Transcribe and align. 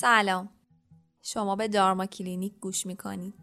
سلام. 0.00 0.48
شما 1.22 1.56
به 1.56 1.68
دارما 1.68 2.06
کلینیک 2.06 2.58
گوش 2.60 2.86
می‌کنید. 2.86 3.34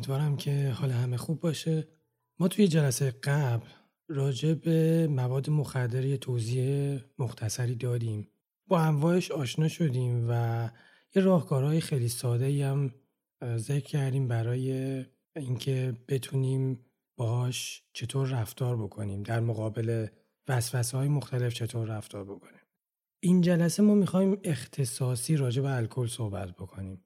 امیدوارم 0.00 0.36
که 0.36 0.70
حال 0.70 0.90
همه 0.90 1.16
خوب 1.16 1.40
باشه. 1.40 1.88
ما 2.38 2.48
توی 2.48 2.68
جلسه 2.68 3.10
قبل 3.10 3.66
راجع 4.08 4.54
به 4.54 5.06
مواد 5.10 5.50
مخدری 5.50 6.18
توضیح 6.18 6.98
مختصری 7.18 7.74
دادیم 7.74 8.28
با 8.66 8.80
انواعش 8.80 9.30
آشنا 9.30 9.68
شدیم 9.68 10.26
و 10.28 10.70
یه 11.14 11.22
راهکارهای 11.22 11.80
خیلی 11.80 12.08
ساده 12.08 12.44
ای 12.44 12.62
هم 12.62 12.94
ذکر 13.56 13.86
کردیم 13.86 14.28
برای 14.28 15.04
اینکه 15.36 15.96
بتونیم 16.08 16.84
باهاش 17.16 17.82
چطور 17.92 18.28
رفتار 18.28 18.76
بکنیم. 18.76 19.22
در 19.22 19.40
مقابل 19.40 20.06
وسوسه 20.48 20.96
های 20.98 21.08
مختلف 21.08 21.54
چطور 21.54 21.88
رفتار 21.88 22.24
بکنیم. 22.24 22.60
این 23.22 23.40
جلسه 23.40 23.82
ما 23.82 23.94
می‌خوایم 23.94 24.40
اختصاصی 24.44 25.36
راجع 25.36 25.62
به 25.62 25.76
الکل 25.76 26.06
صحبت 26.06 26.52
بکنیم. 26.52 27.04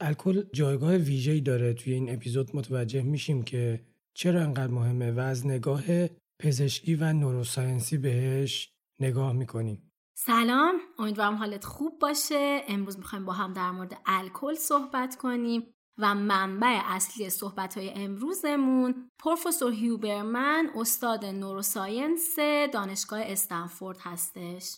الکل 0.00 0.42
جایگاه 0.52 0.96
ویژه‌ای 0.96 1.40
داره 1.40 1.74
توی 1.74 1.92
این 1.92 2.14
اپیزود 2.14 2.56
متوجه 2.56 3.02
میشیم 3.02 3.42
که 3.42 3.84
چرا 4.14 4.40
انقدر 4.40 4.72
مهمه 4.72 5.12
و 5.12 5.20
از 5.20 5.46
نگاه 5.46 5.82
پزشکی 6.38 6.94
و 6.94 7.12
نوروساینسی 7.12 7.98
بهش 7.98 8.72
نگاه 9.00 9.32
می‌کنیم. 9.32 9.92
سلام 10.14 10.74
امیدوارم 10.98 11.34
حالت 11.34 11.64
خوب 11.64 11.98
باشه. 11.98 12.60
امروز 12.68 12.98
می‌خوایم 12.98 13.24
با 13.24 13.32
هم 13.32 13.52
در 13.52 13.70
مورد 13.70 14.00
الکل 14.06 14.54
صحبت 14.54 15.16
کنیم 15.16 15.62
و 15.98 16.14
منبع 16.14 16.80
اصلی 16.84 17.30
صحبت 17.30 17.78
های 17.78 17.90
امروزمون 17.90 19.10
پروفسور 19.18 19.72
هیوبرمن 19.72 20.70
استاد 20.76 21.24
نوروساینس 21.24 22.36
دانشگاه 22.72 23.20
استنفورد 23.20 23.98
هستش. 24.00 24.76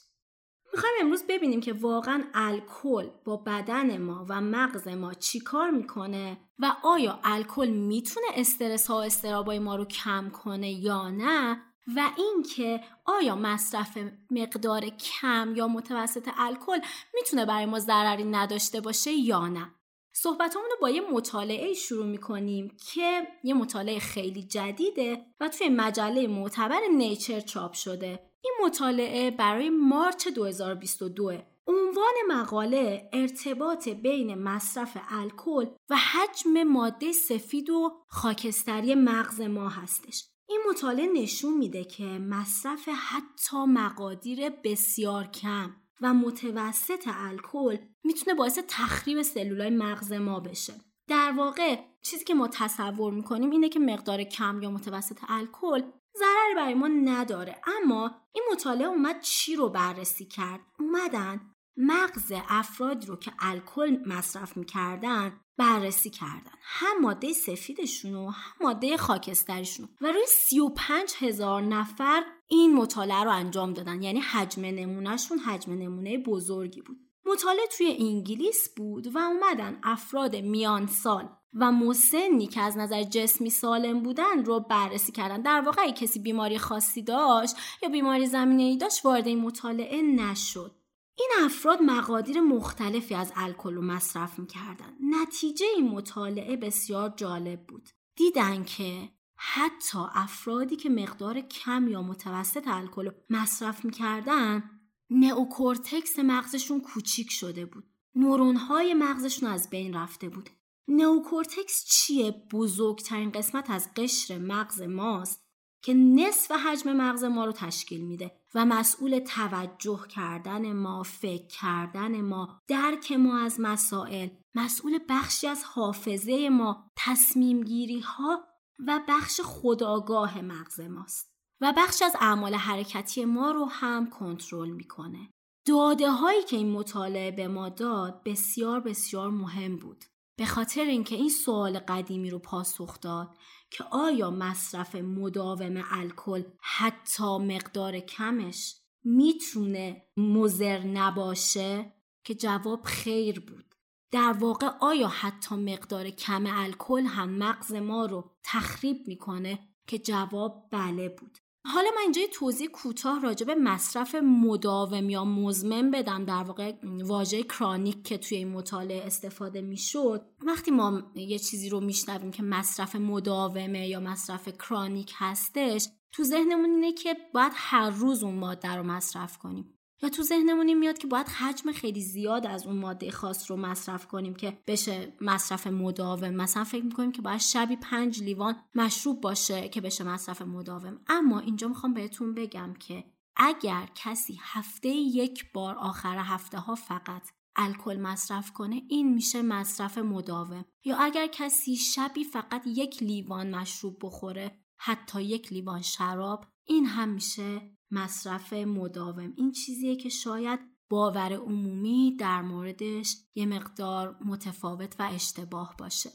می‌خوایم 0.72 0.94
امروز 1.00 1.24
ببینیم 1.28 1.60
که 1.60 1.72
واقعا 1.72 2.24
الکل 2.34 3.08
با 3.24 3.36
بدن 3.36 3.98
ما 3.98 4.26
و 4.28 4.40
مغز 4.40 4.88
ما 4.88 5.14
چی 5.14 5.40
کار 5.40 5.70
می‌کنه 5.70 6.36
و 6.58 6.72
آیا 6.84 7.20
الکل 7.24 7.68
می‌تونه 7.68 8.26
استرس 8.34 8.86
ها 8.86 8.94
و 8.94 9.02
استرابای 9.04 9.58
ما 9.58 9.76
رو 9.76 9.84
کم 9.84 10.30
کنه 10.30 10.70
یا 10.70 11.10
نه 11.10 11.62
و 11.96 12.10
اینکه 12.16 12.80
آیا 13.04 13.36
مصرف 13.36 13.98
مقدار 14.30 14.88
کم 14.88 15.52
یا 15.56 15.68
متوسط 15.68 16.28
الکل 16.38 16.78
می‌تونه 17.14 17.46
برای 17.46 17.66
ما 17.66 17.78
ضرری 17.78 18.24
نداشته 18.24 18.80
باشه 18.80 19.12
یا 19.12 19.48
نه. 19.48 19.74
صحبتامون 20.12 20.70
رو 20.70 20.76
با 20.80 20.90
یه 20.90 21.00
مطالعه 21.12 21.74
شروع 21.74 22.06
می‌کنیم 22.06 22.76
که 22.92 23.28
یه 23.44 23.54
مطالعه 23.54 23.98
خیلی 23.98 24.42
جدیده 24.42 25.26
و 25.40 25.48
توی 25.48 25.68
مجله 25.68 26.26
معتبر 26.26 26.80
نیچر 26.96 27.40
چاپ 27.40 27.72
شده. 27.72 28.30
این 28.42 28.54
مطالعه 28.64 29.30
برای 29.30 29.70
مارچ 29.70 30.28
2022 30.28 31.32
عنوان 31.66 32.14
مقاله 32.28 33.10
ارتباط 33.12 33.88
بین 33.88 34.34
مصرف 34.34 34.96
الکل 35.10 35.66
و 35.90 35.96
حجم 35.96 36.62
ماده 36.62 37.12
سفید 37.12 37.70
و 37.70 37.92
خاکستری 38.08 38.94
مغز 38.94 39.40
ما 39.40 39.68
هستش. 39.68 40.24
این 40.48 40.60
مطالعه 40.70 41.06
نشون 41.06 41.58
میده 41.58 41.84
که 41.84 42.04
مصرف 42.04 42.88
حتی 42.88 43.56
مقادیر 43.56 44.50
بسیار 44.50 45.26
کم. 45.26 45.76
و 46.00 46.14
متوسط 46.14 47.04
الکل 47.06 47.78
می‌تونه 48.04 48.34
باعث 48.36 48.58
تخریب 48.68 49.22
سلولای 49.22 49.70
مغز 49.70 50.12
ما 50.12 50.40
بشه. 50.40 50.74
در 51.08 51.34
واقع 51.36 51.76
چیزی 52.02 52.24
که 52.24 52.34
ما 52.34 52.48
تصور 52.48 53.12
می‌کنیم 53.12 53.50
اینه 53.50 53.68
که 53.68 53.80
مقدار 53.80 54.22
کم 54.22 54.62
یا 54.62 54.70
متوسط 54.70 55.18
الکل 55.28 55.82
ضرری 56.18 56.54
برای 56.56 56.74
ما 56.74 56.88
نداره 56.88 57.60
اما 57.82 58.10
این 58.32 58.44
مطالعه 58.52 58.88
اومد 58.88 59.20
چی 59.20 59.56
رو 59.56 59.68
بررسی 59.68 60.24
کرد 60.24 60.60
اومدن 60.78 61.49
مغز 61.76 62.32
افرادی 62.48 63.06
رو 63.06 63.16
که 63.16 63.32
الکل 63.40 63.98
مصرف 64.06 64.56
می‌کردن 64.56 65.40
بررسی 65.56 66.10
کردن. 66.10 66.52
هم 66.62 67.00
ماده 67.00 67.32
سفیدشون 67.32 68.14
و 68.14 68.30
هم 68.30 68.52
ماده 68.60 68.96
خاکستریشون. 68.96 69.88
و 70.00 70.06
روی 70.06 70.26
35 70.26 71.12
هزار 71.18 71.62
نفر 71.62 72.22
این 72.48 72.74
مطالعه 72.74 73.24
رو 73.24 73.30
انجام 73.30 73.72
دادن. 73.72 74.02
یعنی 74.02 74.20
حجم 74.20 74.64
نمونهشون 74.64 75.38
حجم 75.38 75.72
نمونه 75.72 76.18
بزرگی 76.18 76.82
بود. 76.82 76.96
مطالعه 77.26 77.66
توی 77.76 77.96
انگلیس 77.98 78.74
بود 78.76 79.14
و 79.14 79.18
اومدن 79.18 79.78
افراد 79.82 80.36
میان 80.36 80.86
سال 80.86 81.28
و 81.54 81.72
مسنی 81.72 82.46
که 82.46 82.60
از 82.60 82.76
نظر 82.76 83.02
جسمی 83.02 83.50
سالم 83.50 84.02
بودن 84.02 84.44
رو 84.44 84.60
بررسی 84.60 85.12
کردن. 85.12 85.42
در 85.42 85.60
واقع 85.60 85.90
کسی 85.90 86.18
بیماری 86.18 86.58
خاصی 86.58 87.02
داشت 87.02 87.56
یا 87.82 87.88
بیماری 87.88 88.26
زمینه 88.26 88.62
ای 88.62 88.76
داشت 88.76 89.04
وارد 89.04 89.26
این 89.26 89.40
مطالعه 89.40 90.02
نشد. 90.02 90.79
این 91.18 91.30
افراد 91.40 91.82
مقادیر 91.82 92.40
مختلفی 92.40 93.14
از 93.14 93.32
الکل 93.36 93.74
رو 93.74 93.82
مصرف 93.82 94.38
می‌کردن. 94.38 94.96
نتیجه 95.00 95.66
این 95.76 95.88
مطالعه 95.88 96.56
بسیار 96.56 97.14
جالب 97.16 97.66
بود. 97.66 97.88
دیدن 98.16 98.64
که 98.64 99.08
حتی 99.36 99.98
افرادی 100.14 100.76
که 100.76 100.90
مقدار 100.90 101.40
کم 101.40 101.88
یا 101.88 102.02
متوسط 102.02 102.68
الکل 102.68 103.10
مصرف 103.30 103.84
می‌کردن 103.84 104.70
نئوکورتکس 105.10 106.18
مغزشون 106.18 106.80
کوچیک 106.80 107.30
شده 107.30 107.66
بود. 107.66 107.84
نورونهای 108.14 108.94
مغزشون 108.94 109.48
از 109.48 109.70
بین 109.70 109.94
رفته 109.94 110.28
بود. 110.28 110.50
نئوکورتکس 110.88 111.84
چیه؟ 111.84 112.30
بزرگترین 112.52 113.30
قسمت 113.30 113.70
از 113.70 113.94
قشر 113.96 114.38
مغز 114.38 114.82
ماست. 114.82 115.49
که 115.82 115.94
نصف 115.94 116.50
حجم 116.50 116.92
مغز 116.92 117.24
ما 117.24 117.44
رو 117.44 117.52
تشکیل 117.52 118.00
میده 118.00 118.32
و 118.54 118.64
مسئول 118.64 119.18
توجه 119.18 120.06
کردن 120.08 120.72
ما، 120.72 121.02
فکر 121.02 121.46
کردن 121.46 122.20
ما، 122.20 122.60
درک 122.68 123.12
ما 123.12 123.38
از 123.38 123.56
مسائل، 123.60 124.28
مسئول 124.54 124.98
بخشی 125.08 125.46
از 125.46 125.64
حافظه 125.64 126.48
ما، 126.48 126.90
تصمیم 126.96 127.64
گیری 127.64 128.00
ها 128.00 128.44
و 128.86 129.00
بخش 129.08 129.40
خداگاه 129.44 130.40
مغز 130.40 130.80
ماست 130.80 131.30
و 131.60 131.74
بخش 131.76 132.02
از 132.02 132.16
اعمال 132.20 132.54
حرکتی 132.54 133.24
ما 133.24 133.50
رو 133.50 133.64
هم 133.64 134.10
کنترل 134.10 134.70
می‌کنه. 134.70 135.30
داده 135.66 136.10
هایی 136.10 136.42
که 136.42 136.56
این 136.56 136.72
مطالعه 136.72 137.30
به 137.30 137.48
ما 137.48 137.68
داد 137.68 138.22
بسیار 138.24 138.80
بسیار 138.80 139.30
مهم 139.30 139.76
بود. 139.76 140.04
به 140.36 140.46
خاطر 140.46 140.84
اینکه 140.84 141.16
این 141.16 141.28
سوال 141.28 141.78
قدیمی 141.78 142.30
رو 142.30 142.38
پاسخ 142.38 143.00
داد 143.00 143.36
که 143.70 143.84
آیا 143.84 144.30
مصرف 144.30 144.94
مداوم 144.94 145.84
الکل 145.90 146.42
حتی 146.60 147.38
مقدار 147.38 148.00
کمش 148.00 148.76
می‌تونه 149.04 150.02
مزر 150.16 150.78
نباشه؟ 150.78 151.92
که 152.24 152.34
جواب 152.34 152.82
خیر 152.84 153.40
بود. 153.40 153.74
در 154.10 154.32
واقع 154.32 154.70
آیا 154.80 155.08
حتی 155.08 155.54
مقدار 155.54 156.10
کم 156.10 156.44
الکل 156.46 157.02
هم 157.02 157.30
مغز 157.30 157.72
ما 157.72 158.06
رو 158.06 158.30
تخریب 158.44 159.08
می‌کنه؟ 159.08 159.58
که 159.86 159.98
جواب 159.98 160.68
بله 160.70 161.08
بود. 161.08 161.38
حالا 161.64 161.90
من 161.96 162.02
اینجا 162.02 162.22
توضیح 162.32 162.68
کوتاه 162.68 163.20
راجع 163.20 163.46
به 163.46 163.54
مصرف 163.54 164.14
مداوم 164.14 165.10
یا 165.10 165.24
مزمن 165.24 165.90
بدم 165.90 166.24
در 166.24 166.42
واقع 166.42 166.72
واژه 166.82 167.42
کرانیک 167.42 168.02
که 168.02 168.18
توی 168.18 168.36
این 168.36 168.48
مطالعه 168.48 169.06
استفاده 169.06 169.60
می‌شد. 169.60 170.26
وقتی 170.46 170.70
ما 170.70 171.02
یه 171.14 171.38
چیزی 171.38 171.68
رو 171.68 171.80
میشنویم 171.80 172.30
که 172.30 172.42
مصرف 172.42 172.96
مداومه 172.96 173.88
یا 173.88 174.00
مصرف 174.00 174.48
کرانیک 174.48 175.12
هستش 175.16 175.88
تو 176.12 176.24
ذهنمون 176.24 176.70
اینه 176.70 176.92
که 176.92 177.16
باید 177.34 177.52
هر 177.54 177.90
روز 177.90 178.24
اون 178.24 178.34
ماده 178.34 178.74
رو 178.74 178.82
مصرف 178.82 179.38
کنیم. 179.38 179.79
یا 180.02 180.08
تو 180.08 180.22
ذهنمون 180.22 180.74
میاد 180.74 180.98
که 180.98 181.06
باید 181.06 181.28
حجم 181.28 181.72
خیلی 181.72 182.00
زیاد 182.00 182.46
از 182.46 182.66
اون 182.66 182.76
ماده 182.76 183.10
خاص 183.10 183.50
رو 183.50 183.56
مصرف 183.56 184.06
کنیم 184.06 184.34
که 184.34 184.58
بشه 184.66 185.16
مصرف 185.20 185.66
مداوم. 185.66 186.30
مثلا 186.30 186.64
فکر 186.64 186.84
می‌کنیم 186.84 187.12
که 187.12 187.22
باید 187.22 187.40
شبی 187.40 187.76
پنج 187.76 188.22
لیوان 188.22 188.56
مشروب 188.74 189.20
باشه 189.20 189.68
که 189.68 189.80
بشه 189.80 190.04
مصرف 190.04 190.42
مداوم. 190.42 191.00
اما 191.06 191.38
اینجا 191.38 191.68
می‌خوام 191.68 191.94
بهتون 191.94 192.34
بگم 192.34 192.74
که 192.78 193.04
اگر 193.36 193.88
کسی 193.94 194.38
هفته 194.42 194.88
یک 194.88 195.52
بار 195.52 195.74
آخر 195.74 196.18
هفته 196.18 196.58
ها 196.58 196.74
فقط 196.74 197.22
الکل 197.56 198.00
مصرف 198.00 198.52
کنه 198.52 198.82
این 198.88 199.14
میشه 199.14 199.42
مصرف 199.42 199.98
مداوم. 199.98 200.64
یا 200.84 200.96
اگر 200.96 201.26
کسی 201.26 201.76
شبی 201.76 202.24
فقط 202.24 202.62
یک 202.66 203.02
لیوان 203.02 203.54
مشروب 203.54 203.98
بخوره 204.02 204.60
حتی 204.76 205.22
یک 205.22 205.52
لیوان 205.52 205.82
شراب 205.82 206.46
این 206.64 206.86
هم 206.86 207.08
میشه 207.08 207.79
مصرف 207.90 208.52
مداوم. 208.52 209.32
این 209.36 209.52
چیزیه 209.52 209.96
که 209.96 210.08
شاید 210.08 210.60
باور 210.88 211.32
عمومی 211.32 212.16
در 212.16 212.42
موردش 212.42 213.16
یه 213.34 213.46
مقدار 213.46 214.16
متفاوت 214.24 214.96
و 214.98 215.08
اشتباه 215.12 215.74
باشه. 215.78 216.10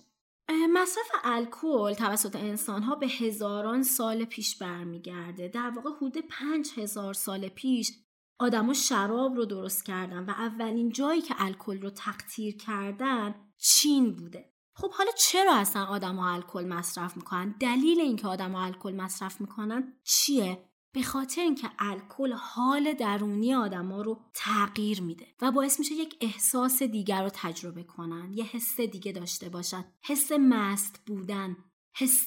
مصرف 0.73 1.05
الکل 1.23 1.93
توسط 1.93 2.35
انسان 2.35 2.83
ها 2.83 2.95
به 2.95 3.07
هزاران 3.07 3.83
سال 3.83 4.25
پیش 4.25 4.57
برمیگرده. 4.57 5.47
در 5.47 5.69
واقع 5.69 5.89
حدود 5.97 6.17
پنج 6.17 6.67
هزار 6.75 7.13
سال 7.13 7.47
پیش 7.47 7.91
آدما 8.39 8.73
شراب 8.73 9.35
رو 9.35 9.45
درست 9.45 9.85
کردن 9.85 10.25
و 10.25 10.29
اولین 10.29 10.89
جایی 10.89 11.21
که 11.21 11.35
الکل 11.37 11.81
رو 11.81 11.89
تقطیر 11.89 12.57
کردن 12.57 13.35
چین 13.57 14.15
بوده. 14.15 14.53
خب 14.73 14.91
حالا 14.91 15.11
چرا 15.17 15.55
اصلا 15.55 15.85
آدما 15.85 16.29
الکل 16.29 16.65
مصرف 16.65 17.17
می‌کنن؟ 17.17 17.55
دلیل 17.59 17.99
اینکه 17.99 18.27
آدما 18.27 18.65
الکل 18.65 18.95
مصرف 18.95 19.41
می‌کنن 19.41 19.93
چیه؟ 20.03 20.69
به 20.95 21.03
خاطر 21.03 21.41
اینکه 21.41 21.69
الکل 21.79 22.33
حال 22.33 22.93
درونی 22.93 23.53
آدما 23.53 24.01
رو 24.01 24.21
تغییر 24.33 25.01
میده 25.01 25.27
و 25.41 25.51
باعث 25.51 25.79
میشه 25.79 25.93
یک 25.93 26.17
احساس 26.21 26.83
دیگر 26.83 27.23
رو 27.23 27.29
تجربه 27.33 27.83
کنن 27.83 28.33
یه 28.33 28.43
حس 28.43 28.81
دیگه 28.81 29.11
داشته 29.11 29.49
باشن. 29.49 29.85
حس 30.03 30.31
مست 30.31 31.01
بودن 31.05 31.57
حس 31.95 32.25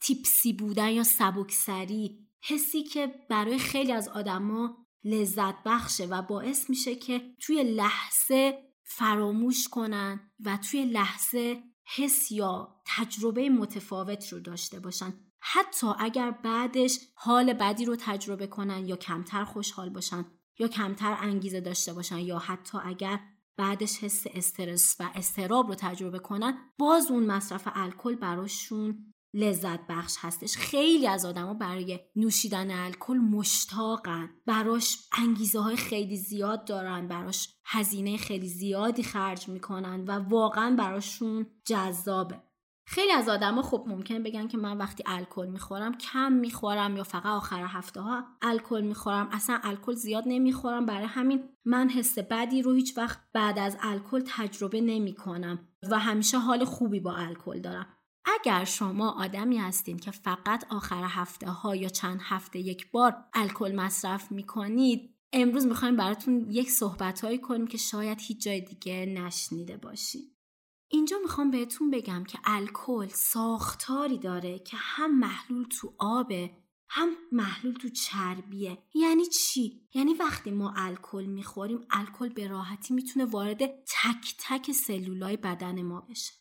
تیپسی 0.00 0.52
بودن 0.52 0.88
یا 0.88 1.02
سبکسری 1.02 2.28
حسی 2.42 2.82
که 2.82 3.14
برای 3.30 3.58
خیلی 3.58 3.92
از 3.92 4.08
آدما 4.08 4.86
لذت 5.04 5.54
بخشه 5.64 6.06
و 6.06 6.22
باعث 6.22 6.70
میشه 6.70 6.94
که 6.94 7.34
توی 7.40 7.62
لحظه 7.62 8.58
فراموش 8.84 9.68
کنن 9.68 10.30
و 10.44 10.56
توی 10.56 10.84
لحظه 10.84 11.62
حس 11.96 12.32
یا 12.32 12.82
تجربه 12.86 13.48
متفاوت 13.48 14.32
رو 14.32 14.40
داشته 14.40 14.80
باشن. 14.80 15.31
حتی 15.44 15.86
اگر 15.98 16.30
بعدش 16.30 16.98
حال 17.14 17.52
بدی 17.52 17.84
رو 17.84 17.96
تجربه 17.96 18.46
کنن 18.46 18.86
یا 18.86 18.96
کمتر 18.96 19.44
خوشحال 19.44 19.90
باشن 19.90 20.24
یا 20.58 20.68
کمتر 20.68 21.16
انگیزه 21.20 21.60
داشته 21.60 21.92
باشن 21.92 22.18
یا 22.18 22.38
حتی 22.38 22.78
اگر 22.84 23.20
بعدش 23.56 24.04
حس 24.04 24.24
استرس 24.34 24.96
و 25.00 25.10
استراب 25.14 25.68
رو 25.68 25.74
تجربه 25.74 26.18
کنن 26.18 26.58
باز 26.78 27.10
اون 27.10 27.26
مصرف 27.26 27.68
الکل 27.74 28.14
براشون 28.14 29.12
لذت 29.34 29.86
بخش 29.86 30.16
هستش. 30.20 30.56
خیلی 30.56 31.06
از 31.06 31.24
آدما 31.24 31.54
برای 31.54 32.00
نوشیدن 32.16 32.70
الکل 32.70 33.16
مشتاقن. 33.16 34.30
براش 34.46 34.98
انگیزه 35.12 35.60
های 35.60 35.76
خیلی 35.76 36.16
زیاد 36.16 36.64
دارن 36.64 37.08
براش 37.08 37.48
هزینه 37.64 38.16
خیلی 38.16 38.48
زیادی 38.48 39.02
خرج 39.02 39.48
می‌کنن 39.48 40.04
و 40.04 40.12
واقعا 40.12 40.76
براشون 40.76 41.46
جذابه. 41.64 42.42
خیلی 42.92 43.12
از 43.12 43.28
آدما 43.28 43.62
خب 43.62 43.84
ممکن 43.86 44.22
بگن 44.22 44.48
که 44.48 44.58
من 44.58 44.78
وقتی 44.78 45.02
الکل 45.06 45.46
می‌خورم 45.46 45.98
کم 45.98 46.32
می‌خورم 46.32 46.96
یا 46.96 47.04
فقط 47.04 47.26
آخر 47.26 47.64
هفته 47.64 48.00
ها 48.00 48.24
الکل 48.42 48.80
می‌خورم. 48.80 49.28
اصلا 49.32 49.60
الکل 49.62 49.94
زیاد 49.94 50.24
نمی‌خورم. 50.26 50.86
برای 50.86 51.06
همین 51.06 51.48
من 51.64 51.88
حس 51.88 52.18
بدی 52.18 52.62
رو 52.62 52.72
هیچ 52.72 52.98
وقت 52.98 53.18
بعد 53.32 53.58
از 53.58 53.76
الکل 53.80 54.22
تجربه 54.26 54.80
نمی‌کنم 54.80 55.68
و 55.90 55.98
همیشه 55.98 56.38
حال 56.38 56.64
خوبی 56.64 57.00
با 57.00 57.14
الکل 57.14 57.60
دارم. 57.60 57.86
اگر 58.24 58.64
شما 58.64 59.10
آدمی 59.10 59.58
هستین 59.58 59.98
که 59.98 60.10
فقط 60.10 60.64
آخر 60.70 61.04
هفته 61.04 61.50
ها 61.50 61.76
یا 61.76 61.88
چند 61.88 62.20
هفته 62.22 62.58
یک 62.58 62.90
بار 62.90 63.16
الکل 63.34 63.74
مصرف 63.74 64.32
می‌کنید 64.32 65.14
امروز 65.32 65.66
می‌خوایم 65.66 65.96
براتون 65.96 66.46
یک 66.50 66.70
صحبت 66.70 67.24
هایی 67.24 67.38
کنیم 67.38 67.66
که 67.66 67.78
شاید 67.78 68.18
هیچ 68.20 68.44
جای 68.44 68.60
دیگه 68.60 69.06
نشنیده 69.06 69.76
باشید 69.76 70.31
اینجا 70.92 71.18
می‌خوام 71.22 71.50
بهتون 71.50 71.90
بگم 71.90 72.24
که 72.24 72.38
الکل 72.44 73.08
ساختاری 73.08 74.18
داره 74.18 74.58
که 74.58 74.76
هم 74.80 75.18
محلول 75.18 75.68
تو 75.68 75.94
آبه 75.98 76.50
هم 76.88 77.08
محلول 77.32 77.74
تو 77.74 77.88
چربیه. 77.88 78.78
یعنی 78.94 79.26
چی؟ 79.26 79.88
یعنی 79.94 80.14
وقتی 80.14 80.50
ما 80.50 80.74
الکل 80.76 81.24
می‌خوریم 81.24 81.86
الکل 81.90 82.28
به 82.28 82.48
راحتی 82.48 82.94
می‌تونه 82.94 83.24
وارد 83.24 83.58
تک 83.68 84.34
تک 84.38 84.72
سلولای 84.72 85.36
بدن 85.36 85.82
ما 85.82 86.00
بشه. 86.00 86.32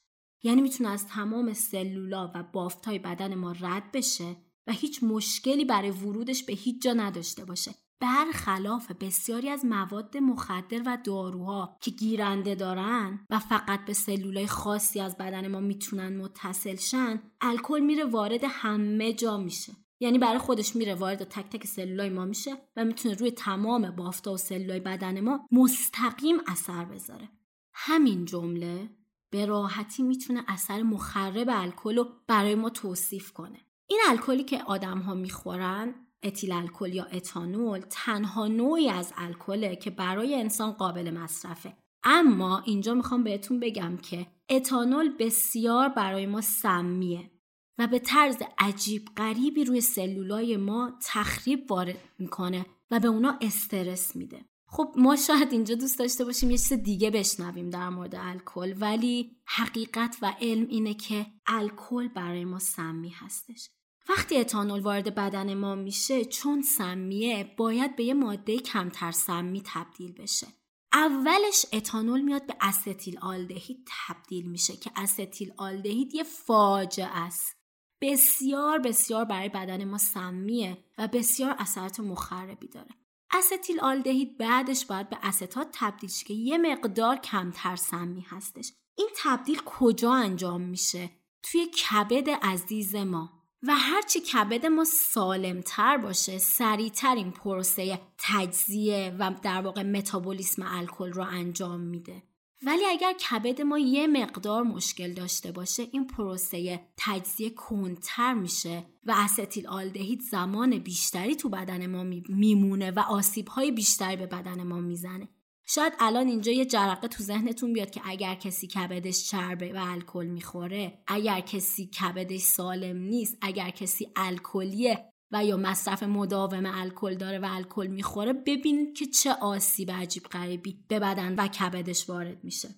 یعنی 0.43 0.61
می‌تونه 0.61 0.89
از 0.89 1.07
تمام 1.07 1.53
سلولا 1.53 2.31
و 2.35 2.43
بافتای 2.43 2.99
بدن 2.99 3.35
ما 3.35 3.51
رد 3.51 3.91
بشه 3.91 4.35
و 4.67 4.71
هیچ 4.71 5.03
مشکلی 5.03 5.65
برای 5.65 5.91
ورودش 5.91 6.43
به 6.43 6.53
هیچ 6.53 6.81
جا 6.81 6.93
نداشته 6.93 7.45
باشه. 7.45 7.75
برخلاف 8.01 8.91
بسیاری 8.91 9.49
از 9.49 9.65
مواد 9.65 10.17
مخدر 10.17 10.81
و 10.85 10.97
داروها 11.03 11.77
که 11.81 11.91
گیرنده 11.91 12.55
دارن 12.55 13.25
و 13.29 13.39
فقط 13.39 13.85
به 13.85 13.93
سلولای 13.93 14.47
خاصی 14.47 14.99
از 14.99 15.17
بدن 15.17 15.47
ما 15.47 15.59
می‌تونن 15.59 16.17
متصل 16.17 16.75
شن 16.75 17.21
الکل 17.41 17.79
میره 17.79 18.05
وارد 18.05 18.43
همه 18.43 19.13
جا 19.13 19.37
میشه. 19.37 19.73
یعنی 19.99 20.19
برای 20.19 20.37
خودش 20.37 20.75
میره 20.75 20.95
وارد 20.95 21.23
تک 21.23 21.49
تک 21.49 21.67
سلولای 21.67 22.09
ما 22.09 22.25
میشه 22.25 22.51
و 22.75 22.85
می‌تونه 22.85 23.15
روی 23.15 23.31
تمام 23.31 23.91
بافتا 23.91 24.33
و 24.33 24.37
سلولای 24.37 24.79
بدن 24.79 25.19
ما 25.19 25.47
مستقیم 25.51 26.35
اثر 26.47 26.85
بذاره. 26.85 27.29
همین 27.73 28.25
جمله 28.25 28.89
به 29.31 29.45
راحتی 29.45 30.03
می‌تونه 30.03 30.43
اثر 30.47 30.83
مخرب 30.83 31.47
الکل 31.51 31.95
رو 31.95 32.07
برای 32.27 32.55
ما 32.55 32.69
توصیف 32.69 33.31
کنه. 33.31 33.59
این 33.87 33.99
الکلی 34.09 34.43
که 34.43 34.63
آدم 34.63 34.99
ها 34.99 35.13
می‌خورن 35.13 35.95
اتیل 36.23 36.51
الکل 36.51 36.93
یا 36.93 37.03
اتانول 37.03 37.79
تنها 37.89 38.47
نوعی 38.47 38.89
از 38.89 39.13
الکله 39.17 39.75
که 39.75 39.89
برای 39.89 40.35
انسان 40.35 40.71
قابل 40.71 41.11
مصرفه. 41.11 41.73
اما 42.03 42.63
اینجا 42.65 42.93
می‌خوام 42.93 43.23
بهتون 43.23 43.59
بگم 43.59 43.97
که 43.97 44.27
اتانول 44.49 45.09
بسیار 45.19 45.89
برای 45.89 46.25
ما 46.25 46.41
سمیه 46.41 47.31
و 47.77 47.87
به 47.87 47.99
طرز 47.99 48.37
عجیب 48.57 49.09
غریبی 49.17 49.63
روی 49.63 49.81
سلولای 49.81 50.57
ما 50.57 50.93
تخریب 51.05 51.71
وارد 51.71 51.97
می‌کنه 52.19 52.65
و 52.91 52.99
به 52.99 53.07
اونا 53.07 53.37
استرس 53.41 54.15
میده. 54.15 54.45
خب 54.67 54.93
ما 54.97 55.15
شاید 55.15 55.51
اینجا 55.51 55.75
دوست 55.75 55.99
داشته 55.99 56.25
باشیم 56.25 56.51
یه 56.51 56.57
چیز 56.57 56.73
دیگه 56.73 57.11
بشنویم 57.11 57.69
در 57.69 57.89
مورد 57.89 58.15
الکل 58.15 58.73
ولی 58.79 59.35
حقیقت 59.45 60.17
و 60.21 60.33
علم 60.41 60.67
اینه 60.69 60.93
که 60.93 61.25
الکل 61.47 62.07
برای 62.07 62.45
ما 62.45 62.59
سمی 62.59 63.09
هستش. 63.09 63.69
وقتی 64.09 64.37
اتانول 64.37 64.79
وارد 64.79 65.15
بدن 65.15 65.53
ما 65.53 65.75
میشه 65.75 66.25
چون 66.25 66.61
سمیه 66.61 67.53
باید 67.57 67.95
به 67.95 68.03
یه 68.03 68.13
ماده 68.13 68.59
کمتر 68.59 69.11
سمی 69.11 69.63
تبدیل 69.65 70.11
بشه. 70.11 70.47
اولش 70.93 71.65
اتانول 71.73 72.21
میاد 72.21 72.45
به 72.45 72.55
استیل 72.61 73.19
آلدهید 73.21 73.87
تبدیل 74.07 74.45
میشه 74.45 74.77
که 74.77 74.91
استیل 74.95 75.53
آلدهید 75.57 76.15
یه 76.15 76.23
فاجعه 76.23 77.17
است. 77.19 77.55
بسیار 78.01 78.79
بسیار 78.79 79.25
برای 79.25 79.49
بدن 79.49 79.83
ما 79.83 79.97
سمیه 79.97 80.77
و 80.97 81.07
بسیار 81.07 81.55
اثرات 81.59 81.99
مخربی 81.99 82.67
داره. 82.67 82.89
استیل 83.31 83.79
آلدهید 83.79 84.37
بعدش 84.37 84.85
باید 84.85 85.09
به 85.09 85.17
استات 85.21 85.67
تبدیل 85.73 86.09
شه 86.09 86.25
که 86.25 86.33
یه 86.33 86.57
مقدار 86.57 87.15
کمتر 87.15 87.75
سمی 87.75 88.21
هستش. 88.21 88.73
این 88.95 89.09
تبدیل 89.17 89.61
کجا 89.65 90.13
انجام 90.13 90.61
میشه؟ 90.61 91.09
توی 91.43 91.65
کبد 91.65 92.29
عزیز 92.29 92.95
ما. 92.95 93.40
و 93.63 93.75
هرچی 93.75 94.19
کبد 94.19 94.65
ما 94.65 94.85
سالمتر 94.85 95.97
باشه 95.97 96.37
سریعتر 96.37 97.15
این 97.15 97.31
پروسه 97.31 97.99
تجزیه 98.17 99.15
و 99.19 99.31
در 99.43 99.61
واقع 99.61 99.83
متابولیسم 99.83 100.63
الکل 100.67 101.13
رو 101.13 101.23
انجام 101.23 101.79
میده. 101.79 102.23
ولی 102.65 102.85
اگر 102.85 103.13
کبد 103.13 103.61
ما 103.61 103.79
یه 103.79 104.07
مقدار 104.07 104.63
مشکل 104.63 105.13
داشته 105.13 105.51
باشه 105.51 105.87
این 105.91 106.07
پروسه 106.07 106.79
تجزیه 106.97 107.49
کنتر 107.49 108.33
میشه 108.33 108.85
و 109.05 109.15
استیل 109.17 109.67
آلدهید 109.67 110.21
زمان 110.21 110.79
بیشتری 110.79 111.35
تو 111.35 111.49
بدن 111.49 111.87
ما 111.87 112.03
میمونه 112.29 112.91
و 112.91 112.99
آسیب 112.99 113.47
های 113.47 113.71
بیشتری 113.71 114.15
به 114.15 114.25
بدن 114.25 114.63
ما 114.63 114.79
می‌زنه. 114.79 115.27
شاید 115.73 115.93
الان 115.99 116.27
اینجا 116.27 116.51
یه 116.51 116.65
جرقه 116.65 117.07
تو 117.07 117.23
ذهنتون 117.23 117.73
بیاد 117.73 117.89
که 117.89 118.01
اگر 118.05 118.35
کسی 118.35 118.67
کبدش 118.67 119.29
چربه 119.29 119.73
و 119.73 119.77
الکل 119.79 120.25
می‌خوره 120.25 121.03
اگر 121.07 121.39
کسی 121.39 121.85
کبدش 121.87 122.41
سالم 122.41 122.97
نیست 122.97 123.37
اگر 123.41 123.69
کسی 123.69 124.11
الکلیه 124.15 125.09
و 125.31 125.45
یا 125.45 125.57
مصرف 125.57 126.03
مداوم 126.03 126.65
الکل 126.65 127.15
داره 127.15 127.39
و 127.39 127.47
الکل 127.49 127.87
می‌خوره 127.87 128.33
ببینید 128.33 128.97
که 128.97 129.05
چه 129.05 129.33
آسیب 129.33 129.91
عجیب 129.91 130.23
غریبی 130.23 130.85
به 130.87 130.99
بدن 130.99 131.35
و 131.35 131.47
کبدش 131.47 132.09
وارد 132.09 132.43
میشه. 132.43 132.69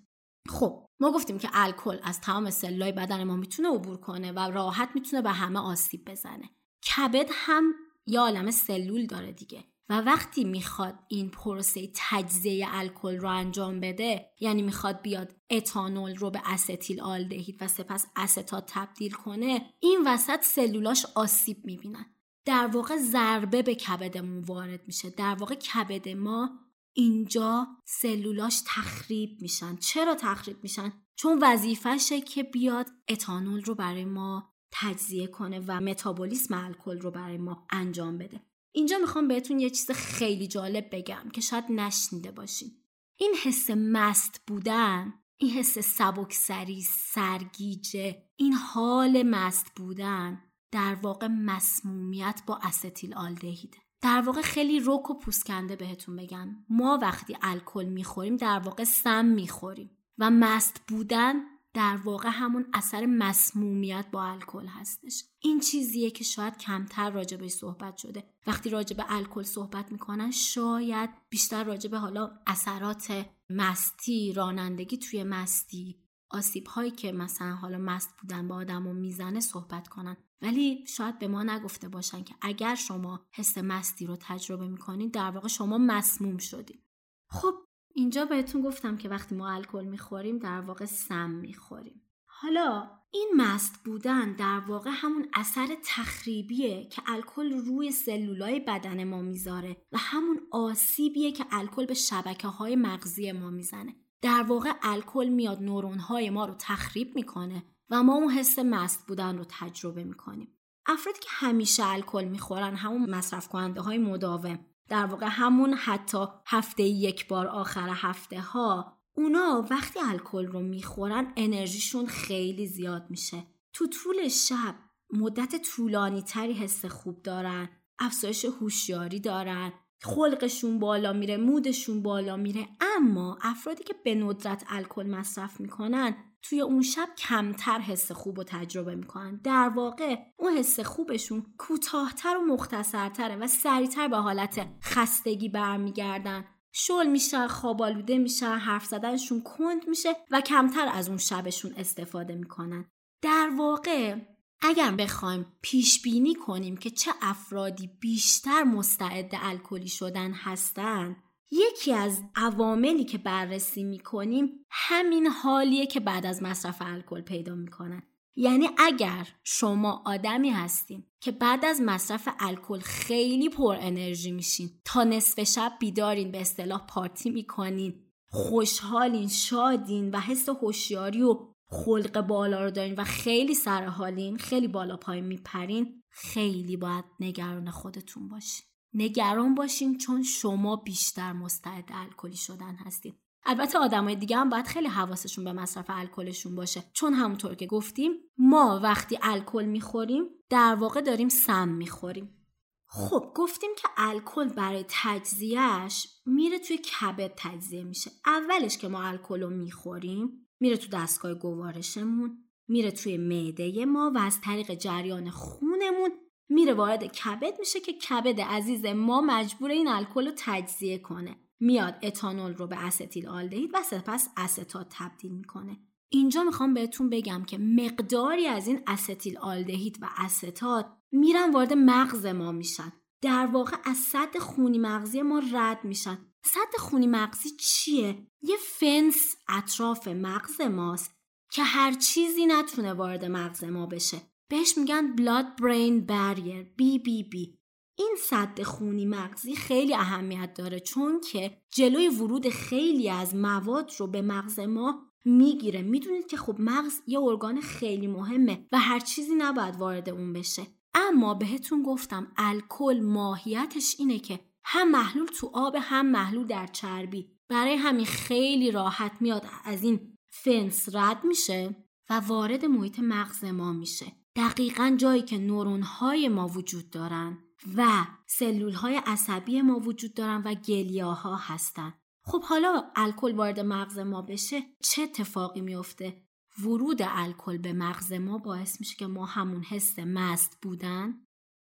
خب 0.50 0.86
ما 1.00 1.12
گفتیم 1.12 1.38
که 1.38 1.50
الکل 1.54 1.98
از 2.04 2.22
تمام 2.22 2.50
سلولای 2.50 2.92
بدن 2.92 3.24
ما 3.24 3.36
می‌تونه 3.36 3.70
عبور 3.70 3.98
کنه 3.98 4.32
و 4.32 4.40
راحت 4.40 4.90
می‌تونه 4.96 5.22
به 5.22 5.32
همه 5.32 5.60
آسیب 5.60 6.12
بزنه. 6.12 6.50
کبد 6.96 7.30
هم 7.32 7.74
یه 8.08 8.20
عالم 8.20 8.52
سلول 8.52 9.06
داره 9.06 9.32
دیگه. 9.32 9.64
و 9.90 10.02
وقتی 10.02 10.44
می‌خواد 10.44 11.00
این 11.08 11.30
پروسه 11.30 11.92
تجزیه 11.96 12.68
الکل 12.70 13.18
رو 13.18 13.30
انجام 13.30 13.80
بده 13.80 14.30
یعنی 14.40 14.62
می‌خواد 14.62 15.02
بیاد 15.02 15.36
اتانول 15.50 16.16
رو 16.16 16.32
به 16.32 16.42
استیل 16.46 17.02
آلدهید 17.02 17.58
و 17.62 17.68
سپس 17.68 18.06
استات 18.16 18.64
تبدیل 18.68 19.12
کنه 19.12 19.74
این 19.80 20.04
وسط 20.06 20.44
سلولاش 20.44 21.06
آسیب 21.16 21.66
می‌بینن. 21.66 22.06
در 22.46 22.68
واقع 22.74 22.98
ضربه 22.98 23.62
به 23.62 23.76
کبدمون 23.76 24.44
وارد 24.44 24.82
میشه. 24.88 25.10
در 25.10 25.36
واقع 25.36 25.56
کبد 25.56 26.10
ما 26.10 26.60
اینجا 26.94 27.68
سلولاش 27.86 28.62
تخریب 28.68 29.42
میشن. 29.42 29.76
چرا 29.76 30.16
تخریب 30.16 30.58
میشن؟ 30.64 30.94
چون 31.16 31.40
وظیفشه 31.42 32.22
که 32.22 32.44
بیاد 32.44 32.90
اتانول 33.10 33.64
رو 33.64 33.76
برای 33.76 34.06
ما 34.06 34.54
تجزیه 34.72 35.28
کنه 35.28 35.60
و 35.68 35.82
متابولیسم 35.82 36.66
الکل 36.66 37.00
رو 37.00 37.12
برای 37.12 37.38
ما 37.38 37.68
انجام 37.70 38.18
بده. 38.18 38.42
اینجا 38.76 38.98
می‌خوام 38.98 39.28
بهتون 39.28 39.60
یه 39.60 39.70
چیز 39.70 39.92
خیلی 39.92 40.48
جالب 40.48 40.96
بگم 40.96 41.30
که 41.34 41.42
شاید 41.42 41.66
نشنیده 41.70 42.32
باشین. 42.32 42.72
این 43.18 43.36
حس 43.44 43.70
مست 43.70 44.42
بودن 44.48 45.14
این 45.38 45.52
حس 45.52 45.80
سبکسری 45.80 46.82
سرگیجه 46.82 48.24
این 48.36 48.54
حال 48.54 49.24
مست 49.24 49.68
بودن 49.76 50.42
در 50.72 50.96
واقع 50.96 51.28
مسمومیت 51.28 52.42
با 52.48 52.60
استیل 52.64 53.14
آلدهیده 53.14 53.78
در 54.02 54.22
واقع 54.22 54.42
خیلی 54.42 54.80
روک 54.80 55.10
و 55.10 55.20
پوسکنده 55.20 55.76
بهتون 55.76 56.16
بگم. 56.16 56.66
ما 56.70 57.00
وقتی 57.02 57.38
الکل 57.42 57.86
می‌خوریم 57.86 58.38
در 58.38 58.60
واقع 58.60 58.84
سم 58.84 59.26
می‌خوریم 59.26 59.98
و 60.18 60.32
مست 60.32 60.82
بودن 60.88 61.36
در 61.74 62.00
واقع 62.04 62.30
همون 62.30 62.66
اثر 62.74 63.06
مسمومیت 63.06 64.06
با 64.12 64.24
الکل 64.24 64.66
هستش. 64.68 65.24
این 65.40 65.60
چیزیه 65.60 66.12
که 66.12 66.24
شاید 66.24 66.58
کمتر 66.58 67.10
راجبش 67.10 67.52
صحبت 67.52 67.98
شده. 67.98 68.24
وقتی 68.48 68.70
راجب 68.70 69.06
الکل 69.10 69.44
صحبت 69.44 69.92
می‌کنن 69.92 70.32
شاید 70.32 71.10
بیشتر 71.30 71.64
راجب 71.64 71.96
حالا 71.96 72.32
اثرات 72.48 73.26
مستی 73.50 74.34
رانندگی 74.34 74.98
توی 74.98 75.24
مستی 75.24 76.00
آسیب 76.30 76.68
هایی 76.68 76.92
که 76.92 77.12
مثلا 77.12 77.56
حالا 77.56 77.78
مست 77.78 78.10
بودن 78.22 78.48
با 78.48 78.56
آدم 78.56 78.88
و 78.88 78.94
می‌زنه 78.94 79.40
صحبت 79.40 79.88
کنن. 79.88 80.18
ولی 80.42 80.86
شاید 80.88 81.20
به 81.20 81.28
ما 81.28 81.44
نگفته 81.44 81.90
باشن 81.90 82.24
که 82.24 82.36
اگر 82.42 82.76
شما 82.76 83.26
حس 83.32 83.58
مستی 83.58 84.06
رو 84.06 84.18
تجربه 84.22 84.68
می‌کنید 84.68 85.14
در 85.14 85.32
واقع 85.32 85.48
شما 85.48 85.78
مسموم 85.78 86.38
شدید. 86.38 86.84
خب 87.30 87.54
اینجا 87.94 88.26
بهتون 88.26 88.62
گفتم 88.62 88.98
که 88.98 89.10
وقتی 89.10 89.36
ما 89.36 89.52
الکل 89.52 89.86
می‌خوریم 89.86 90.38
در 90.38 90.62
واقع 90.62 90.86
سم 90.86 91.30
می‌خوریم. 91.30 92.02
حالا 92.26 92.90
این 93.12 93.32
مست 93.38 93.84
بودن 93.86 94.34
در 94.34 94.60
واقع 94.68 94.92
همون 94.94 95.28
اثر 95.34 95.78
تخریبیه 95.86 96.88
که 96.88 97.02
الکل 97.08 97.54
روی 97.54 97.92
سلولای 97.92 98.60
بدن 98.60 99.04
ما 99.04 99.22
می‌ذاره 99.22 99.78
و 99.92 99.98
همون 99.98 100.40
آسیبیه 100.52 101.32
که 101.32 101.46
الکل 101.52 101.86
به 101.86 101.94
شبکه 101.94 102.48
های 102.48 102.76
مغزی 102.76 103.32
ما 103.32 103.50
می‌زنه. 103.50 103.96
در 104.22 104.44
واقع 104.48 104.74
الکل 104.82 105.30
میاد 105.30 105.62
نورون 105.62 106.00
های 106.00 106.30
ما 106.30 106.46
رو 106.46 106.56
تخریب 106.60 107.16
می‌کنه 107.16 107.64
و 107.90 108.04
ما 108.04 108.14
اون 108.14 108.32
حس 108.32 108.60
مست 108.60 109.08
بودن 109.08 109.38
رو 109.38 109.46
تجربه 109.50 110.04
می‌کنیم. 110.04 110.58
افرادی 110.86 111.20
که 111.20 111.30
همیشه 111.30 111.88
الکل 111.88 112.26
می‌خورن 112.26 112.76
همون 112.76 113.10
مصرف 113.10 113.48
کننده 113.48 113.82
های 113.82 113.98
مداوم. 113.98 114.60
در 114.94 115.06
واقع 115.06 115.28
همون 115.30 115.74
حتی 115.74 116.26
هفته 116.46 116.84
یک 116.84 117.28
بار 117.28 117.48
آخر 117.48 117.90
هفته 117.94 118.42
ها 118.42 118.98
اونا 119.14 119.68
وقتی 119.70 120.00
الکل 120.00 120.48
رو 120.48 120.60
می‌خورن 120.60 121.34
انرژیشون 121.36 122.06
خیلی 122.06 122.68
زیاد 122.68 123.06
میشه. 123.10 123.44
تو 123.74 123.88
طول 123.88 124.28
شب 124.28 124.76
مدت 125.14 125.62
طولانی 125.62 126.22
تری 126.22 126.54
حس 126.54 126.86
خوب 126.86 127.24
دارن 127.24 127.70
افزایش 128.00 128.46
هوشیاری 128.46 129.20
دارن 129.20 129.74
خلقشون 130.02 130.80
بالا 130.80 131.14
میره 131.14 131.38
مودشون 131.38 132.04
بالا 132.04 132.38
میره. 132.38 132.68
اما 132.98 133.38
افرادی 133.42 133.84
که 133.84 133.96
به 134.04 134.16
ندرت 134.16 134.66
الکل 134.70 135.08
مصرف 135.08 135.60
می‌کنن 135.60 136.16
توی 136.44 136.62
اون 136.62 136.82
شب 136.82 137.10
کمتر 137.18 137.80
حس 137.80 138.12
خوب 138.12 138.38
رو 138.38 138.44
تجربه 138.44 138.96
می‌کنن. 138.96 139.40
در 139.44 139.70
واقع 139.76 140.16
اون 140.38 140.58
حس 140.58 140.80
خوبشون 140.80 141.46
کوتاهتر 141.58 142.38
و 142.38 142.42
مختصرتره 142.54 143.36
و 143.36 143.48
سریعتر 143.48 144.08
به 144.08 144.18
حالت 144.18 144.68
خستگی 144.84 145.50
برمیگردن. 145.50 146.46
شل 146.72 147.08
میشه 147.08 147.48
خوابالوده 147.48 148.18
میشه 148.18 148.50
حرف 148.50 148.86
زدنشون 148.86 149.42
کند 149.42 149.88
میشه 149.88 150.16
و 150.32 150.42
کمتر 150.42 150.88
از 150.94 151.10
اون 151.10 151.18
شبشون 151.18 151.74
استفاده 151.78 152.36
می‌کنن. 152.36 152.92
در 153.22 153.50
واقع 153.58 154.16
اگر 154.62 154.92
بخوایم 154.92 155.46
پیش 155.62 156.02
بینی 156.02 156.36
کنیم 156.36 156.78
که 156.78 156.90
چه 156.90 157.12
افرادی 157.22 157.88
بیشتر 158.00 158.64
مستعد 158.64 159.32
الکلی 159.34 159.88
شدن 159.88 160.32
هستند 160.32 161.23
یکی 161.52 161.94
از 161.94 162.24
عواملی 162.36 163.04
که 163.04 163.18
بررسی 163.18 163.84
می‌کنیم 163.84 164.66
همین 164.70 165.28
حالیه 165.28 165.86
که 165.86 166.00
بعد 166.00 166.26
از 166.26 166.44
مصرف 166.44 166.82
الکل 166.82 167.22
پیدا 167.22 167.56
می‌کنن. 167.56 168.04
یعنی 168.36 168.70
اگر 168.78 169.28
شما 169.44 170.04
آدمی 170.06 170.50
هستین 170.50 171.04
که 171.20 171.32
بعد 171.32 171.66
از 171.66 171.82
مصرف 171.82 172.30
الکل 172.40 172.80
خیلی 172.80 173.50
پر 173.50 173.78
انرژی 173.80 174.32
میشین 174.32 174.70
تا 174.86 175.04
نصف 175.04 175.44
شب 175.44 175.72
بیدارین 175.80 176.32
به 176.32 176.42
اصطلاح 176.42 176.86
پارتی 176.88 177.30
می‌کنین 177.30 178.04
خوشحالین 178.26 179.28
شادین 179.28 180.12
و 180.12 180.20
حس 180.20 180.50
هوشیاری 180.50 181.22
و 181.22 181.54
خلق 181.70 182.22
بالا 182.22 182.64
رو 182.64 182.72
دارین 182.72 182.96
و 182.96 183.04
خیلی 183.04 183.54
سرحالین 183.54 184.38
خیلی 184.38 184.68
بالا 184.68 184.98
پایین 184.98 185.26
میپرین 185.26 186.04
خیلی 186.10 186.78
باید 186.78 187.06
نگران 187.20 187.72
خودتون 187.72 188.28
باشین. 188.28 188.66
نگران 188.94 189.56
باشین 189.56 189.98
چون 189.98 190.24
شما 190.24 190.76
بیشتر 190.76 191.34
مستعد 191.34 191.90
الکلی 191.94 192.38
شدن 192.38 192.76
هستید. 192.76 193.16
البته 193.46 193.80
آدمای 193.80 194.16
دیگه 194.16 194.38
هم 194.38 194.50
باید 194.50 194.68
خیلی 194.68 194.88
حواسشون 194.88 195.44
به 195.44 195.54
مصرف 195.54 195.86
الکلشون 195.90 196.56
باشه. 196.56 196.84
چون 196.94 197.14
همونطور 197.14 197.56
که 197.56 197.66
گفتیم 197.66 198.12
ما 198.38 198.80
وقتی 198.84 199.20
الکل 199.22 199.66
می‌خوریم 199.66 200.24
در 200.50 200.76
واقع 200.76 201.02
داریم 201.02 201.30
سم 201.30 201.70
می‌خوریم. 201.70 202.40
خب 202.86 203.32
گفتیم 203.36 203.70
که 203.78 203.88
الکل 203.98 204.50
برای 204.50 204.86
تجزیهش 204.90 206.08
میره 206.26 206.60
توی 206.60 206.78
کبد 206.78 207.34
تجزیه 207.38 207.84
میشه. 207.84 208.12
اولش 208.26 208.78
که 208.78 208.88
ما 208.88 209.04
الکل 209.04 209.42
رو 209.42 209.50
می‌خوریم 209.50 210.48
میره 210.60 210.78
تو 210.78 210.98
دستگاه 210.98 211.34
گوارشمون 211.34 212.38
میره 212.68 212.92
توی 212.92 213.18
معده 213.18 213.86
ما 213.86 214.12
و 214.16 214.18
از 214.18 214.42
طریق 214.42 214.74
جریان 214.74 215.30
خونمون 215.30 216.12
میره 216.54 216.74
وارد 216.74 217.04
کبد 217.04 217.60
میشه 217.60 217.80
که 217.80 217.94
کبد 217.94 218.42
عزیز 218.42 218.86
ما 218.86 219.22
مجبور 219.22 219.72
این 219.72 219.88
الکل 219.88 220.26
رو 220.26 220.34
تجزیه 220.38 221.00
کنه. 221.00 221.36
میاد 221.60 221.96
اتانول 222.04 222.54
رو 222.54 222.68
به 222.68 222.86
استیل 222.86 223.28
آلدهید 223.28 223.72
و 223.74 223.84
سپس 223.84 224.30
استات 224.38 224.88
تبدیل 224.90 225.32
می‌کنه. 225.32 225.78
اینجا 226.10 226.44
می‌خوام 226.44 226.74
بهتون 226.74 227.10
بگم 227.10 227.44
که 227.44 227.58
مقداری 227.58 228.48
از 228.48 228.68
این 228.68 228.82
استیل 228.88 229.38
آلدهید 229.38 229.98
و 230.02 230.10
استات 230.18 230.86
میرن 231.12 231.52
وارد 231.52 231.74
مغز 231.74 232.26
ما 232.26 232.52
میشن. 232.52 232.94
در 233.22 233.46
واقع 233.46 233.78
از 233.86 233.98
سطح 233.98 234.40
خونی 234.40 234.78
مغزی 234.78 235.22
ما 235.22 235.42
رد 235.54 235.86
میشن. 235.86 236.18
سطح 236.46 236.78
خونی 236.78 237.08
مغزی 237.08 237.50
چیه؟ 237.50 238.28
یه 238.42 238.56
فنس 238.80 239.36
اطراف 239.50 240.08
مغز 240.08 240.62
ماست 240.62 241.16
که 241.52 241.64
هر 241.64 241.92
چیزی 241.92 242.46
نتونه 242.46 242.94
وارد 242.94 243.26
مغز 243.26 243.64
ما 243.64 243.86
بشه. 243.86 244.18
بهش 244.54 244.78
میگن 244.78 245.16
بلاد 245.16 245.62
برین 245.62 246.06
بریر 246.06 246.64
بی 246.64 247.00
بی 247.00 247.24
بی 247.24 247.60
این 247.98 248.16
صد 248.20 248.62
خونی 248.64 249.06
مغزی 249.06 249.56
خیلی 249.56 249.94
اهمیت 249.94 250.54
داره 250.54 250.80
چون 250.80 251.22
که 251.32 251.58
جلوی 251.72 252.08
ورود 252.08 252.50
خیلی 252.50 253.10
از 253.10 253.36
مواد 253.36 253.92
رو 254.00 254.08
به 254.08 254.22
مغز 254.22 254.60
ما 254.60 255.12
می‌گیره. 255.26 255.82
می‌دونید 255.82 256.28
که 256.28 256.38
خب 256.38 256.56
مغز 256.60 256.94
یه 257.08 257.20
ارگان 257.20 257.62
خیلی 257.62 258.08
مهمه 258.08 258.68
و 258.72 258.80
هر 258.80 259.00
چیزی 259.00 259.36
نباید 259.36 259.76
وارد 259.76 260.10
اون 260.10 260.34
بشه. 260.34 260.68
اما 260.94 261.34
بهتون 261.34 261.84
گفتم 261.84 262.32
الکل 262.38 263.00
ماهیتش 263.04 263.96
اینه 264.00 264.20
که 264.20 264.40
هم 264.64 264.92
محلول 264.92 265.28
تو 265.28 265.52
آب 265.54 265.76
هم 265.80 266.06
محلول 266.06 266.48
در 266.48 266.68
چربی. 266.68 267.32
برای 267.50 267.76
همین 267.76 268.06
خیلی 268.06 268.72
راحت 268.72 269.22
میاد 269.22 269.46
از 269.66 269.84
این 269.84 270.18
فنس 270.30 270.96
رد 270.96 271.24
میشه 271.24 271.76
و 272.10 272.20
وارد 272.20 272.66
محیط 272.66 273.00
مغز 273.00 273.44
ما 273.44 273.74
میشه. 273.74 274.23
دقیقا 274.36 274.96
جایی 275.00 275.22
که 275.22 275.38
نورون 275.38 275.82
های 275.82 276.30
ما 276.30 276.48
وجود 276.48 276.90
دارن 276.90 277.38
و 277.76 278.06
سلول 278.26 278.74
های 278.74 279.02
عصبی 279.06 279.62
ما 279.62 279.80
وجود 279.80 280.14
دارن 280.14 280.42
و 280.46 280.54
گلیاها 280.54 281.36
هستن. 281.36 281.94
خب 282.22 282.44
حالا 282.44 282.84
الکل 282.96 283.36
وارد 283.36 283.60
مغز 283.60 284.00
ما 284.00 284.22
بشه 284.22 284.62
چه 284.84 285.02
اتفاقی 285.02 285.62
میفته 285.62 286.22
ورود 286.64 287.02
الکل 287.02 287.58
به 287.58 287.74
مغز 287.74 288.14
ما 288.14 288.38
باعث 288.38 288.80
میشه 288.80 288.96
که 288.96 289.08
ما 289.08 289.26
همون 289.26 289.64
حس 289.64 290.00
مست 290.00 290.58
بودن 290.62 291.14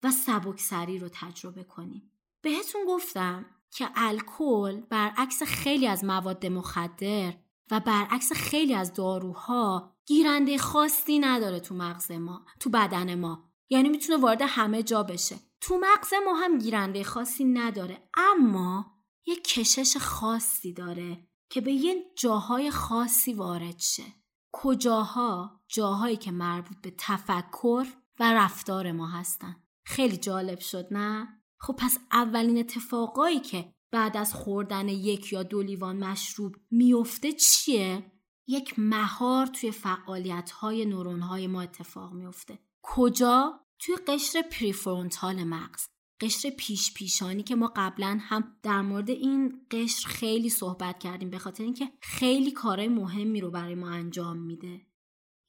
و 0.03 0.11
سبکسری 0.11 0.99
رو 0.99 1.09
تجربه 1.13 1.65
کنیم. 1.65 2.11
بهتون 2.43 2.81
گفتم 2.89 3.47
که 3.71 3.89
الکل 3.95 4.81
برعکس 4.81 5.43
خیلی 5.43 5.87
از 5.87 6.05
مواد 6.05 6.47
مخدر 6.47 7.35
و 7.71 7.81
برعکس 7.81 8.33
خیلی 8.33 8.75
از 8.75 8.93
داروها 8.93 9.96
گیرنده 10.07 10.59
خاصی 10.59 11.19
نداره 11.19 11.61
تو 11.61 11.75
مغز 11.75 12.11
ما 12.11 12.47
تو 12.61 12.71
بدن 12.71 13.15
ما. 13.15 13.53
یعنی 13.71 13.89
می‌تونه 13.89 14.19
وارد 14.19 14.43
همه 14.43 14.83
جا 14.83 15.03
بشه. 15.03 15.37
تو 15.61 15.79
مغز 15.79 16.15
ما 16.25 16.35
هم 16.35 16.59
گیرنده 16.59 17.05
خاصی 17.05 17.45
نداره 17.45 18.09
اما 18.15 18.87
یه 19.27 19.37
کشش 19.37 19.97
خاصی 19.97 20.73
داره 20.73 21.29
که 21.51 21.61
به 21.61 21.73
یه 21.73 22.05
جاهای 22.19 22.71
خاصی 22.71 23.33
وارد 23.33 23.79
شه. 23.79 24.05
کجاها؟ 24.53 25.61
جاهایی 25.69 26.17
که 26.17 26.31
مربوط 26.31 26.77
به 26.83 26.95
تفکر 26.99 27.87
و 28.21 28.35
رفتار 28.35 28.93
ما 28.93 29.07
هستن. 29.07 29.57
خیلی 29.85 30.17
جالب 30.17 30.59
شد 30.59 30.87
نه؟ 30.91 31.29
خب 31.61 31.77
پس 31.79 31.99
اولین 32.13 32.59
اتفاقایی 32.59 33.41
که 33.41 33.73
بعد 33.93 34.17
از 34.17 34.35
خوردن 34.35 34.89
یک 34.89 35.33
یا 35.33 35.43
دو 35.43 35.63
لیوان 35.63 36.05
مشروب 36.05 36.57
میفته 36.71 37.33
چیه؟ 37.33 38.13
یک 38.47 38.79
مهار 38.79 39.47
توی 39.47 39.71
فعالیت 39.71 40.51
های 40.51 40.85
نورون 40.85 41.21
های 41.21 41.47
ما 41.47 41.63
اتفاق 41.63 42.13
میفته 42.13 42.59
کجا؟ 42.83 43.61
توی 43.79 43.97
قشر 44.07 44.43
prefrontal 44.43 45.45
مغز. 45.45 45.87
قشر 46.21 46.51
پیش 46.51 46.95
پیشانی 46.95 47.43
که 47.43 47.55
ما 47.57 47.73
قبلا 47.77 48.19
هم 48.21 48.57
در 48.63 48.83
مورد 48.83 49.11
این 49.11 49.67
قشر 49.71 50.09
خیلی 50.09 50.51
صحبت 50.51 50.99
کردیم 50.99 51.31
به 51.31 51.39
خاطر 51.39 51.65
اینکه 51.65 51.93
خیلی 52.01 52.51
کارهای 52.51 52.89
مهمی 52.89 53.41
رو 53.41 53.51
برای 53.51 53.75
ما 53.75 53.89
انجام 53.89 54.39
میده. 54.39 54.87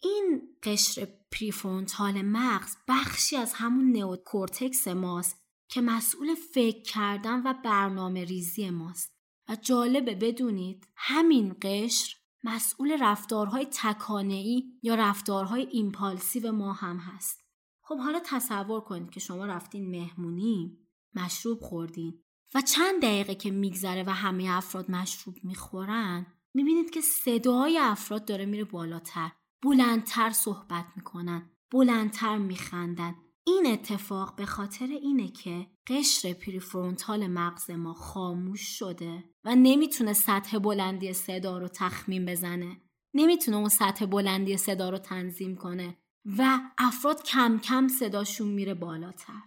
این 0.03 0.41
قشر 0.63 1.07
prefrontal 1.31 2.21
مغز 2.21 2.75
بخشی 2.87 3.35
از 3.35 3.53
همون 3.53 3.91
نئوکورتکس 3.91 4.87
ماست 4.87 5.41
که 5.69 5.81
مسئول 5.81 6.35
فکر 6.53 6.81
کردن 6.81 7.41
و 7.45 7.53
برنامه 7.63 8.23
ریزی 8.23 8.69
ماست. 8.69 9.17
و 9.49 9.55
جالبه 9.55 10.15
بدونید 10.15 10.87
همین 10.95 11.55
قشر 11.61 12.15
مسئول 12.47 12.97
رفتارهای 13.01 13.67
تکانه‌ای 13.71 14.63
یا 14.83 14.95
رفتارهای 14.95 15.67
impulsive 15.71 16.51
ما 16.51 16.73
هم 16.73 16.97
هست. 16.97 17.47
خب 17.81 17.97
حالا 17.97 18.19
تصور 18.25 18.81
کنید 18.81 19.09
که 19.09 19.19
شما 19.19 19.45
رفتین 19.45 19.89
مهمونی 19.89 20.77
مشروب 21.15 21.59
خوردین 21.61 22.23
و 22.55 22.61
چند 22.61 23.01
دقیقه 23.01 23.35
که 23.35 23.51
میگذره 23.51 24.03
و 24.03 24.09
همه 24.09 24.47
افراد 24.49 24.91
مشروب 24.91 25.35
می‌خورن 25.43 26.25
می‌بینید 26.53 26.89
که 26.89 27.01
صدای 27.01 27.77
افراد 27.77 28.25
داره 28.25 28.45
میره 28.45 28.63
بالاتر. 28.63 29.31
بلندتر 29.63 30.29
صحبت 30.29 30.85
می‌کنن 30.95 31.49
بلندتر 31.71 32.37
میخندن. 32.37 33.15
این 33.47 33.67
اتفاق 33.67 34.35
به 34.35 34.45
خاطر 34.45 34.85
اینه 34.85 35.27
که 35.27 35.67
قشر 35.87 36.33
prefrontal 36.33 37.27
مغز 37.27 37.71
ما 37.71 37.93
خاموش 37.93 38.61
شده 38.61 39.23
و 39.43 39.55
نمی‌تونه 39.55 40.13
سطح 40.13 40.57
بلندی 40.57 41.13
صدا 41.13 41.57
رو 41.57 41.67
تخمین 41.67 42.25
بزنه. 42.25 42.81
نمی‌تونه 43.13 43.57
اون 43.57 43.69
سطح 43.69 44.05
بلندی 44.05 44.57
صدا 44.57 44.89
رو 44.89 44.97
تنظیم 44.97 45.55
کنه 45.55 45.97
و 46.37 46.59
افراد 46.77 47.23
کم 47.23 47.59
کم 47.63 47.87
صداشون 47.87 48.47
میره 48.47 48.73
بالاتر. 48.73 49.41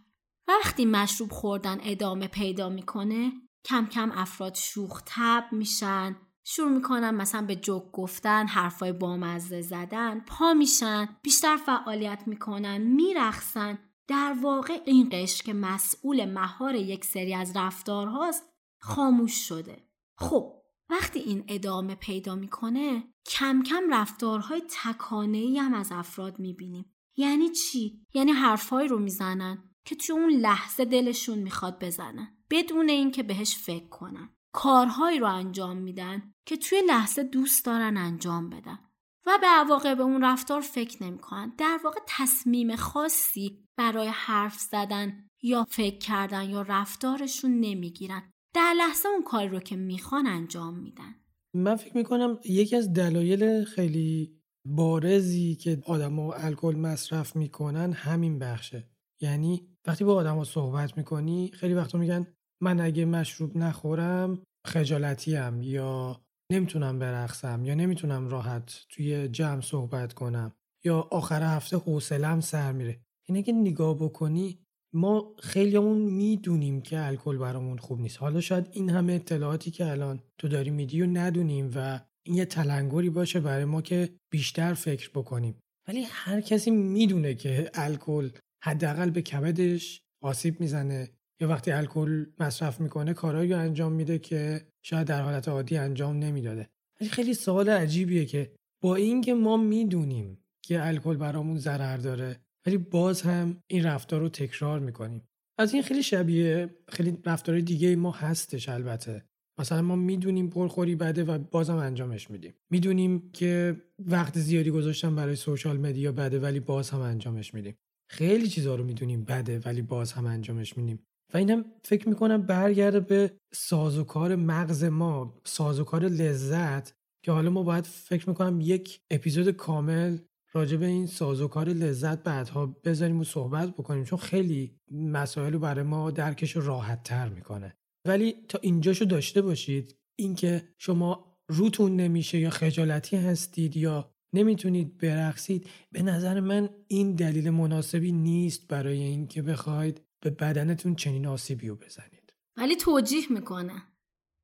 وقتی 0.49 0.85
مشروب 0.85 1.33
خوردن 1.33 1.79
ادامه 1.83 2.29
پیدا 2.29 2.69
می‌کنه 2.69 3.33
کم 3.65 3.87
کم 3.87 4.13
افراد 4.15 4.55
شوخ 4.55 5.03
تب 5.07 5.45
میشن 5.53 6.17
شروع 6.45 6.71
می‌کنن 6.71 7.11
مثلا 7.11 7.47
به 7.47 7.57
جوک 7.57 7.93
گفتن 7.93 8.47
حرفای 8.47 8.93
بامزه 8.93 9.63
زدن 9.63 10.21
پا 10.21 10.55
میشن 10.55 11.09
بیشتر 11.23 11.57
فعالیت 11.57 12.23
می‌کنن 12.27 12.79
میرخصن 12.79 13.79
در 14.11 14.37
واقع 14.43 14.81
این 14.87 15.09
قشر 15.13 15.45
که 15.45 15.53
مسئول 15.53 16.25
مهار 16.25 16.75
یک 16.75 17.05
سری 17.05 17.35
از 17.35 17.57
رفتارهاست 17.57 18.45
خاموش 18.81 19.49
شده. 19.49 19.89
خب 20.17 20.63
وقتی 20.89 21.19
این 21.19 21.45
ادامه 21.49 21.95
پیدا 21.95 22.35
می‌کنه 22.35 23.05
کم 23.27 23.63
کم 23.63 23.83
رفتارهای 23.91 24.63
تکانه 24.83 25.61
هم 25.61 25.75
از 25.75 25.93
افراد 25.93 26.39
می‌بینیم. 26.39 26.95
یعنی 27.17 27.49
چی؟ 27.49 28.07
یعنی 28.15 28.33
حرفهایی 28.33 28.89
رو 28.89 28.99
می‌زنن 28.99 29.71
که 29.85 29.97
توی 29.97 30.17
اون 30.17 30.31
لحظه 30.31 30.85
دلشون 30.85 31.39
می‌خواد 31.39 31.85
بزنن 31.85 32.37
بدون 32.51 32.89
اینکه 32.89 33.23
بهش 33.23 33.57
فکر 33.57 33.89
کنن. 33.89 34.29
کارهایی 34.53 35.19
رو 35.19 35.27
انجام 35.27 35.77
میدن 35.77 36.35
که 36.47 36.57
توی 36.57 36.83
لحظه 36.89 37.23
دوست 37.23 37.65
دارن 37.65 37.97
انجام 37.97 38.51
بدن. 38.51 38.79
و 39.27 39.39
به 39.41 39.47
عواقب 39.47 40.01
اون 40.01 40.25
رفتار 40.25 40.61
فکر 40.61 41.03
نمی‌کنن. 41.03 41.53
در 41.59 41.81
واقع 41.85 42.01
تصمیم 42.09 42.77
خاصی 42.77 43.65
برای 43.77 44.09
حرف 44.09 44.59
زدن 44.59 45.29
یا 45.43 45.67
فکر 45.71 45.99
کردن 45.99 46.51
یا 46.51 46.63
رفتارشون 46.63 47.61
نمی‌گیرن. 47.61 48.31
در 48.55 48.75
لحظه 48.77 49.09
اون 49.09 49.23
کاری 49.23 49.49
رو 49.49 49.61
که 49.61 49.77
می‌خوان 49.77 50.27
انجام 50.27 50.79
میدن. 50.79 51.15
من 51.55 51.77
فکر 51.77 51.97
می‌کنم 51.97 52.39
یکی 52.45 52.77
از 52.77 52.93
دلایل 52.93 53.65
خیلی 53.65 54.41
بارزی 54.67 55.55
که 55.55 55.83
آدما 55.87 56.33
الکل 56.33 56.77
مصرف 56.77 57.37
می‌کنن 57.37 57.93
همین 57.93 58.39
بخشه. 58.39 58.89
یعنی 59.21 59.69
وقتی 59.87 60.05
با 60.05 60.15
آدما 60.15 60.45
صحبت 60.45 60.97
می‌کنی 60.97 61.51
خیلی 61.55 61.75
وقتا 61.75 61.99
میگن 61.99 62.27
من 62.63 62.81
اگه 62.81 63.05
مشروب 63.05 63.57
نخورم 63.57 64.43
خجالتیم 64.67 65.63
یا 65.63 66.21
نمی‌تونم 66.51 66.99
برقصم 66.99 67.65
یا 67.65 67.75
نمی‌تونم 67.75 68.29
راحت 68.29 68.85
توی 68.89 69.29
جمع 69.29 69.61
صحبت 69.61 70.13
کنم 70.13 70.53
یا 70.85 71.01
آخر 71.01 71.57
هفته 71.57 71.77
حوصلم 71.77 72.41
سر 72.41 72.73
میره. 72.73 73.01
اینه 73.29 73.43
که 73.43 73.53
نگاه 73.53 73.95
بکنی 73.95 74.59
ما 74.95 75.35
خیلیمون 75.39 75.99
می‌دونیم 75.99 76.81
که 76.81 77.07
الکل 77.07 77.39
برامون 77.39 77.79
خوب 77.79 78.01
نیست. 78.01 78.19
حالا 78.19 78.41
شاید 78.41 78.69
این 78.73 78.91
همه 78.91 79.13
اطلاعاتی 79.13 79.71
که 79.71 79.87
الان 79.87 80.23
تو 80.39 80.49
داری 80.49 80.71
میدی 80.71 81.03
و 81.03 81.07
ندونیم 81.07 81.71
و 81.75 82.01
این 82.27 82.37
یه 82.37 82.45
تلنگری 82.45 83.11
باشه 83.11 83.41
برای 83.41 83.65
ما 83.65 83.83
که 83.83 84.09
بیشتر 84.33 84.75
فکر 84.75 85.11
بکنیم. 85.15 85.61
ولی 85.89 86.03
هر 86.11 86.41
کسی 86.41 86.71
می‌دونه 86.71 87.35
که 87.35 87.71
الکل 87.75 88.31
حداقل 88.65 89.11
به 89.11 89.23
کبدش 89.23 90.03
آسیب 90.23 90.61
می‌زنه. 90.61 91.11
یا 91.41 91.49
وقتی 91.49 91.71
الکل 91.71 92.27
مصرف 92.39 92.81
می‌کنه 92.81 93.15
کارهایی 93.15 93.53
انجام 93.53 93.93
میده 93.93 94.19
که 94.19 94.67
شاید 94.83 95.07
در 95.07 95.23
حالت 95.23 95.49
عادی 95.49 95.77
انجام 95.77 96.17
نمی‌داده. 96.17 96.69
خیلی 97.11 97.35
سوال 97.35 97.71
عجیبیه 97.71 98.25
که 98.25 98.53
با 98.83 98.97
اینکه 98.97 99.35
ما 99.35 99.57
می‌دونیم 99.57 100.39
که 100.63 100.87
الکل 100.87 101.17
برامون 101.17 101.59
ضرر 101.59 101.97
داره 101.97 102.37
ولی 102.67 102.77
باز 102.79 103.23
هم 103.23 103.63
این 103.67 103.85
رفتار 103.85 104.21
رو 104.21 104.29
تکرار 104.29 104.81
می‌کنیم. 104.81 105.23
از 105.59 105.75
این 105.75 105.83
خیلی 105.83 106.03
شبیه 106.03 106.71
خیلی 106.89 107.19
رفتار 107.27 107.61
دیگه 107.61 107.97
ما 107.97 108.11
هستش 108.11 108.69
البته. 108.69 109.25
مثلا 109.59 109.83
ما 109.83 109.97
می‌دونیم 109.97 110.51
پرخوری 110.51 110.97
بده 110.97 111.25
و 111.25 111.39
بازم 111.39 111.77
انجامش 111.77 112.31
میدیم. 112.31 112.55
می‌دونیم 112.71 113.31
که 113.33 113.83
وقت 113.99 114.39
زیادی 114.39 114.71
گذاشتن 114.71 115.17
برای 115.17 115.37
سوشال 115.37 115.77
مدیا 115.77 116.13
بده 116.13 116.39
ولی 116.39 116.61
باز 116.61 116.91
هم 116.91 117.01
انجامش 117.01 117.55
میدیم. 117.55 117.75
خیلی 118.11 118.49
چیزها 118.49 118.75
رو 118.75 118.85
می‌دونیم 118.85 119.25
بده 119.25 119.59
ولی 119.59 119.83
باز 119.83 120.13
هم 120.13 120.27
انجامش 120.27 120.77
میدیم. 120.77 120.99
و 121.35 121.37
اینم 121.37 121.65
فکر 121.85 122.09
می‌کنم 122.09 122.43
برگرده 122.43 123.01
به 123.01 123.33
سازوکار 123.53 124.37
مغز 124.37 124.85
ما 124.85 125.41
سازوکار 125.45 126.05
لذت 126.05 126.93
که 127.25 127.33
حالا 127.33 127.51
ما 127.51 127.63
باید 127.63 127.85
فکر 127.85 128.29
می‌کنم 128.29 128.61
یک 128.61 129.01
اپیزود 129.11 129.51
کامل 129.51 130.19
راجع 130.53 130.77
به 130.77 130.87
این 130.87 131.07
سازوکار 131.07 131.69
لذت 131.69 132.23
بعدها 132.23 132.67
بذاریم 132.67 133.21
و 133.21 133.25
صحبت 133.25 133.71
بکنیم 133.71 134.05
چون 134.05 134.19
خیلی 134.19 134.77
مسائل 134.93 135.53
رو 135.53 135.59
برای 135.59 135.85
ما 135.85 136.11
درکش 136.11 136.57
راحت 136.57 137.03
تر 137.03 137.29
می‌کنه. 137.29 137.77
ولی 138.07 138.35
تا 138.49 138.59
اینجاشو 138.63 139.05
داشته 139.05 139.43
باشید 139.43 139.97
اینکه 140.19 140.69
شما 140.79 141.37
روتون 141.49 141.97
نمیشه 141.97 142.39
یا 142.39 142.51
خجالتی 142.51 143.17
هستید 143.17 143.77
یا 143.77 144.11
نمی‌تونید 144.35 144.99
برقصید 144.99 145.67
به 145.93 146.03
نظر 146.03 146.41
من 146.41 146.69
این 146.89 147.15
دلیل 147.15 147.51
مناسبی 147.51 148.13
نیست 148.13 148.69
برای 148.69 149.03
اینکه 149.03 149.43
بخواید 149.43 150.01
به 150.23 150.31
بدنتون 150.31 150.95
چنین 150.95 151.27
آسیبی 151.27 151.69
رو 151.69 151.77
بزنید. 151.77 152.33
ولی 152.57 152.77
توجیه 152.77 153.33
می‌کنه. 153.33 153.83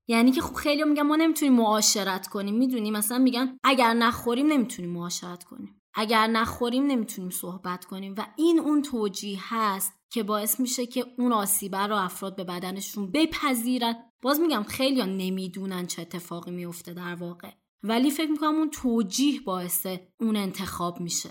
یعنی 0.08 0.32
که 0.32 0.40
خب 0.40 0.54
خیلی 0.54 0.84
میگن 0.84 1.02
ما 1.02 1.16
نمی‌تونیم 1.16 1.54
معاشرت 1.54 2.26
کنیم. 2.26 2.54
می‌دونی؟ 2.54 2.90
مثلا 2.90 3.18
میگن 3.18 3.58
اگر 3.64 3.94
نخوریم 3.94 4.46
نمی‌تونیم 4.46 4.90
معاشرت 4.90 5.44
کنیم. 5.44 5.82
اگر 5.94 6.26
نخوریم 6.26 6.86
نمی‌تونیم 6.86 7.30
صحبت 7.30 7.84
کنیم. 7.84 8.14
و 8.16 8.26
این 8.36 8.60
اون 8.60 8.82
توجیه 8.82 9.38
هست 9.42 9.92
که 10.10 10.22
باعث 10.22 10.60
میشه 10.60 10.86
که 10.86 11.06
اون 11.18 11.32
آسیبه 11.32 11.78
رو 11.78 11.96
افراد 11.96 12.36
به 12.36 12.44
بدنشون 12.44 13.10
بپذیرن. 13.10 13.96
باز 14.22 14.40
میگم 14.40 14.62
خیلی 14.62 15.02
نمی‌دونن 15.02 15.86
چه 15.86 16.02
اتفاقی 16.02 16.50
میفته 16.50 16.94
در 16.94 17.14
واقع. 17.14 17.50
ولی 17.82 18.10
فکر 18.10 18.30
می‌کنم 18.30 18.54
اون 18.54 18.70
توجیه 18.70 19.40
باعث 19.40 19.86
اون 20.20 20.36
انتخاب 20.36 21.00
میشه. 21.00 21.30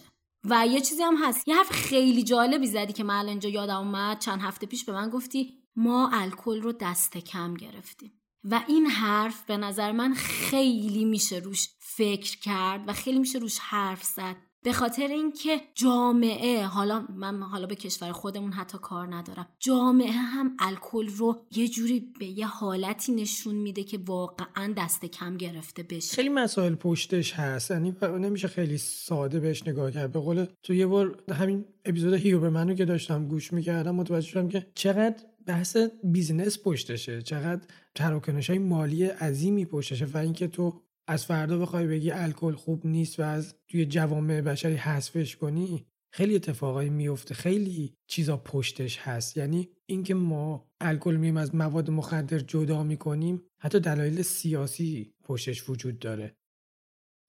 و 0.49 0.67
یه 0.67 0.81
چیزی 0.81 1.03
هم 1.03 1.15
هست. 1.23 1.47
یه 1.47 1.55
حرف 1.55 1.71
خیلی 1.71 2.23
جالبی 2.23 2.67
زدی 2.67 2.93
که 2.93 3.03
من 3.03 3.27
اینجا 3.27 3.49
یادم 3.49 3.77
اومد. 3.77 4.19
چند 4.19 4.41
هفته 4.41 4.67
پیش 4.67 4.85
به 4.85 4.93
من 4.93 5.09
گفتی 5.09 5.53
ما 5.75 6.09
الکل 6.13 6.61
رو 6.61 6.71
دست 6.71 7.17
کم 7.17 7.53
گرفتیم. 7.53 8.21
و 8.43 8.61
این 8.67 8.85
حرف 8.85 9.45
به 9.45 9.57
نظر 9.57 9.91
من 9.91 10.13
خیلی 10.13 11.05
میشه 11.05 11.37
روش 11.37 11.69
فکر 11.79 12.39
کرد 12.39 12.89
و 12.89 12.93
خیلی 12.93 13.19
میشه 13.19 13.39
روش 13.39 13.59
حرف 13.59 14.03
زد. 14.03 14.35
به 14.65 14.73
خاطر 14.73 15.07
اینکه 15.07 15.61
جامعه 15.75 16.63
حالا 16.63 17.05
من 17.15 17.41
حالا 17.41 17.65
به 17.65 17.75
کشور 17.75 18.11
خودمون 18.11 18.51
حتی 18.51 18.77
کار 18.77 19.15
ندارم. 19.15 19.47
جامعه 19.59 20.11
هم 20.11 20.57
الکل 20.59 21.07
رو 21.07 21.45
یه 21.55 21.67
جوری 21.67 22.13
به 22.19 22.25
یه 22.25 22.47
حالتی 22.47 23.11
نشون 23.11 23.55
میده 23.55 23.83
که 23.83 23.99
واقعا 24.05 24.73
دست 24.77 25.05
کم 25.05 25.37
گرفته 25.37 25.83
بشه. 25.83 26.15
خیلی 26.15 26.29
مسائل 26.29 26.75
پشتش 26.75 27.33
هست. 27.33 27.71
یعنی 27.71 27.95
نمیشه 28.01 28.47
خیلی 28.47 28.77
ساده 28.77 29.39
بهش 29.39 29.67
نگاه 29.67 29.91
کرد. 29.91 30.11
به 30.11 30.19
قول 30.19 30.45
تو 30.63 30.73
یه 30.73 30.87
بار 30.87 31.23
همین 31.33 31.65
اپیزود 31.85 32.13
هیوبرمنو 32.13 32.73
که 32.73 32.85
داشتم 32.85 33.27
گوش 33.27 33.53
می‌کردم 33.53 33.95
متوجه 33.95 34.27
شدم 34.27 34.49
که 34.49 34.67
چقدر 34.75 35.23
بحث 35.45 35.77
business 36.03 36.59
پشتشه. 36.63 37.21
چقدر 37.21 37.61
تراکنش 37.95 38.49
های 38.49 38.59
مالی 38.59 39.03
عظیمی 39.03 39.65
پشتشه. 39.65 40.05
و 40.05 40.17
اینکه 40.17 40.47
تو 40.47 40.81
از 41.07 41.25
فردا 41.25 41.57
بخوای 41.57 41.87
بگی 41.87 42.11
الکل 42.11 42.53
خوب 42.53 42.85
نیست 42.85 43.19
و 43.19 43.23
از 43.23 43.55
توی 43.67 43.85
جوامع 43.85 44.41
بشری 44.41 44.75
حذفش 44.75 45.35
کنی 45.35 45.85
خیلی 46.13 46.35
اتفاقایی 46.35 46.89
میفته. 46.89 47.33
خیلی 47.33 47.93
چیزا 48.07 48.37
پشتش 48.37 48.97
هست. 48.97 49.37
یعنی 49.37 49.69
اینکه 49.85 50.13
ما 50.13 50.67
الکل 50.81 51.15
میایم 51.15 51.37
از 51.37 51.55
مواد 51.55 51.89
مخدر 51.89 52.39
جدا 52.39 52.83
می‌کنیم 52.83 53.41
حتی 53.59 53.79
دلایل 53.79 54.21
سیاسی 54.21 55.13
پشتش 55.23 55.69
وجود 55.69 55.99
داره. 55.99 56.37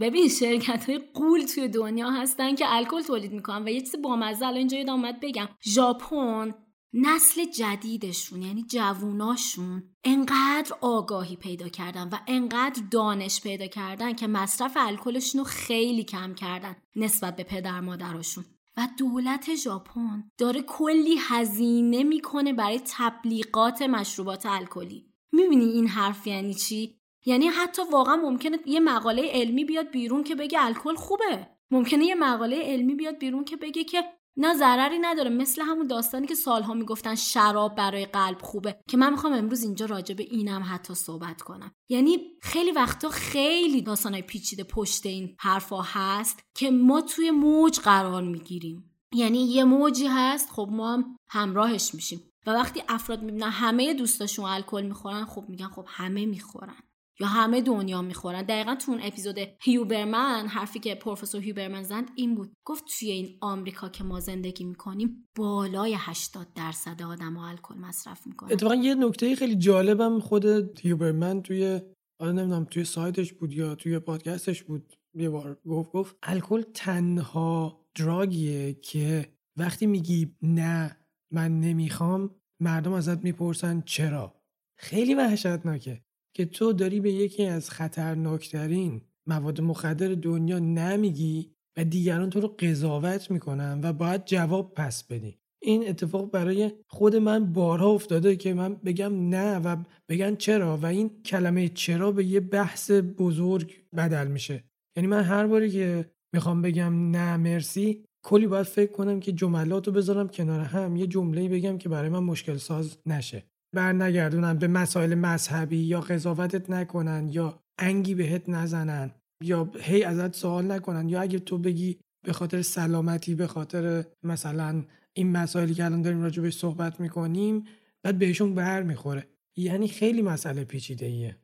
ببین 0.01 0.29
شرکت 0.29 0.85
های 0.89 1.01
قول 1.15 1.41
توی 1.55 1.69
دنیا 1.69 2.11
هستن 2.11 2.55
که 2.55 2.65
الکل 2.69 3.03
تولید 3.03 3.33
می‌کنن 3.33 3.65
و 3.65 3.69
یه 3.69 3.81
چیز 3.81 3.97
بامزه 4.03 4.47
الان 4.47 4.59
اینجا 4.59 4.79
یادم 4.79 4.93
اومد 4.93 5.21
بگم. 5.23 5.49
ژاپن 5.75 6.55
نسل 6.93 7.45
جدیدشون 7.45 8.43
یعنی 8.43 8.63
جووناشون 8.63 9.83
انقدر 10.05 10.77
آگاهی 10.81 11.37
پیدا 11.37 11.69
کردن 11.69 12.09
و 12.09 12.17
انقدر 12.27 12.83
دانش 12.91 13.41
پیدا 13.41 13.67
کردن 13.67 14.13
که 14.13 14.27
مصرف 14.27 14.77
الکلشون 14.77 15.39
رو 15.39 15.45
خیلی 15.45 16.05
کم 16.05 16.35
کردن 16.35 16.77
نسبت 16.97 17.37
به 17.37 17.43
پدر 17.43 17.81
مادرشون. 17.81 18.45
و 18.77 18.89
دولت 18.99 19.55
ژاپن 19.55 20.31
داره 20.39 20.63
کلی 20.63 21.17
هزینه 21.21 22.03
می‌کنه 22.03 22.53
برای 22.53 22.81
تبلیغات 22.97 23.83
مشروبات 23.83 24.47
الکلی. 24.47 25.07
می‌بینی 25.33 25.65
این 25.65 25.89
حرف 25.89 26.27
یعنی 26.27 26.55
چی؟ 26.55 27.01
یعنی 27.27 27.47
حتی 27.47 27.83
واقعا 27.93 28.17
ممکنه 28.17 28.59
یه 28.67 28.81
مقاله 28.81 29.31
علمی 29.33 29.65
بیاد 29.65 29.91
بیرون 29.91 30.25
که 30.25 30.35
بگه 30.35 30.65
الکل 30.65 30.95
خوبه. 30.95 31.49
ممکنه 31.71 32.05
یه 32.05 32.15
مقاله 32.15 32.63
علمی 32.63 32.95
بیاد 32.95 33.19
بیرون 33.19 33.45
که 33.45 33.57
بگه 33.57 33.85
که 33.85 34.05
نه 34.37 34.55
ضرری 34.55 34.99
نداره 34.99 35.31
مثل 35.31 35.63
همون 35.63 35.87
داستانی 35.87 36.27
که 36.27 36.35
سالها 36.35 36.75
می‌گفتن 36.75 37.15
شراب 37.15 37.75
برای 37.75 38.07
قلب 38.07 38.43
خوبه. 38.43 38.79
که 38.89 38.97
من 38.97 39.11
می‌خوام 39.11 39.33
امروز 39.33 39.63
اینجا 39.63 39.87
راجع 39.87 40.15
به 40.15 40.23
اینم 40.23 40.65
حتی 40.71 40.95
صحبت 40.95 41.43
کنم. 41.43 41.73
یعنی 41.89 42.19
خیلی 42.43 42.71
وقتا 42.71 43.09
خیلی 43.09 43.83
داستانهای 43.83 44.23
پیچیده 44.23 44.65
پشت 44.65 45.07
این 45.07 45.37
حرفا 45.39 45.83
هست 45.83 46.41
که 46.55 46.71
ما 46.71 47.01
توی 47.01 47.31
موج 47.31 47.79
قرار 47.79 48.23
می‌گیریم. 48.23 48.91
یعنی 49.13 49.39
یه 49.39 49.65
موجی 49.65 50.07
هست 50.07 50.51
خب 50.51 50.69
ما 50.73 50.93
هم 50.93 51.17
همراهش 51.29 51.95
میشیم. 51.95 52.21
و 52.47 52.51
وقتی 52.51 52.83
افراد 52.89 53.23
می‌بینن 53.23 53.51
همه 53.51 53.95
دوستاشون 53.95 54.45
الکل 54.45 54.83
می‌خورن 54.87 55.25
خب 55.25 55.45
میگن 55.49 55.69
خب 55.69 55.85
همه 55.89 56.27
می‌خورن. 56.27 56.83
یا 57.21 57.27
همه 57.27 57.61
دنیا 57.61 58.03
می‌خورن. 58.03 58.43
دقیقا 58.43 58.75
تو 58.75 58.93
اون 58.93 59.01
اپیزود 59.03 59.39
هیوبرمن 59.63 60.47
حرفی 60.47 60.79
که 60.79 60.95
پروفسور 60.95 61.41
هیوبرمن 61.41 61.83
زند 61.83 62.11
این 62.17 62.35
بود. 62.35 62.53
گفت 62.65 62.85
توی 62.99 63.11
این 63.11 63.39
آمریکا 63.41 63.89
که 63.89 64.05
ما 64.05 64.21
زندگی 64.21 64.65
می‌کنیم 64.65 65.29
بالای 65.37 65.95
80 65.99 66.53
درصد 66.55 67.03
آدم 67.03 67.37
الکل 67.37 67.75
مصرف 67.75 68.27
می‌کنن. 68.27 68.53
اتفاقا 68.53 68.75
یه 68.75 68.95
نکته 68.95 69.37
خیلی 69.37 69.57
جالبم 69.57 70.21
خود 70.21 70.47
هیوبرمن 70.81 71.43
توی 71.43 71.81
آره 72.21 72.33
نمی‌دونم 72.33 72.65
توی 72.65 72.85
سایتش 72.85 73.33
بود 73.33 73.53
یا 73.53 73.75
توی 73.75 73.99
پادکستش 73.99 74.63
بود. 74.63 74.93
یه 75.15 75.31
بار 75.31 75.61
گفت 75.67 75.93
گفت 75.93 76.17
الکل 76.23 76.63
تنها 76.63 77.87
دراگیه 77.95 78.75
که 78.75 79.33
وقتی 79.57 79.87
میگی 79.87 80.37
نه 80.43 80.97
من 81.33 81.61
نمی‌خوام 81.61 82.35
مردم 82.61 82.93
ازت 82.93 83.25
می‌پرسن 83.25 83.83
چرا. 83.87 84.43
خیلی 84.79 85.15
وحشتناکه. 85.15 86.06
که 86.37 86.45
تو 86.45 86.73
داری 86.73 87.01
به 87.01 87.13
یکی 87.13 87.47
از 87.47 87.71
خطرناکترین 87.71 89.01
مواد 89.27 89.61
مخدر 89.61 90.09
دنیا 90.09 90.59
نمیگی 90.59 91.51
و 91.77 91.85
دیگران 91.85 92.31
تو 92.31 92.41
رو 92.41 92.49
قضاوت 92.49 93.31
می‌کنن 93.31 93.81
و 93.83 93.93
باید 93.93 94.25
جواب 94.25 94.75
پس 94.75 95.05
بدی. 95.05 95.39
این 95.63 95.89
اتفاق 95.89 96.31
برای 96.31 96.71
خود 96.89 97.17
من 97.17 97.53
بارها 97.53 97.91
افتاده 97.91 98.37
که 98.37 98.55
من 98.55 98.75
بگم 98.75 99.29
نه 99.29 99.59
و 99.59 99.77
بگن 100.09 100.35
چرا 100.35 100.77
و 100.77 100.87
این 100.87 101.11
کلمه 101.23 101.69
چرا 101.69 102.13
به 102.13 102.25
یه 102.25 102.41
بحث 102.41 102.91
بزرگ 102.91 103.75
بدل 103.97 104.27
میشه. 104.27 104.65
یعنی 104.97 105.07
من 105.07 105.23
هر 105.23 105.47
باری 105.47 105.71
که 105.71 106.11
می‌خوام 106.35 106.63
بگم 106.63 107.11
نه 107.11 107.37
مرسی 107.37 108.05
کلی 108.25 108.47
باید 108.47 108.67
فکر 108.67 108.93
کنم 108.93 109.21
که 109.21 109.33
جملات 109.33 109.87
رو 109.87 109.93
بذارم 109.93 110.29
کنار 110.29 110.61
هم 110.61 110.97
یه 110.97 111.07
جمله 111.07 111.49
بگم 111.49 111.79
که 111.79 111.89
برای 111.89 112.09
من 112.09 112.23
مشکل 112.23 112.57
ساز 112.57 112.99
نشه. 113.07 113.43
بر 113.77 113.93
نگردونن 113.93 114.59
به 114.59 114.69
مسائل 114.69 115.15
مذهبی 115.15 115.77
یا 115.77 116.01
قضاوتت 116.01 116.71
نکنن 116.71 117.29
یا 117.29 117.63
انگی 117.79 118.15
بهت 118.15 118.49
نزنن 118.49 119.11
یا 119.43 119.71
هی 119.81 120.05
ازت 120.05 120.35
سوال 120.35 120.73
نکنن 120.73 121.09
یا 121.09 121.21
اگه 121.21 121.39
تو 121.39 121.59
بگی 121.59 121.99
به 122.25 122.33
خاطر 122.33 122.63
سلامتی 122.63 123.35
به 123.35 123.47
خاطر 123.47 124.05
مثلا 124.23 124.85
این 125.13 125.33
مسائلی 125.33 125.75
که 125.75 125.85
الان 125.85 126.03
داریم 126.03 126.23
راجع 126.23 126.43
بهش 126.43 126.57
صحبت 126.57 127.01
می‌کنیم 127.01 127.65
بعد 128.03 128.19
بهشون 128.19 128.55
بر 128.55 128.83
می‌خوره 128.83 129.29
یعنی 129.57 129.89
خیلی 129.89 130.23
مسئله 130.23 130.65
پیچیده 130.65 131.07
ایه 131.07 131.37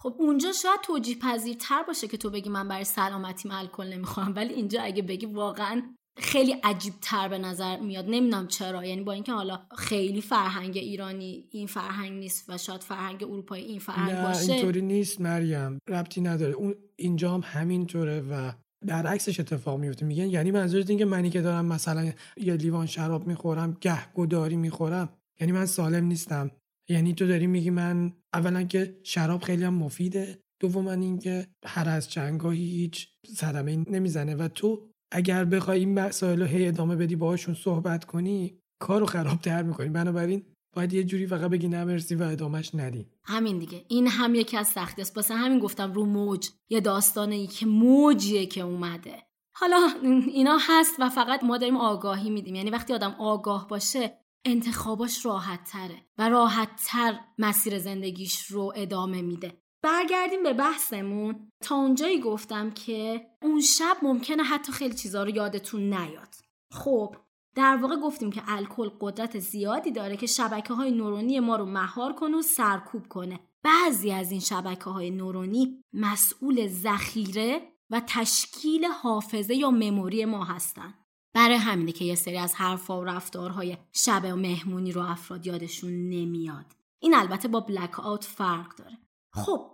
خب 0.00 0.16
اونجا 0.18 0.52
شاید 0.52 0.80
توجیه 0.84 1.18
پذیرتر 1.18 1.82
باشه 1.82 2.08
که 2.08 2.16
تو 2.16 2.30
بگی 2.30 2.50
من 2.50 2.68
برای 2.68 2.84
سلامتیم 2.84 3.52
الکل 3.52 3.86
نمی‌خورم 3.86 4.32
ولی 4.36 4.54
اینجا 4.54 4.82
اگه 4.82 5.02
بگی 5.02 5.26
واقعا 5.26 5.82
خیلی 6.16 6.52
عجیب 6.64 6.94
تر 7.00 7.28
به 7.28 7.38
نظر 7.38 7.80
میاد. 7.80 8.04
نمی‌دونم 8.04 8.46
چرا. 8.46 8.84
یعنی 8.84 9.02
با 9.02 9.12
اینکه 9.12 9.32
حالا 9.32 9.66
خیلی 9.78 10.20
فرهنگ 10.20 10.76
ایرانی 10.76 11.44
این 11.50 11.66
فرهنگ 11.66 12.12
نیست 12.12 12.44
و 12.48 12.58
شاید 12.58 12.80
فرهنگ 12.80 13.24
اروپایی 13.24 13.64
این 13.64 13.78
فرهنگ 13.78 14.10
نه 14.10 14.22
باشه. 14.22 14.52
اینطوری 14.52 14.82
نیست 14.82 15.20
مریم. 15.20 15.78
ربطی 15.88 16.20
نداره. 16.20 16.52
اون 16.52 16.74
اینجا 16.96 17.34
هم 17.34 17.40
همینطوره 17.44 18.20
و 18.20 18.52
برعکسش 18.86 19.40
اتفاق 19.40 19.80
میفته. 19.80 20.06
میگن 20.06 20.26
یعنی 20.26 20.50
منظورت 20.50 20.90
این 20.90 20.98
که 20.98 21.04
منی 21.04 21.30
که 21.30 21.40
دارم 21.40 21.66
مثلا 21.66 22.12
یه 22.36 22.54
لیوان 22.54 22.86
شراب 22.86 23.26
می‌خورم 23.26 23.76
گهگداری 23.80 24.56
می‌خورم. 24.56 25.08
یعنی 25.40 25.52
من 25.52 25.66
سالم 25.66 26.04
نیستم. 26.04 26.50
یعنی 26.88 27.14
تو 27.14 27.26
داری 27.26 27.46
میگی 27.46 27.70
من 27.70 28.12
اولا 28.32 28.62
که 28.62 29.00
شراب 29.02 29.42
خیلی 29.42 29.64
هم 29.64 29.74
مفیده. 29.74 30.38
دوما 30.60 30.92
اینکه 30.92 31.46
هر 31.64 31.88
از 31.88 32.10
چنگاهی 32.10 32.64
هیچ 32.64 33.08
صدمه 33.26 33.76
نمی‌زنه. 33.76 34.34
و 34.34 34.48
تو 34.48 34.91
اگر 35.14 35.44
بخوای 35.44 35.78
این 35.78 35.94
مسائل 35.98 36.40
رو 36.40 36.46
هی 36.46 36.68
ادامه 36.68 36.96
بدی 36.96 37.16
باهاشون 37.16 37.54
صحبت 37.54 38.04
کنی 38.04 38.58
کارو 38.80 39.06
خرابتر 39.06 39.62
می‌کنی. 39.62 39.88
بنابراین 39.88 40.42
باید 40.76 40.92
یه 40.92 41.04
جوری 41.04 41.26
فقط 41.26 41.50
بگی 41.50 41.68
نمرسی 41.68 42.14
و 42.14 42.22
ادامهش 42.22 42.74
ندی. 42.74 43.06
همین 43.24 43.58
دیگه. 43.58 43.84
این 43.88 44.06
هم 44.06 44.34
یکی 44.34 44.56
از 44.56 44.68
سختی 44.68 45.02
است. 45.02 45.16
واسه 45.16 45.34
همین 45.34 45.58
گفتم 45.58 45.92
رو 45.92 46.06
موج. 46.06 46.48
یه 46.68 46.80
داستانه 46.80 47.46
که 47.46 47.66
موجیه 47.66 48.46
که 48.46 48.60
اومده. 48.60 49.16
حالا 49.54 49.88
اینا 50.26 50.58
هست 50.60 50.94
و 50.98 51.08
فقط 51.08 51.44
ما 51.44 51.58
داریم 51.58 51.76
آگاهی 51.76 52.30
میدیم. 52.30 52.54
یعنی 52.54 52.70
وقتی 52.70 52.92
آدم 52.92 53.16
آگاه 53.18 53.68
باشه 53.68 54.18
انتخاباش 54.44 55.26
راحت 55.26 55.64
تره 55.64 56.06
و 56.18 56.28
راحت 56.28 56.68
تر 56.86 57.20
مسیر 57.38 57.78
زندگیش 57.78 58.46
رو 58.46 58.72
ادامه 58.76 59.22
میده. 59.22 59.61
برگردیم 59.82 60.42
به 60.42 60.52
بحثمون. 60.52 61.48
تا 61.60 61.76
اونجایی 61.76 62.20
گفتم 62.20 62.70
که 62.70 63.26
اون 63.42 63.60
شب 63.60 63.96
ممکنه 64.02 64.42
حتی 64.42 64.72
خیلی 64.72 64.94
چیزا 64.94 65.22
رو 65.22 65.30
یادتون 65.30 65.94
نیاد. 65.94 66.34
خب 66.70 67.16
در 67.54 67.76
واقع 67.76 67.96
گفتیم 67.96 68.30
که 68.30 68.42
الکل 68.46 68.90
قدرت 69.00 69.38
زیادی 69.38 69.92
داره 69.92 70.16
که 70.16 70.26
شبکه 70.26 70.74
های 70.74 70.90
نورونی 70.90 71.40
ما 71.40 71.56
رو 71.56 71.66
مهار 71.66 72.12
کنه 72.12 72.36
و 72.36 72.42
سرکوب 72.42 73.08
کنه. 73.08 73.40
بعضی 73.62 74.12
از 74.12 74.30
این 74.30 74.40
شبکه 74.40 74.90
های 74.90 75.10
نورونی 75.10 75.82
مسئول 75.92 76.68
ذخیره 76.68 77.72
و 77.90 78.02
تشکیل 78.06 78.84
حافظه 78.84 79.54
یا 79.54 79.70
مموری 79.70 80.24
ما 80.24 80.44
هستن. 80.44 80.94
برای 81.34 81.56
همینه 81.56 81.92
که 81.92 82.04
یه 82.04 82.14
سری 82.14 82.38
از 82.38 82.54
حرفا 82.54 83.00
و 83.00 83.04
رفتارهای 83.04 83.76
شب 83.92 84.22
و 84.24 84.36
مهمونی 84.36 84.92
رو 84.92 85.02
افراد 85.02 85.46
یادشون 85.46 85.90
نمیاد. 85.90 86.66
این 86.98 87.14
البته 87.14 87.48
با 87.48 87.60
بلک 87.60 88.00
آوت 88.00 88.24
فرق 88.24 88.76
داره. 88.76 88.98
خب 89.32 89.71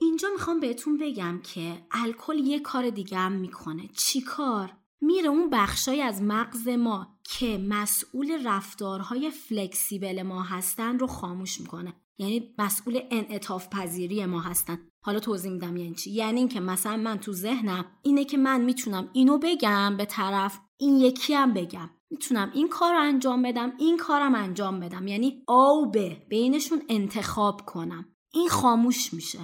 اینجا 0.00 0.28
می‌خوام 0.32 0.60
بهتون 0.60 0.98
بگم 0.98 1.40
که 1.42 1.82
الکل 1.90 2.38
یه 2.38 2.60
کار 2.60 2.90
دیگه 2.90 3.18
هم 3.18 3.32
می‌کنه. 3.32 3.88
چی 3.96 4.20
کار؟ 4.20 4.72
میره 5.00 5.28
اون 5.28 5.50
بخشای 5.50 6.02
از 6.02 6.22
مغز 6.22 6.68
ما 6.68 7.18
که 7.24 7.58
مسئول 7.68 8.46
رفتارهای 8.46 9.30
فلکسیبل 9.30 10.22
ما 10.22 10.42
هستن 10.42 10.98
رو 10.98 11.06
خاموش 11.06 11.60
می‌کنه. 11.60 11.94
یعنی 12.18 12.54
مسئول 12.58 13.00
انعطاف 13.10 13.68
پذیری 13.68 14.26
ما 14.26 14.40
هستن. 14.40 14.78
حالا 15.04 15.20
توضیح 15.20 15.52
میدم 15.52 15.76
یعنی 15.76 15.94
چی. 15.94 16.10
یعنی 16.10 16.38
اینکه 16.38 16.60
مثلا 16.60 16.96
من 16.96 17.18
تو 17.18 17.32
ذهنم 17.32 17.84
اینه 18.02 18.24
که 18.24 18.36
من 18.36 18.60
می‌تونم 18.60 19.10
اینو 19.12 19.38
بگم 19.38 19.96
به 19.96 20.04
طرف 20.04 20.60
این 20.76 20.96
یکی 20.96 21.34
هم 21.34 21.54
بگم. 21.54 21.90
می‌تونم 22.10 22.50
این 22.54 22.68
کار 22.68 22.92
رو 22.92 23.00
انجام 23.00 23.42
بدم 23.42 23.72
این 23.78 23.96
کارم 23.96 24.34
انجام 24.34 24.80
بدم. 24.80 25.06
یعنی 25.06 25.42
آو 25.46 25.90
به 25.90 26.26
بینشون 26.28 26.82
انتخاب 26.88 27.60
کنم. 27.66 28.04
این 28.32 28.48
خاموش 28.48 29.14
میشه. 29.14 29.38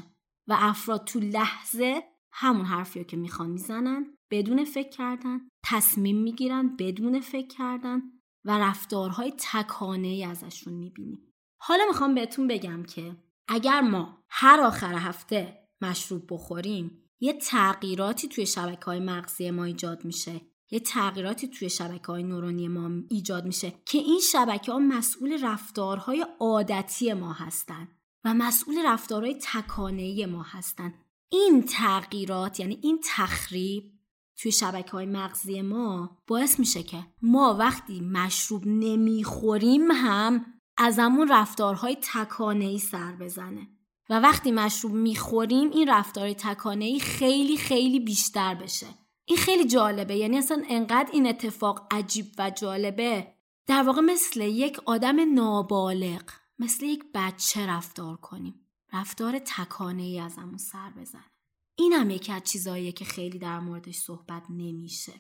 و 0.49 0.57
افراد 0.59 1.05
تو 1.05 1.21
لحظه 1.21 2.03
همون 2.33 2.65
حرفی 2.65 3.05
که 3.05 3.17
می‌خوان 3.17 3.51
می‌زنن 3.51 4.07
بدون 4.31 4.65
فکر 4.65 4.89
کردن 4.89 5.41
تصمیم 5.65 6.23
می‌گیرن 6.23 6.77
بدون 6.77 7.21
فکر 7.21 7.47
کردن 7.47 8.03
و 8.45 8.59
رفتارهای 8.59 9.33
تکانه 9.53 10.09
ای 10.09 10.25
ازشون 10.25 10.75
می‌بینیم. 10.75 11.33
حالا 11.61 11.85
می‌خوام 11.89 12.15
بهتون 12.15 12.47
بگم 12.49 12.83
که 12.83 13.17
اگر 13.49 13.81
ما 13.81 14.25
هر 14.29 14.61
آخر 14.61 14.95
هفته 14.95 15.69
مشروب 15.81 16.23
بخوریم 16.31 17.03
یه 17.21 17.33
تغییراتی 17.33 18.29
توی 18.29 18.47
شبکه 18.47 18.85
های 18.85 19.01
مغزی 19.01 19.51
ما 19.51 19.65
ایجاد 19.65 20.05
میشه. 20.05 20.41
یه 20.71 20.81
تغییراتی 20.81 21.49
توی 21.49 21.71
شبکه 21.71 22.07
های 22.07 22.23
نورونی 22.23 22.69
ما 22.69 22.91
ایجاد 23.09 23.47
میشه 23.47 23.73
که 23.87 23.99
این 23.99 24.21
شبکه 24.33 24.73
ها 24.73 24.79
مسئول 24.79 25.45
رفتارهای 25.45 26.27
عادتی 26.41 27.13
ما 27.13 27.33
هستن. 27.33 27.89
و 28.27 28.35
مسئول 28.35 28.87
رفتارهای 28.87 29.35
تکانه 29.35 30.27
ما 30.27 30.43
هستن. 30.43 30.95
این 31.29 31.63
تغییرات 31.63 32.61
یعنی 32.61 32.79
این 32.83 33.01
تخریب 33.05 33.93
توی 34.37 34.53
شبکه 34.53 34.91
های 34.91 35.07
مغزی 35.07 35.63
ما 35.63 36.19
باعث 36.27 36.59
میشه 36.59 36.83
که 36.83 37.07
ما 37.23 37.57
وقتی 37.59 38.01
مشروب 38.01 38.63
نمی‌خوریم 38.67 39.91
هم 39.91 40.45
از 40.77 40.99
همون 40.99 41.29
رفتارهای 41.29 41.97
تکانه 42.03 42.65
ای 42.65 42.79
سر 42.79 43.13
بزنه. 43.13 43.69
و 44.11 44.21
وقتی 44.21 44.53
مشروب 44.53 44.93
می‌خوریم 44.93 45.71
این 45.71 45.89
رفتار 45.89 46.33
تکانه 46.33 46.85
ای 46.85 47.01
خیلی 47.01 47.57
خیلی 47.57 48.01
بیشتر 48.01 48.55
بشه. 48.55 48.87
این 49.25 49.39
خیلی 49.39 49.65
جالبه. 49.65 50.17
یعنی 50.17 50.39
اصلا 50.39 50.63
انقدر 50.69 51.11
این 51.13 51.27
اتفاق 51.27 51.87
عجیب 51.91 52.27
و 52.39 52.51
جالبه. 52.51 53.27
در 53.67 53.83
واقع 53.83 54.01
مثل 54.01 54.41
یک 54.41 54.81
آدم 54.85 55.35
نابالغ. 55.35 56.23
مثل 56.59 56.85
یک 56.85 57.05
بچه 57.15 57.67
رفتار 57.67 58.17
کنیم. 58.17 58.55
رفتار 58.93 59.39
تکانه 59.39 60.03
ای 60.03 60.21
از 60.21 60.37
همون 60.37 60.59
سر 60.59 60.91
بزنه. 60.91 61.25
این 61.79 61.93
هم 61.93 62.11
یکی 62.11 62.33
از 62.33 62.43
چیزاییه 62.43 62.93
که 62.93 63.05
خیلی 63.05 63.39
در 63.39 63.61
موردش 63.61 63.97
صحبت 63.97 64.43
نمیشه. 64.51 65.13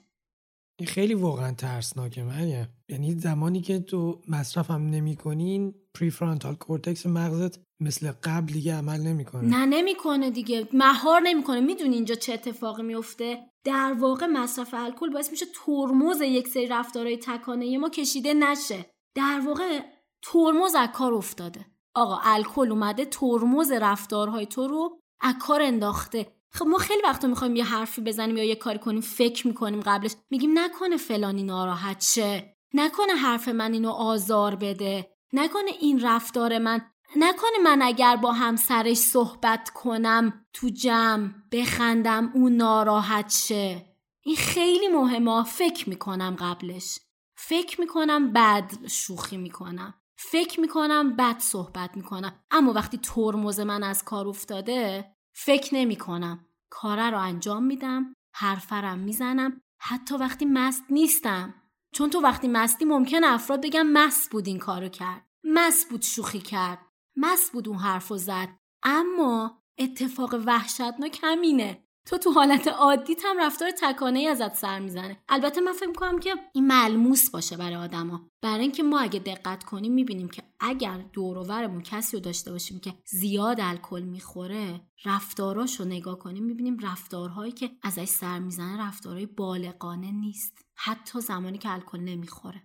این 0.79 0.89
خیلی 0.89 1.15
واقعا 1.15 1.53
ترسناکه 1.53 2.23
مریم. 2.23 2.69
یعنی 2.89 3.19
زمانی 3.19 3.61
که 3.61 3.79
تو 3.79 4.23
مصرف 4.29 4.71
هم 4.71 4.87
نمی 4.87 5.17
کنین 5.17 5.75
prefrontal 5.95 6.55
cortex 6.55 7.07
مغزت 7.07 7.61
مثل 7.81 8.13
قبل 8.23 8.53
دیگه 8.53 8.75
عمل 8.75 9.01
نمی‌کنه. 9.01 9.49
نه 9.49 9.67
نمی‌کنه 9.67 10.31
دیگه. 10.31 10.69
مهار 10.73 11.21
نمی‌کنه. 11.21 11.61
می‌دونی 11.61 11.95
اینجا 11.95 12.15
چه 12.15 12.33
اتفاقی 12.33 12.83
میفته 12.83 13.51
در 13.65 13.97
واقع 14.01 14.27
مصرف 14.27 14.75
الکل 14.75 15.11
باعث 15.11 15.31
میشه 15.31 15.47
ترمز 15.67 16.21
یک 16.21 16.49
سری 16.49 16.67
رفتارهای 16.67 17.17
تکانه 17.17 17.79
ما 17.79 17.89
کشیده 17.89 18.35
نشه. 18.35 18.91
در 19.15 19.43
واقع 19.47 19.81
ترمز 20.23 20.75
از 20.75 20.89
کار 20.89 21.15
افتاده. 21.15 21.67
آقا 21.95 22.19
الکل 22.23 22.71
اومده 22.71 23.05
ترمز 23.05 23.73
رفتارهای 23.73 24.47
تو 24.47 24.69
رو 24.69 25.01
از 25.21 25.35
کار 25.41 25.63
انداخته. 25.63 26.33
خب 26.51 26.67
ما 26.67 26.79
خیلی 26.79 27.03
وقتا 27.03 27.29
می‌خوایم 27.29 27.57
یه 27.57 27.65
حرفی 27.65 28.01
بزنیم 28.01 28.37
یا 28.37 28.45
یه 28.45 28.55
کاری 28.55 28.79
کنیم 28.79 29.01
فکر 29.01 29.47
می‌کنیم 29.47 29.81
قبلش. 29.81 30.17
میگیم 30.31 30.59
نکنه 30.59 30.97
فلانی 30.97 31.43
ناراحت 31.43 32.03
شه. 32.03 32.57
نکنه 32.75 33.13
حرف 33.13 33.49
من 33.49 33.73
اینو 33.73 33.91
آزار 33.91 34.55
بده. 34.57 35.11
نکنه 35.33 35.71
این 35.81 36.01
رفتار 36.01 36.59
من. 36.59 36.81
نکنه 37.17 37.59
من 37.65 37.83
اگر 37.83 38.17
با 38.17 38.33
همسرش 38.33 38.97
صحبت 38.97 39.71
کنم 39.71 40.47
تو 40.53 40.69
جمع 40.69 41.31
بخندم 41.53 42.31
اون 42.35 42.53
ناراحت 42.53 43.31
شه. 43.31 43.87
این 44.23 44.37
خیلی 44.37 44.89
مهمه. 44.89 45.45
فکر 45.45 45.89
می‌کنم 45.89 46.37
قبلش. 46.39 46.99
فکر 47.37 47.81
می‌کنم 47.81 48.33
بد 48.33 48.87
شوخی 48.87 49.37
می‌کنم. 49.37 49.95
فکر 50.19 50.61
می‌کنم 50.61 51.17
بد 51.17 51.39
صحبت 51.39 51.97
می‌کنم. 51.97 52.41
اما 52.51 52.73
وقتی 52.73 52.99
ترمز 52.99 53.61
من 53.61 53.83
از 53.83 54.05
کار 54.05 54.29
افتاده 54.29 55.13
فکر 55.35 55.75
نمی‌کنم. 55.75 56.47
کاره 56.71 57.11
رو 57.11 57.19
انجام 57.19 57.63
میدم 57.63 58.15
حرفرم 58.35 58.99
می‌زنم. 58.99 59.61
حتی 59.81 60.15
وقتی 60.15 60.45
مست 60.45 60.85
نیستم. 60.91 61.55
چون 61.93 62.11
تو 62.11 62.21
وقتی 62.21 62.49
مستی 62.49 62.85
ممکن 62.85 63.25
افراد 63.25 63.65
بگن 63.65 63.83
مست 63.83 64.31
بود 64.31 64.47
این 64.47 64.59
کارو 64.59 64.89
کرد. 64.89 65.27
مست 65.45 65.91
بود 65.91 66.03
شوخی 66.03 66.41
کرد. 66.41 66.79
مست 67.17 67.53
بود 67.53 67.69
اون 67.69 67.79
حرف 67.79 68.13
زد. 68.13 68.49
اما 68.83 69.63
اتفاق 69.79 70.35
وحشتناک 70.47 71.21
همینه. 71.23 71.86
تو 72.07 72.19
تو 72.19 72.31
حالت 72.31 72.69
عادیت 72.69 73.21
هم 73.25 73.41
رفتار 73.41 73.71
تکانه 73.71 74.21
ازت 74.21 74.55
سر 74.55 74.79
می‌زنه. 74.79 75.17
البته 75.29 75.61
من 75.61 75.73
فکر 75.73 75.89
می‌کنم 75.89 76.19
که 76.19 76.35
این 76.55 76.67
ملموس 76.67 77.31
باشه 77.31 77.57
برای 77.57 77.77
آدما. 77.77 78.31
برای 78.43 78.61
اینکه 78.61 78.83
ما 78.83 79.01
اگه 79.01 79.19
دقت 79.19 79.65
کنیم 79.65 79.93
می‌بینیم 79.93 80.29
که 80.29 80.43
اگر 80.61 81.05
دور 81.13 81.81
کسی 81.81 82.17
رو 82.17 82.23
داشته 82.23 82.53
باشیم 82.53 82.81
که 82.81 82.95
زیاد 83.05 83.57
الکل 83.61 84.03
می‌خوره 84.03 84.81
رفتاراش 85.05 85.81
رو 85.81 85.87
نگاه 85.87 86.19
کنیم 86.19 86.45
می‌بینیم 86.45 86.79
رفتارهایی 86.79 87.53
که 87.53 87.71
ازش 87.83 88.05
سر 88.05 88.39
می‌زنه 88.39 88.87
رفتارهای 88.87 89.27
بالغانه 89.27 90.13
نیست. 90.13 90.59
حتی 90.75 91.21
زمانی 91.21 91.59
که 91.59 91.73
الکل 91.73 92.01
نمی‌خوره. 92.01 92.63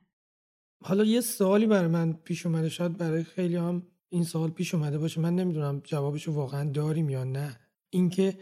حالا 0.83 1.03
یه 1.03 1.21
سوالی 1.21 1.65
برای 1.65 1.87
من 1.87 2.13
پیش 2.13 2.45
اومده. 2.45 2.69
شاید 2.69 2.97
برای 2.97 3.23
خیلی 3.23 3.55
هم 3.55 3.87
این 4.09 4.23
سوال 4.23 4.49
پیش 4.49 4.75
اومده 4.75 4.97
باشه. 4.97 5.21
من 5.21 5.35
نمی‌دونم 5.35 5.81
جوابشو 5.83 6.33
واقعا 6.33 6.71
داریم 6.71 7.09
یا 7.09 7.23
نه. 7.23 7.59
اینکه 7.89 8.39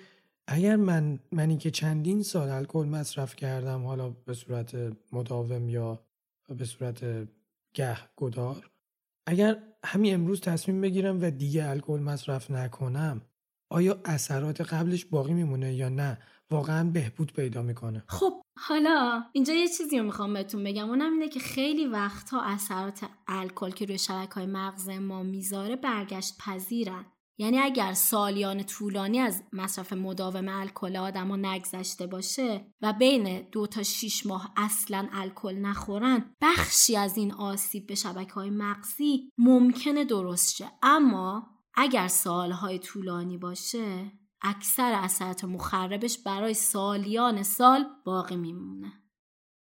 اگر 0.52 0.76
من 0.76 1.20
منی 1.32 1.58
که 1.58 1.72
چندین 1.72 2.24
سال 2.24 2.50
الکل 2.50 2.86
مصرف 2.86 3.36
کردم 3.36 3.86
حالا 3.86 4.10
به 4.10 4.34
صورت 4.34 4.76
مداوم 5.12 5.70
یا 5.70 6.06
به 6.58 6.66
صورت 6.66 7.06
گه 7.74 7.98
گدار 8.18 8.70
اگر 9.28 9.64
همین 9.84 10.14
امروز 10.14 10.42
تصمیم 10.42 10.82
بگیرم 10.82 11.22
و 11.22 11.30
دیگه 11.30 11.70
الکل 11.70 12.00
مصرف 12.00 12.52
نکنم 12.52 13.22
آیا 13.72 14.02
اثرات 14.06 14.62
قبلش 14.62 15.06
باقی 15.06 15.34
میمونه 15.34 15.74
یا 15.74 15.90
نه؟ 15.90 16.18
واقعا 16.52 16.90
بهبود 16.90 17.34
پیدا 17.34 17.62
می‌کنه. 17.62 18.04
خب 18.08 18.42
حالا 18.60 19.24
اینجا 19.34 19.54
یه 19.54 19.68
چیزی 19.68 19.98
رو 19.98 20.06
می‌خوام 20.06 20.34
بهتون 20.34 20.64
بگم. 20.64 20.90
اونم 20.90 21.14
اینه 21.14 21.30
که 21.30 21.40
خیلی 21.40 21.86
وقتها 21.86 22.44
اثرات 22.44 23.06
الکل 23.28 23.70
که 23.70 23.86
روی 23.86 23.98
شبکه 23.98 24.34
های 24.34 24.46
مغز 24.46 24.90
ما 24.90 25.24
می‌ذاره 25.24 25.76
برگشت 25.76 26.38
پذیرن 26.40 27.06
یعنی 27.42 27.60
اگر 27.60 27.94
سالیان 27.94 28.64
طولانی 28.64 29.20
از 29.20 29.44
مصرف 29.54 29.94
مداوم 29.94 30.48
الکل 30.50 30.96
آدما 30.96 31.36
نگذشته 31.36 32.08
باشه 32.08 32.66
و 32.82 32.94
بین 32.94 33.42
دو 33.52 33.68
تا 33.68 33.84
شیش 33.84 34.26
ماه 34.26 34.54
اصلا 34.58 35.10
الکل 35.14 35.56
نخورن 35.56 36.36
بخشی 36.42 36.96
از 36.96 37.18
این 37.18 37.34
آسیب 37.34 37.88
به 37.88 37.96
شبکه 37.96 38.34
های 38.34 38.50
مغزی 38.50 39.32
ممکنه 39.38 40.06
درست 40.06 40.56
شه. 40.56 40.72
اما 40.84 41.48
اگر 41.74 42.08
سالهای 42.08 42.80
طولانی 42.80 43.38
باشه 43.38 44.12
اکثر 44.42 44.94
اثرات 44.94 45.44
مخربش 45.44 46.18
برای 46.18 46.54
سالیان 46.54 47.44
سال 47.44 47.86
باقی 48.06 48.36
میمونه. 48.36 48.94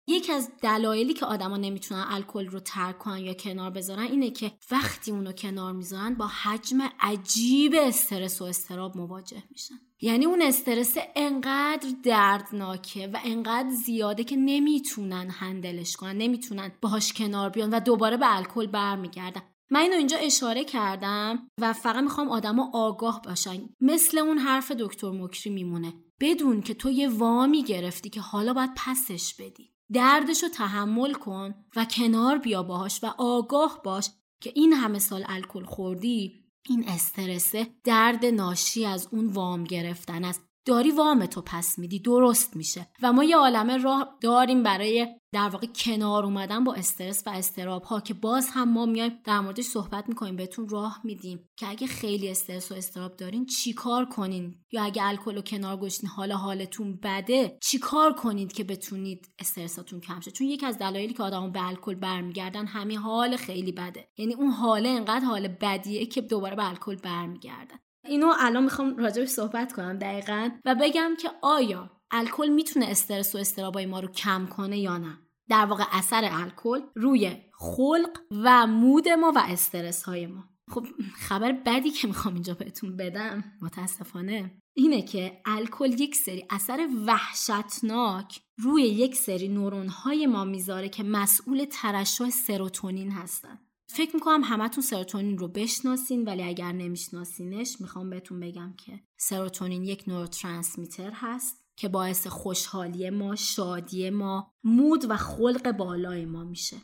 یکی 0.06 0.32
از 0.32 0.50
دلایلی 0.62 1.14
که 1.14 1.26
آدما 1.26 1.56
نمی‌تونن 1.56 2.04
الکل 2.08 2.46
رو 2.46 2.60
ترک 2.60 2.98
کنن 2.98 3.18
یا 3.18 3.34
کنار 3.34 3.70
بذارن 3.70 4.02
اینه 4.02 4.30
که 4.30 4.52
وقتی 4.70 5.10
اونو 5.10 5.32
کنار 5.32 5.72
می‌ذارن 5.72 6.14
با 6.14 6.26
حجم 6.26 6.78
عجیب 7.00 7.74
استرس 7.76 8.42
و 8.42 8.44
استراب 8.44 8.96
مواجه 8.96 9.42
میشن. 9.50 9.74
یعنی 10.00 10.24
اون 10.24 10.42
استرس 10.42 10.96
انقدر 11.16 11.88
دردناکه 12.02 13.06
و 13.06 13.18
انقدر 13.24 13.70
زیاده 13.70 14.24
که 14.24 14.36
نمی‌تونن 14.36 15.30
هندلش 15.30 15.96
کنن 15.96 16.16
نمی‌تونن 16.16 16.72
باهاش 16.80 17.12
کنار 17.12 17.50
بیان 17.50 17.70
و 17.70 17.80
دوباره 17.80 18.16
به 18.16 18.36
الکل 18.36 18.66
برمیگردن. 18.66 19.42
من 19.70 19.80
اینو 19.80 19.96
اینجا 19.96 20.16
اشاره 20.16 20.64
کردم 20.64 21.48
و 21.60 21.72
فقط 21.72 22.02
می‌خوام 22.02 22.28
آدما 22.28 22.70
آگاه 22.74 23.22
باشن. 23.22 23.68
مثل 23.80 24.18
اون 24.18 24.38
حرف 24.38 24.72
دکتر 24.72 25.10
مکری 25.10 25.52
میمونه. 25.52 25.92
بدون 26.20 26.62
که 26.62 26.74
تو 26.74 26.90
یه 26.90 27.08
وامی 27.08 27.64
گرفتی 27.64 28.10
که 28.10 28.20
حالا 28.20 28.52
باید 28.52 28.70
پسش 28.76 29.34
بدی. 29.38 29.71
دردش 29.92 30.42
رو 30.42 30.48
تحمل 30.48 31.12
کن 31.12 31.54
و 31.76 31.84
کنار 31.84 32.38
بیا 32.38 32.62
باهاش 32.62 33.04
و 33.04 33.14
آگاه 33.18 33.80
باش 33.84 34.10
که 34.40 34.52
این 34.54 34.72
همه 34.72 34.98
سال 34.98 35.24
الکل 35.28 35.64
خوردی 35.64 36.42
این 36.68 36.84
استرسه 36.88 37.66
درد 37.84 38.24
ناشی 38.26 38.86
از 38.86 39.08
اون 39.10 39.26
وام 39.26 39.64
گرفتن 39.64 40.24
است. 40.24 40.51
داری 40.64 40.90
وام 40.90 41.26
تو 41.26 41.42
پس 41.42 41.78
میدی 41.78 41.98
درست 41.98 42.56
میشه. 42.56 42.88
و 43.02 43.12
ما 43.12 43.24
یه 43.24 43.36
عالمه 43.36 43.76
راه 43.76 44.18
داریم 44.20 44.62
برای 44.62 45.06
در 45.32 45.48
واقع 45.48 45.66
کنار 45.66 46.24
اومدن 46.24 46.64
با 46.64 46.74
استرس 46.74 47.22
و 47.26 47.30
استراب 47.30 47.82
ها 47.82 48.00
که 48.00 48.14
باز 48.14 48.48
هم 48.52 48.72
ما 48.72 48.86
میایم 48.86 49.12
در 49.24 49.40
موردش 49.40 49.64
صحبت 49.64 50.08
می‌کنیم 50.08 50.36
بهتون 50.36 50.68
راه 50.68 51.00
میدیم 51.04 51.48
که 51.56 51.68
اگه 51.68 51.86
خیلی 51.86 52.30
استرس 52.30 52.72
و 52.72 52.74
استراب 52.74 53.16
دارین 53.16 53.46
چیکار 53.46 54.04
کنین؟ 54.04 54.54
یا 54.72 54.82
اگه 54.82 55.04
الکل 55.04 55.38
و 55.38 55.42
کنار 55.42 55.76
گذاشتین 55.76 56.08
حالا 56.08 56.36
حالتون 56.36 56.98
بده 57.02 57.58
چیکار 57.62 58.12
کنید 58.12 58.52
که 58.52 58.64
بتونید 58.64 59.28
استرساتون 59.38 60.00
کم 60.00 60.20
شه؟ 60.20 60.30
چون 60.30 60.46
یکی 60.46 60.66
از 60.66 60.78
دلایلی 60.78 61.14
که 61.14 61.22
آدمو 61.22 61.50
به 61.50 61.66
الکل 61.66 61.94
برمیگردن 61.94 62.66
همین 62.66 62.98
حال 62.98 63.36
خیلی 63.36 63.72
بده. 63.72 64.08
یعنی 64.16 64.34
اون 64.34 64.50
حاله 64.50 64.88
انقدر 64.88 65.24
حال 65.24 65.48
بدیه 65.48 66.06
که 66.06 66.20
دوباره 66.20 66.56
به 66.56 66.68
الکل 66.68 66.96
برمیگردن. 66.96 67.78
اینو 68.04 68.32
الان 68.38 68.64
می‌خوام 68.64 68.96
راجبش 68.96 69.28
صحبت 69.28 69.72
کنم 69.72 69.98
دقیقا 69.98 70.50
و 70.64 70.76
بگم 70.80 71.10
که 71.20 71.30
آیا 71.42 71.90
الکل 72.10 72.48
می‌تونه 72.48 72.86
استرس 72.86 73.34
و 73.34 73.38
استرابای 73.38 73.86
ما 73.86 74.00
رو 74.00 74.08
کم 74.08 74.46
کنه 74.46 74.78
یا 74.78 74.98
نه؟ 74.98 75.18
در 75.48 75.64
واقع 75.64 75.84
اثر 75.92 76.28
الکل 76.32 76.80
روی 76.94 77.36
خلق 77.52 78.18
و 78.30 78.66
مود 78.66 79.08
ما 79.08 79.32
و 79.36 79.38
استرس 79.38 80.02
های 80.02 80.26
ما. 80.26 80.44
خب 80.70 80.86
خبر 81.14 81.52
بدی 81.52 81.90
که 81.90 82.08
می‌خوام 82.08 82.34
اینجا 82.34 82.54
بهتون 82.54 82.96
بدم. 82.96 83.44
متاسفانه 83.62 84.62
اینه 84.76 85.02
که 85.02 85.40
الکل 85.44 86.00
یک 86.00 86.16
سری 86.16 86.46
اثر 86.50 86.88
وحشتناک 87.06 88.40
روی 88.58 88.82
یک 88.82 89.16
سری 89.16 89.48
نورون 89.48 89.88
های 89.88 90.26
ما 90.26 90.44
می‌ذاره 90.44 90.88
که 90.88 91.02
مسئول 91.02 91.64
ترشح 91.64 92.30
سروتونین 92.30 93.10
هستن. 93.10 93.58
فکر 93.94 94.14
می‌کنم 94.14 94.40
همتون 94.44 94.82
سروتونین 94.82 95.38
رو 95.38 95.48
بشناسین 95.48 96.24
ولی 96.24 96.42
اگر 96.42 96.72
نمیشناسینش 96.72 97.80
می‌خوام 97.80 98.10
بهتون 98.10 98.40
بگم 98.40 98.74
که 98.78 99.00
سروتونین 99.16 99.84
یک 99.84 100.04
نوروترانسمیتر 100.06 101.10
هست 101.14 101.64
که 101.76 101.88
باعث 101.88 102.26
خوشحالی 102.26 103.10
ما، 103.10 103.36
شادی 103.36 104.10
ما، 104.10 104.52
مود 104.64 105.10
و 105.10 105.16
خلق 105.16 105.72
بالای 105.72 106.24
ما 106.24 106.44
میشه. 106.44 106.76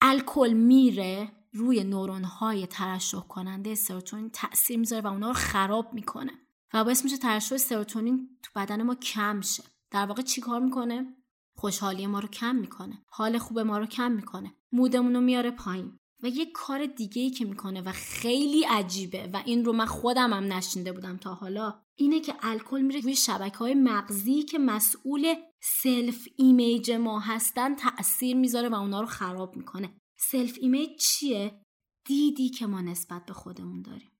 الکل 0.00 0.52
میره 0.52 1.32
روی 1.52 1.84
نورون 1.84 2.24
های 2.24 2.66
ترشح 2.66 3.20
کننده 3.20 3.74
سروتونین 3.74 4.30
تاثیر 4.30 4.78
می‌ذاره 4.78 5.02
و 5.02 5.06
اونا 5.06 5.28
رو 5.28 5.34
خراب 5.34 5.94
می‌کنه 5.94 6.32
و 6.74 6.84
باعث 6.84 7.04
میشه 7.04 7.16
ترشح 7.16 7.56
سروتونین 7.56 8.28
تو 8.42 8.50
بدن 8.56 8.82
ما 8.82 8.94
کم 8.94 9.40
شه. 9.40 9.62
در 9.90 10.06
واقع 10.06 10.22
چیکار 10.22 10.60
می‌کنه 10.60 11.06
خوشحالی 11.54 12.06
ما 12.06 12.20
رو 12.20 12.28
کم 12.28 12.56
می‌کنه 12.56 13.04
حال 13.08 13.38
خوب 13.38 13.58
ما 13.58 13.78
رو 13.78 13.86
کم 13.86 14.12
می‌کنه 14.12 14.54
مودمون 14.72 15.14
رو 15.14 15.20
میاره 15.20 15.50
پایین 15.50 15.98
و 16.22 16.28
یه 16.28 16.46
کار 16.46 16.86
دیگه 16.86 17.22
ای 17.22 17.30
که 17.30 17.44
می‌کنه 17.44 17.82
و 17.82 17.92
خیلی 17.92 18.64
عجیبه 18.64 19.30
و 19.32 19.42
این 19.46 19.64
رو 19.64 19.72
من 19.72 19.86
خودم 19.86 20.32
هم 20.32 20.52
نشینده 20.52 20.92
بودم 20.92 21.16
تا 21.16 21.34
حالا 21.34 21.82
اینه 21.96 22.20
که 22.20 22.34
الکل 22.42 22.80
میره 22.80 23.00
روی 23.00 23.16
شبکه 23.16 23.58
های 23.58 23.74
مغزی 23.74 24.42
که 24.42 24.58
مسئول 24.58 25.34
self 25.82 26.28
image 26.36 26.90
ما 26.90 27.20
هستن 27.20 27.74
تاثیر 27.74 28.36
می‌ذاره 28.36 28.68
و 28.68 28.74
اونا 28.74 29.00
رو 29.00 29.06
خراب 29.06 29.56
می‌کنه. 29.56 29.96
self 30.18 30.58
image 30.60 30.90
چیه؟ 31.00 31.60
دیدی 32.06 32.48
که 32.48 32.66
ما 32.66 32.80
نسبت 32.80 33.26
به 33.26 33.32
خودمون 33.32 33.82
داریم. 33.82 34.10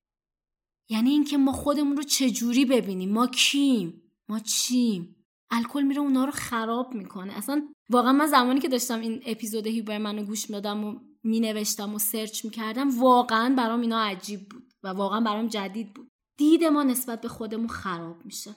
یعنی 0.88 1.10
اینکه 1.10 1.36
ما 1.36 1.52
خودمون 1.52 1.96
رو 1.96 2.02
چجوری 2.02 2.64
ببینیم؟ 2.64 3.12
ما 3.12 3.26
کیم؟ 3.26 4.02
ما 4.28 4.38
چیم؟ 4.38 5.16
الکل 5.50 5.82
میره 5.82 6.00
اونا 6.00 6.24
رو 6.24 6.30
خراب 6.30 6.94
می‌کنه. 6.94 7.32
اصلا 7.32 7.68
واقعا 7.90 8.12
من 8.12 8.26
زمانی 8.26 8.60
که 8.60 8.68
داشتم 8.68 9.00
این 9.00 9.22
اپیزود 9.26 9.66
هیوبرمنو 9.66 10.24
گوش 10.24 10.50
می‌دادم 10.50 10.84
و 10.84 11.00
مینوشتم 11.24 11.94
و 11.94 11.98
سرچ 11.98 12.44
می‌کردم 12.44 13.00
واقعا 13.00 13.54
برام 13.58 13.80
اینا 13.80 14.00
عجیب 14.00 14.48
بود 14.48 14.72
و 14.82 14.88
واقعا 14.88 15.20
برام 15.20 15.48
جدید 15.48 15.94
بود. 15.94 16.08
دید 16.38 16.64
ما 16.64 16.82
نسبت 16.82 17.20
به 17.20 17.28
خودمون 17.28 17.68
خراب 17.68 18.16
میشه. 18.24 18.50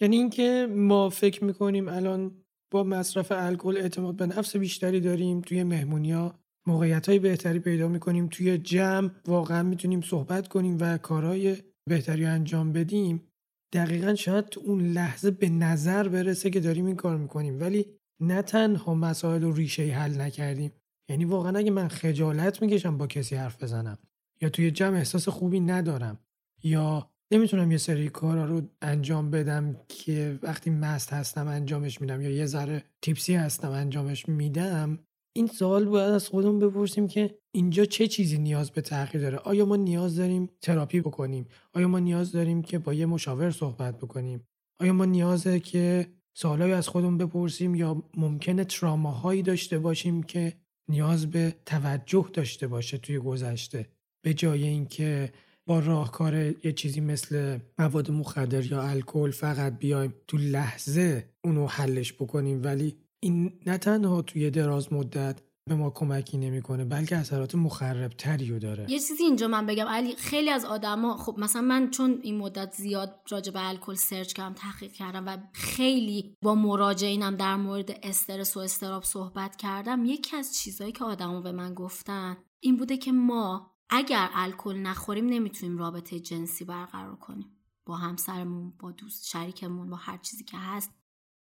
یعنی 0.00 0.16
اینکه 0.16 0.68
ما 0.70 1.10
فکر 1.10 1.44
می‌کنیم 1.44 1.88
الان 1.88 2.42
با 2.72 2.84
مصرف 2.84 3.32
الکل 3.32 3.76
اعتماد 3.76 4.16
به 4.16 4.26
نفس 4.26 4.56
بیشتری 4.56 5.00
داریم 5.00 5.40
توی 5.40 5.62
مهمونیا 5.62 6.38
موقعیت 6.66 7.08
های 7.08 7.18
بهتری 7.18 7.58
پیدا 7.58 7.88
می‌کنیم 7.88 8.28
توی 8.28 8.58
جمع 8.58 9.10
واقعا 9.26 9.62
می‌تونیم 9.62 10.00
صحبت 10.00 10.48
کنیم 10.48 10.76
و 10.80 10.98
کارهای 10.98 11.56
بهتری 11.88 12.24
انجام 12.24 12.72
بدیم. 12.72 13.28
دقیقا 13.72 14.14
شاید 14.14 14.44
اون 14.64 14.80
لحظه 14.80 15.30
به 15.30 15.48
نظر 15.48 16.08
برسه 16.08 16.50
که 16.50 16.60
داریم 16.60 16.86
این 16.86 16.96
کار 16.96 17.16
می‌کنیم 17.16 17.60
ولی 17.60 17.86
نه 18.20 18.42
تنها 18.42 18.94
مسائل 18.94 19.42
رو 19.42 19.52
ریشه 19.52 19.82
حل 19.82 20.20
نکردیم. 20.20 20.72
یعنی 21.08 21.24
واقعا 21.24 21.58
اگه 21.58 21.70
من 21.70 21.88
خجالت 21.88 22.62
می‌کشم 22.62 22.98
با 22.98 23.06
کسی 23.06 23.36
حرف 23.36 23.62
بزنم 23.62 23.98
یا 24.40 24.48
توی 24.48 24.70
جمع 24.70 24.96
احساس 24.96 25.28
خوبی 25.28 25.60
ندارم 25.60 26.18
یا 26.62 27.10
نمی‌تونم 27.30 27.70
یه 27.70 27.78
سری 27.78 28.08
کارا 28.08 28.44
رو 28.44 28.62
انجام 28.82 29.30
بدم 29.30 29.76
که 29.88 30.38
وقتی 30.42 30.70
مست 30.70 31.12
هستم 31.12 31.46
انجامش 31.48 32.00
میدم 32.00 32.20
یا 32.20 32.30
یه 32.30 32.46
ذره 32.46 32.84
تیپسی 33.02 33.34
هستم 33.34 33.70
انجامش 33.70 34.28
میدم 34.28 34.98
این 35.36 35.46
سوال 35.46 35.84
باید 35.84 36.10
از 36.12 36.28
خودمون 36.28 36.58
بپرسیم 36.58 37.08
که 37.08 37.38
اینجا 37.54 37.84
چه 37.84 38.06
چیزی 38.06 38.38
نیاز 38.38 38.70
به 38.70 38.80
تغییر 38.80 39.22
داره؟ 39.22 39.38
آیا 39.38 39.64
ما 39.64 39.76
نیاز 39.76 40.16
داریم 40.16 40.50
تراپی 40.60 41.00
بکنیم؟ 41.00 41.46
آیا 41.74 41.88
ما 41.88 41.98
نیاز 41.98 42.32
داریم 42.32 42.62
که 42.62 42.78
با 42.78 42.94
یه 42.94 43.06
مشاور 43.06 43.50
صحبت 43.50 43.98
بکنیم؟ 43.98 44.46
آیا 44.80 44.92
ما 44.92 45.04
نیازه 45.04 45.60
که 45.60 46.06
سوالایی 46.34 46.72
از 46.72 46.88
خودمون 46.88 47.18
بپرسیم 47.18 47.74
یا 47.74 48.02
ممکنه 48.16 48.64
تراماهایی 48.64 49.42
داشته 49.42 49.78
باشیم 49.78 50.22
که 50.22 50.52
نیاز 50.88 51.30
به 51.30 51.54
توجه 51.66 52.30
داشته 52.32 52.66
باشه 52.66 52.98
توی 52.98 53.18
گذشته. 53.18 53.86
به 54.22 54.34
جای 54.34 54.64
اینکه 54.64 55.32
با 55.66 55.78
راهکار 55.78 56.34
یه 56.34 56.72
چیزی 56.72 57.00
مثل 57.00 57.58
مواد 57.78 58.10
مخدر 58.10 58.64
یا 58.64 58.82
الکل 58.82 59.30
فقط 59.30 59.78
بیایم 59.78 60.14
تو 60.26 60.36
لحظه 60.36 61.24
اونو 61.44 61.66
حلش 61.66 62.12
بکنیم 62.12 62.62
ولی 62.64 62.96
این 63.20 63.52
نه 63.66 63.78
تنها 63.78 64.22
توی 64.22 64.50
دراز 64.50 64.92
مدت 64.92 65.40
به 65.68 65.74
ما 65.74 65.90
کمکی 65.90 66.38
نمی‌کنه 66.38 66.84
بلکه 66.84 67.16
اثرات 67.16 67.54
مخرب 67.54 68.12
تری 68.12 68.46
رو 68.46 68.58
داره. 68.58 68.90
یه 68.90 68.98
چیزی 68.98 69.24
اینجا 69.24 69.48
من 69.48 69.66
بگم 69.66 69.86
علی 69.86 70.16
خیلی 70.16 70.50
از 70.50 70.64
آدما 70.64 71.16
خب 71.16 71.38
مثلا 71.38 71.62
من 71.62 71.90
چون 71.90 72.18
این 72.22 72.38
مدت 72.38 72.74
زیاد 72.74 73.20
راجع 73.28 73.52
به 73.52 73.68
الکل 73.68 73.94
سرچ 73.94 74.32
کردم 74.32 74.54
تحقیق 74.54 74.92
کردم 74.92 75.26
و 75.26 75.38
خیلی 75.52 76.36
با 76.42 76.54
مراجعینم 76.54 77.36
در 77.36 77.56
مورد 77.56 77.90
استرس 78.02 78.56
و 78.56 78.60
استراب 78.60 79.04
صحبت 79.04 79.56
کردم 79.56 80.04
یکی 80.04 80.36
از 80.36 80.54
چیزهایی 80.54 80.92
که 80.92 81.04
آدما 81.04 81.40
به 81.40 81.52
من 81.52 81.74
گفتن 81.74 82.36
این 82.60 82.76
بوده 82.76 82.96
که 82.96 83.12
ما 83.12 83.70
اگر 83.90 84.28
الکل 84.34 84.76
نخوریم 84.76 85.26
نمی‌تونیم 85.26 85.78
رابطه 85.78 86.20
جنسی 86.20 86.64
برقرار 86.64 87.16
کنیم. 87.16 87.52
با 87.86 87.96
همسرمون 87.96 88.72
با 88.78 88.92
دوست 88.92 89.26
شریکمون 89.26 89.90
با 89.90 89.96
هر 89.96 90.16
چیزی 90.18 90.44
که 90.44 90.56
هست. 90.56 90.90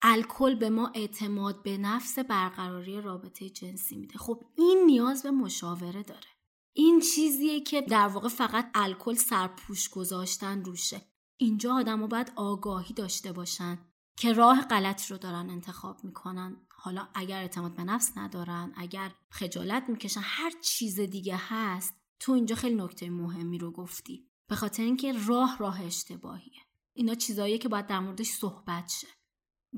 الکل 0.05 0.55
به 0.55 0.69
ما 0.69 0.91
اعتماد 0.95 1.63
به 1.63 1.77
نفس 1.77 2.19
برقراری 2.19 3.01
رابطه 3.01 3.49
جنسی 3.49 3.97
میده. 3.97 4.17
خب 4.17 4.45
این 4.55 4.83
نیاز 4.85 5.23
به 5.23 5.31
مشاوره 5.31 6.03
داره. 6.03 6.27
این 6.73 6.99
چیزیه 6.99 7.61
که 7.61 7.81
در 7.81 8.07
واقع 8.07 8.27
فقط 8.27 8.71
الکل 8.75 9.13
سرپوش 9.13 9.89
گذاشتن 9.89 10.63
روشه. 10.63 11.01
اینجا 11.37 11.75
آدم 11.75 12.07
باید 12.07 12.31
آگاهی 12.35 12.93
داشته 12.93 13.31
باشن 13.31 13.77
که 14.17 14.33
راه 14.33 14.61
غلطی 14.61 15.13
رو 15.13 15.17
دارن 15.17 15.49
انتخاب 15.49 16.03
می‌کنن. 16.03 16.57
حالا 16.69 17.07
اگر 17.13 17.37
اعتماد 17.37 17.75
به 17.75 17.83
نفس 17.83 18.17
ندارن 18.17 18.73
اگر 18.75 19.11
خجالت 19.29 19.89
می‌کشن 19.89 20.21
هر 20.23 20.51
چیز 20.61 20.99
دیگه 20.99 21.35
هست 21.39 21.93
تو 22.19 22.31
اینجا 22.31 22.55
خیلی 22.55 22.75
نکته 22.75 23.09
مهمی 23.09 23.57
رو 23.57 23.71
گفتی. 23.71 24.27
به 24.47 24.55
خاطر 24.55 24.83
اینکه 24.83 25.13
راه 25.27 25.57
راه 25.57 25.81
اشتباهیه. 25.81 26.61
اینا 26.93 27.15
چیزاییه 27.15 27.57
که 27.57 27.69
باید 27.69 27.87
در 27.87 27.99
موردش 27.99 28.27
صحبت 28.27 28.89
شه. 28.89 29.07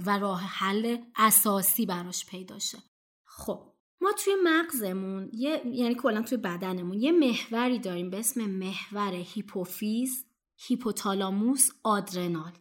و 0.06 0.20
راه 0.20 0.42
حل 0.42 0.98
اساسی 1.16 1.86
براش 1.86 2.26
پیدا 2.26 2.60
شه. 2.60 2.78
خب 3.26 3.76
ما 4.02 4.12
توی 4.12 4.34
مغزمون 4.44 5.30
یه 5.34 5.62
یعنی 5.66 5.96
کلا 5.96 6.22
توی 6.22 6.38
بدنمون 6.38 7.00
یه 7.00 7.12
محوری 7.12 7.80
داریم 7.80 8.10
به 8.10 8.20
اسم 8.20 8.46
محور 8.46 9.14
هیپوفیز 9.14 10.26
هیپوتالاموس 10.58 11.70
آدرنال 11.84 12.52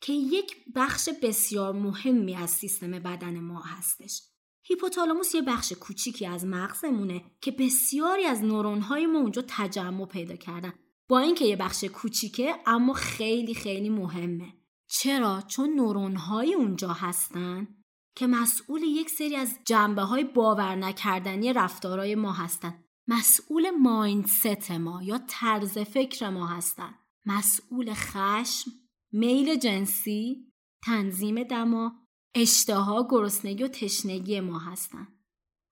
که 0.00 0.12
یک 0.12 0.56
بخش 0.74 1.08
بسیار 1.22 1.72
مهمی 1.72 2.34
از 2.34 2.50
سیستم 2.50 2.90
بدن 2.90 3.40
ما 3.40 3.60
هستش. 3.60 4.22
هیپوتالاموس 4.62 5.34
یه 5.34 5.42
بخش 5.42 5.72
کوچیکی 5.72 6.26
از 6.26 6.44
مغزمونه 6.44 7.24
که 7.40 7.50
بسیاری 7.50 8.24
از 8.24 8.42
نورون‌های 8.42 9.06
ما 9.06 9.18
اونجا 9.18 9.44
تجمع 9.48 10.06
پیدا 10.06 10.36
کردن. 10.36 10.72
با 11.08 11.18
اینکه 11.18 11.44
یه 11.44 11.56
بخش 11.56 11.84
کوچیکه 11.84 12.54
اما 12.66 12.92
خیلی 12.92 13.54
خیلی 13.54 13.88
مهمه. 13.88 14.63
چرا؟ 14.88 15.42
چون 15.48 15.74
نورون 15.74 16.16
های 16.16 16.54
اونجا 16.54 16.92
هستن 16.92 17.68
که 18.16 18.26
مسئول 18.26 18.82
یک 18.82 19.10
سری 19.10 19.36
از 19.36 19.58
جنبه 19.66 20.02
های 20.02 20.24
باور 20.24 20.74
نکردنی 20.74 21.52
رفتارهای 21.52 22.14
ما 22.14 22.32
هستن. 22.32 22.84
مسئول 23.08 23.70
مایندست 23.70 24.70
ما 24.70 25.02
یا 25.02 25.20
طرز 25.28 25.78
فکر 25.78 26.30
ما 26.30 26.46
هستن. 26.46 26.94
مسئول 27.26 27.94
خشم، 27.94 28.70
میل 29.12 29.58
جنسی، 29.58 30.52
تنظیم 30.84 31.42
دما، 31.42 31.92
اشتها، 32.34 33.08
گرسنگی 33.10 33.64
و 33.64 33.68
تشنگی 33.68 34.40
ما 34.40 34.58
هستن. 34.58 35.08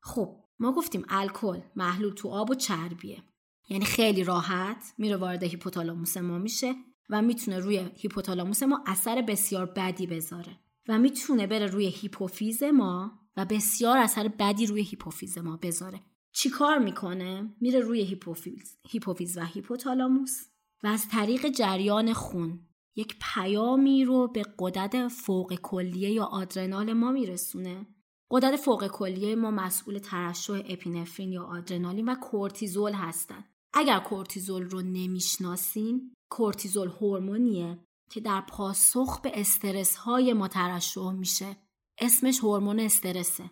خب 0.03 0.45
ما 0.59 0.73
گفتیم 0.73 1.05
الکل 1.09 1.61
محلول 1.77 2.15
تو 2.15 2.29
آب 2.29 2.51
و 2.51 2.55
چربیه. 2.55 3.23
یعنی 3.69 3.85
خیلی 3.85 4.25
راحت 4.25 4.95
میره 4.99 5.17
وارد 5.17 5.43
هیپوتالاموس 5.43 6.17
ما 6.17 6.39
میشه 6.39 6.75
و 7.13 7.23
می‌تونه 7.23 7.59
روی 7.59 7.91
هیپوتالاموس 7.97 8.63
ما 8.63 8.85
اثر 8.87 9.23
بسیار 9.23 9.67
بدی 9.67 10.07
بذاره. 10.07 10.59
و 10.89 10.99
می‌تونه 10.99 11.47
بره 11.47 11.67
روی 11.67 11.87
هیپوفیز 11.87 12.63
ما 12.63 13.13
و 13.37 13.45
بسیار 13.45 13.99
اثر 13.99 14.29
بدی 14.29 14.67
روی 14.67 14.83
هیپوفیز 14.83 15.39
ما 15.39 15.57
بذاره. 15.57 16.01
چیکار 16.33 16.79
می‌کنه؟ 16.79 17.55
میره 17.61 17.81
روی 17.81 18.03
هیپوفیز 18.03 18.79
هیپوفیز 18.89 19.39
و 19.39 19.45
هیپوتالاموس 19.45 20.45
و 20.83 20.87
از 20.87 21.09
طریق 21.09 21.49
جریان 21.49 22.13
خون 22.13 22.61
یک 22.97 23.17
پیامی 23.35 24.05
رو 24.05 24.29
به 24.29 24.43
قدرت 24.59 25.09
فوق 25.09 25.55
کلیه 25.55 26.11
یا 26.11 26.25
آدرنال 26.25 26.93
ما 26.93 27.13
میرسونه. 27.13 27.87
قدرت 28.31 28.57
فوق 28.57 28.87
کلیه 28.87 29.37
ما 29.37 29.51
مسئول 29.51 29.99
ترشح 29.99 30.63
اپینفرین 30.69 31.33
یا 31.33 31.45
آدرنالین 31.45 32.09
و 32.09 32.15
کورتیزول 32.15 32.93
هستند 32.93 33.45
اگر 33.75 33.99
کورتیزول 33.99 34.63
رو 34.63 34.83
نمی‌شناسین 34.83 36.15
کورتیزول 36.33 36.89
هورمونیه 36.89 37.79
که 38.11 38.21
در 38.21 38.41
پاسخ 38.41 39.21
به 39.21 39.41
استرس 39.41 39.97
های 39.97 40.33
ما 40.33 40.49
ترشح 40.49 41.13
میشه. 41.13 41.57
اسمش 41.99 42.41
هورمون 42.41 42.81
استرسه. 42.81 43.51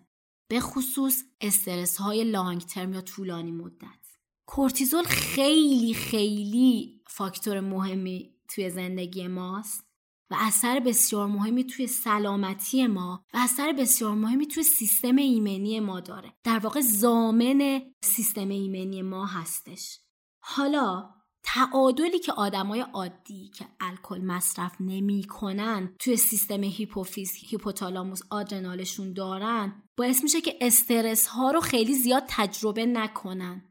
به 0.48 0.60
خصوص 0.60 1.22
استرس 1.40 1.96
های 1.96 2.24
لانگ 2.24 2.60
ترم 2.60 2.92
یا 2.92 3.00
طولانی 3.00 3.52
مدت. 3.52 4.06
کورتیزول 4.46 5.04
خیلی 5.04 5.94
خیلی 5.94 7.02
فاکتور 7.06 7.60
مهمی 7.60 8.34
توی 8.48 8.70
زندگی 8.70 9.28
ماست 9.28 9.84
و 10.30 10.36
اثر 10.38 10.80
بسیار 10.80 11.26
مهمی 11.26 11.64
توی 11.64 11.86
سلامتی 11.86 12.86
ما 12.86 13.24
و 13.34 13.38
اثر 13.38 13.72
بسیار 13.72 14.14
مهمی 14.14 14.46
توی 14.46 14.62
سیستم 14.62 15.16
ایمنی 15.16 15.80
ما 15.80 16.00
داره. 16.00 16.32
در 16.44 16.58
واقع 16.58 16.80
زامن 16.80 17.82
سیستم 18.02 18.48
ایمنی 18.48 19.02
ما 19.02 19.26
هستش. 19.26 20.00
حالا 20.42 21.19
تعادلی 21.42 22.18
که 22.18 22.32
آدمای 22.32 22.80
عادی 22.80 23.48
که 23.48 23.66
الکل 23.80 24.20
مصرف 24.20 24.76
نمی‌کنن 24.80 25.94
توی 25.98 26.16
سیستم 26.16 26.62
هیپوفیز 26.62 27.32
هیپوتالاموس 27.34 28.20
آدرنالشون 28.30 29.12
دارن 29.12 29.82
باعث 29.96 30.22
میشه 30.22 30.40
که 30.40 30.58
استرس 30.60 31.26
ها 31.26 31.50
رو 31.50 31.60
خیلی 31.60 31.94
زیاد 31.94 32.22
تجربه 32.28 32.86
نکنن. 32.86 33.64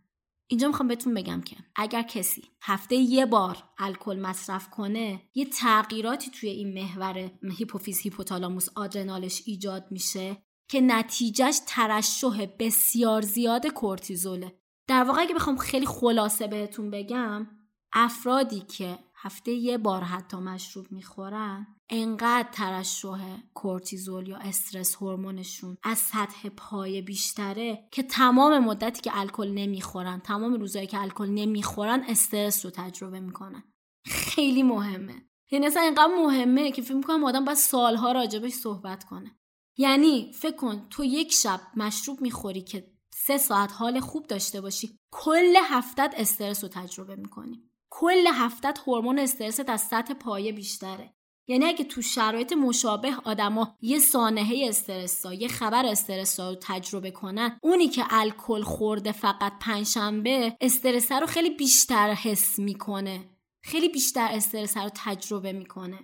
اینجا 0.48 0.68
می‌خوام 0.68 0.88
بهتون 0.88 1.14
بگم 1.14 1.42
که 1.42 1.56
اگر 1.76 2.02
کسی 2.02 2.44
هفته 2.62 2.96
یه 2.96 3.26
بار 3.26 3.64
الکل 3.78 4.20
مصرف 4.20 4.70
کنه 4.70 5.22
یه 5.36 5.46
تغییراتی 5.46 6.32
توی 6.32 6.50
این 6.50 6.74
محور 6.74 7.32
هیپوفیز 7.58 8.00
هیپوتالاموس 8.00 8.68
آدرنالش 8.76 9.44
ایجاد 9.46 9.86
میشه 9.92 10.38
که 10.70 10.82
نتیجهش 10.82 11.60
ترشح 11.68 12.46
بسیار 12.60 13.22
زیاد 13.22 13.68
کورتیزوله. 13.68 14.60
در 14.88 15.04
واقع 15.04 15.22
اگه 15.22 15.36
بخوام 15.36 15.58
خیلی 15.58 15.86
خلاصه 15.86 16.48
بهتون 16.48 16.92
بگم 16.92 17.48
افرادی 17.94 18.60
که 18.60 19.00
هفته 19.16 19.52
یه 19.52 19.78
بار 19.78 20.04
حتی 20.04 20.38
مشروب 20.38 20.92
می‌خورن 20.92 21.68
انقدر 21.90 22.50
ترشح 22.52 23.38
کورتیزول 23.54 24.28
یا 24.28 24.38
استرس 24.38 24.96
هورمونشون 24.96 25.78
از 25.84 25.98
سطح 25.98 26.50
پای 26.50 27.02
بیشتره 27.02 27.88
که 27.92 28.04
تمام 28.04 28.60
مدتی 28.60 29.02
که 29.02 29.12
الکل 29.20 29.48
نمی‌خورن 29.48 30.20
تمام 30.20 30.54
روزایی 30.54 30.88
که 30.88 31.02
الکل 31.02 31.30
نمی‌خورن 31.30 32.04
استرس 32.08 32.66
رو 32.66 32.72
تجربه 32.72 33.20
می‌کنن. 33.20 33.64
خیلی 34.06 34.64
مهمه. 34.64 35.26
یعنی 35.52 35.66
اصلا 35.66 35.82
اینقدر 35.82 36.16
مهمه 36.24 36.72
که 36.72 36.82
فکر 36.82 36.94
می‌کنم 36.94 37.24
آدم 37.24 37.46
باید 37.46 37.58
سالها 37.58 38.12
راجبش 38.12 38.52
صحبت 38.52 39.04
کنه. 39.04 39.36
یعنی 39.78 40.32
فکر 40.34 40.56
کن 40.56 40.88
تو 40.90 41.04
یک 41.04 41.34
شب 41.34 41.62
مشروب 41.76 42.22
می‌خوری 42.22 42.62
که 42.62 42.92
سه 43.14 43.38
ساعت 43.38 43.72
حال 43.72 44.00
خوب 44.00 44.28
داشته 44.28 44.62
باشی 44.62 44.98
کل 45.12 45.56
هفتت 45.64 46.14
استرس 46.18 46.64
رو 46.64 46.70
تجربه 46.74 47.16
می‌کنی. 47.16 47.69
کل 47.90 48.28
هفتت 48.34 48.80
هورمون 48.88 49.20
استرست 49.20 49.70
از 49.70 49.82
سطح 49.82 50.14
پایه 50.14 50.52
بیشتره. 50.52 51.14
یعنی 51.48 51.66
اگه 51.66 51.86
تو 51.86 52.02
شرایط 52.02 52.54
مشابه 52.54 53.16
آدما 53.24 53.78
یه 53.82 54.00
سانحه 54.00 54.66
استرسا 54.68 55.34
یه 55.34 55.48
خبر 55.48 55.86
استرسا 55.86 56.50
رو 56.50 56.58
تجربه 56.62 57.12
کنن 57.12 57.60
اونی 57.62 57.88
که 57.88 58.04
الکل 58.10 58.62
خورده 58.62 59.12
فقط 59.12 59.54
پنجشنبه 59.60 60.58
استرس 60.62 61.12
رو 61.12 61.26
خیلی 61.26 61.50
بیشتر 61.50 62.14
حس 62.14 62.60
می‌کنه. 62.60 63.30
خیلی 63.64 63.90
بیشتر 63.90 64.28
استرس 64.32 64.78
رو 64.78 64.90
تجربه 64.96 65.54
می‌کنه. 65.54 66.00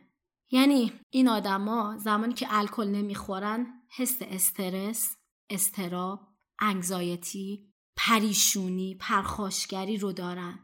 یعنی 0.52 0.92
این 1.10 1.28
آدما 1.28 1.98
زمانی 1.98 2.34
که 2.34 2.48
الکل 2.50 2.88
نمی‌خورن 2.88 3.68
حس 3.98 4.18
استرس 4.22 5.18
استراب 5.50 6.20
انگزایتی 6.60 7.74
پریشونی 7.98 8.96
پرخاشگری 8.96 9.98
رو 9.98 10.12
دارن. 10.12 10.60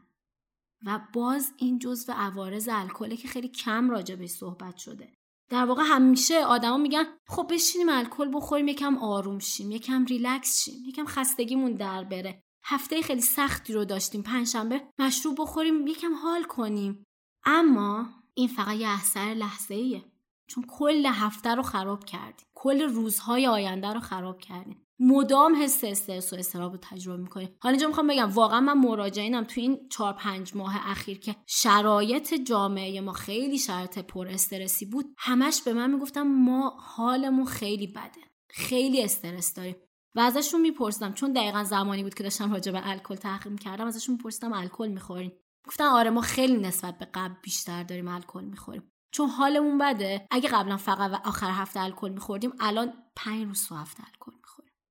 و 0.86 1.00
باز 1.12 1.52
این 1.56 1.78
جزو 1.78 2.12
عوارض 2.12 2.68
الکله 2.72 3.16
که 3.16 3.28
خیلی 3.28 3.48
کم 3.48 3.90
راجبش 3.90 4.28
صحبت 4.28 4.76
شده. 4.76 5.12
در 5.48 5.64
واقع 5.64 5.82
همیشه 5.86 6.44
آدما 6.44 6.76
میگن 6.76 7.04
خب 7.26 7.46
بشینیم 7.50 7.88
الکل 7.88 8.30
بخوریم 8.34 8.68
یکم 8.68 8.98
آروم 8.98 9.38
شیم 9.38 9.70
یکم 9.70 10.04
ریلکس 10.04 10.64
شیم 10.64 10.84
یکم 10.86 11.04
خستگیمون 11.04 11.72
در 11.72 12.04
بره. 12.04 12.42
هفته 12.64 13.02
خیلی 13.02 13.20
سختی 13.20 13.72
رو 13.72 13.84
داشتیم 13.84 14.22
پنجشنبه 14.22 14.82
مشروب 14.98 15.40
بخوریم 15.40 15.86
یکم 15.86 16.14
حال 16.14 16.44
کنیم. 16.44 17.04
اما 17.44 18.08
این 18.34 18.48
فقط 18.48 18.76
یه 18.76 18.88
اثر 18.88 19.34
لحظه 19.34 19.74
ایه 19.74 20.04
چون 20.46 20.64
کل 20.68 21.06
هفته 21.06 21.54
رو 21.54 21.62
خراب 21.62 22.04
کردیم. 22.04 22.46
کل 22.54 22.82
روزهای 22.82 23.46
آینده 23.46 23.92
رو 23.92 24.00
خراب 24.00 24.38
کردیم. 24.38 24.86
مدام 25.04 25.62
حس 25.62 25.84
استرس 25.84 26.32
و 26.32 26.36
استراب 26.36 26.72
رو 26.72 26.78
تجربه 26.82 27.22
می‌کنیم 27.22 27.56
حالا 27.60 27.72
اینجا 27.72 27.88
می‌خوام 27.88 28.06
بگم 28.06 28.30
واقعا 28.30 28.60
من 28.60 28.78
مراجعینم 28.78 29.44
تو 29.44 29.60
این 29.60 29.88
چهار 29.88 30.12
پنج 30.12 30.56
ماه 30.56 30.90
اخیر 30.90 31.18
که 31.18 31.36
شرایط 31.46 32.34
جامعه 32.34 33.00
ما 33.00 33.12
خیلی 33.12 33.58
شرایط 33.58 33.98
پر 33.98 34.28
استرسی 34.28 34.86
بود 34.86 35.14
همش 35.18 35.62
به 35.62 35.72
من 35.72 35.90
می‌گفتم 35.90 36.22
ما 36.22 36.76
حالمون 36.78 37.46
خیلی 37.46 37.86
بده. 37.86 38.20
خیلی 38.50 39.04
استرس 39.04 39.54
داریم. 39.54 39.76
و 40.14 40.20
ازشون 40.20 40.60
میپرسیدم 40.60 41.12
چون 41.12 41.32
دقیقا 41.32 41.64
زمانی 41.64 42.02
بود 42.02 42.14
که 42.14 42.22
داشتم 42.22 42.52
راجع 42.52 42.72
به 42.72 42.88
الکل 42.88 43.14
تحقیق 43.14 43.60
کردم 43.60 43.86
ازشون 43.86 44.14
میپرسیدم 44.14 44.52
الکل 44.52 44.88
می‌خورین 44.88 45.32
گفتن 45.68 45.84
آره 45.84 46.10
ما 46.10 46.20
خیلی 46.20 46.56
نسبت 46.56 46.98
به 46.98 47.08
قبل 47.14 47.34
بیشتر 47.42 47.82
داریم 47.82 48.08
الکل 48.08 48.44
می‌خوریم. 48.44 48.92
چون 49.12 49.28
حالمون 49.28 49.78
بده. 49.78 50.26
اگه 50.30 50.48
قبلا 50.48 50.76
فقط 50.76 51.10
و 51.10 51.28
آخر 51.28 51.50
هفته 51.50 51.80
الکل 51.80 52.08
میخوردیم 52.08 52.52
الان 52.60 52.92
پنج 53.16 53.46
روز 53.46 53.68
تو 53.68 53.74
هفته 53.74 54.02
الکل. 54.06 54.32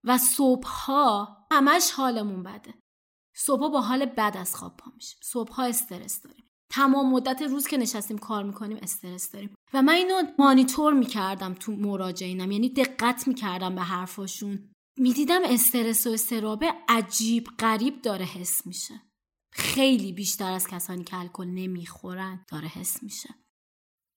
و 0.03 0.17
صبحها 0.17 1.37
همش 1.51 1.91
حالمون 1.91 2.43
بده. 2.43 2.73
صبحها 3.35 3.69
با 3.69 3.81
حال 3.81 4.05
بد 4.05 4.35
از 4.37 4.55
خواب 4.55 4.77
پا 4.77 4.91
میشیم. 4.95 5.19
صبحها 5.23 5.63
استرس 5.63 6.21
داریم. 6.21 6.47
تمام 6.71 7.11
مدت 7.11 7.41
روز 7.41 7.67
که 7.67 7.77
نشستیم 7.77 8.17
کار 8.17 8.43
می‌کنیم 8.43 8.77
استرس 8.81 9.31
داریم. 9.31 9.55
و 9.73 9.81
من 9.81 9.93
اینو 9.93 10.21
مانیتور 10.39 10.93
می‌کردم 10.93 11.53
تو 11.53 11.71
مراجعینم. 11.71 12.51
یعنی 12.51 12.69
دقت 12.69 13.27
می‌کردم 13.27 13.75
به 13.75 13.81
حرفاشون. 13.81 14.69
می‌دیدم 14.97 15.41
استرس 15.43 16.07
و 16.07 16.09
استرابه 16.09 16.73
عجیب 16.89 17.47
غریب 17.59 18.01
داره 18.01 18.25
حس 18.25 18.67
میشه. 18.67 18.93
خیلی 19.53 20.13
بیشتر 20.13 20.51
از 20.51 20.67
کسانی 20.67 21.03
که 21.03 21.17
الکل 21.17 21.47
نمی‌خورن 21.47 22.45
داره 22.51 22.67
حس 22.67 23.03
میشه. 23.03 23.29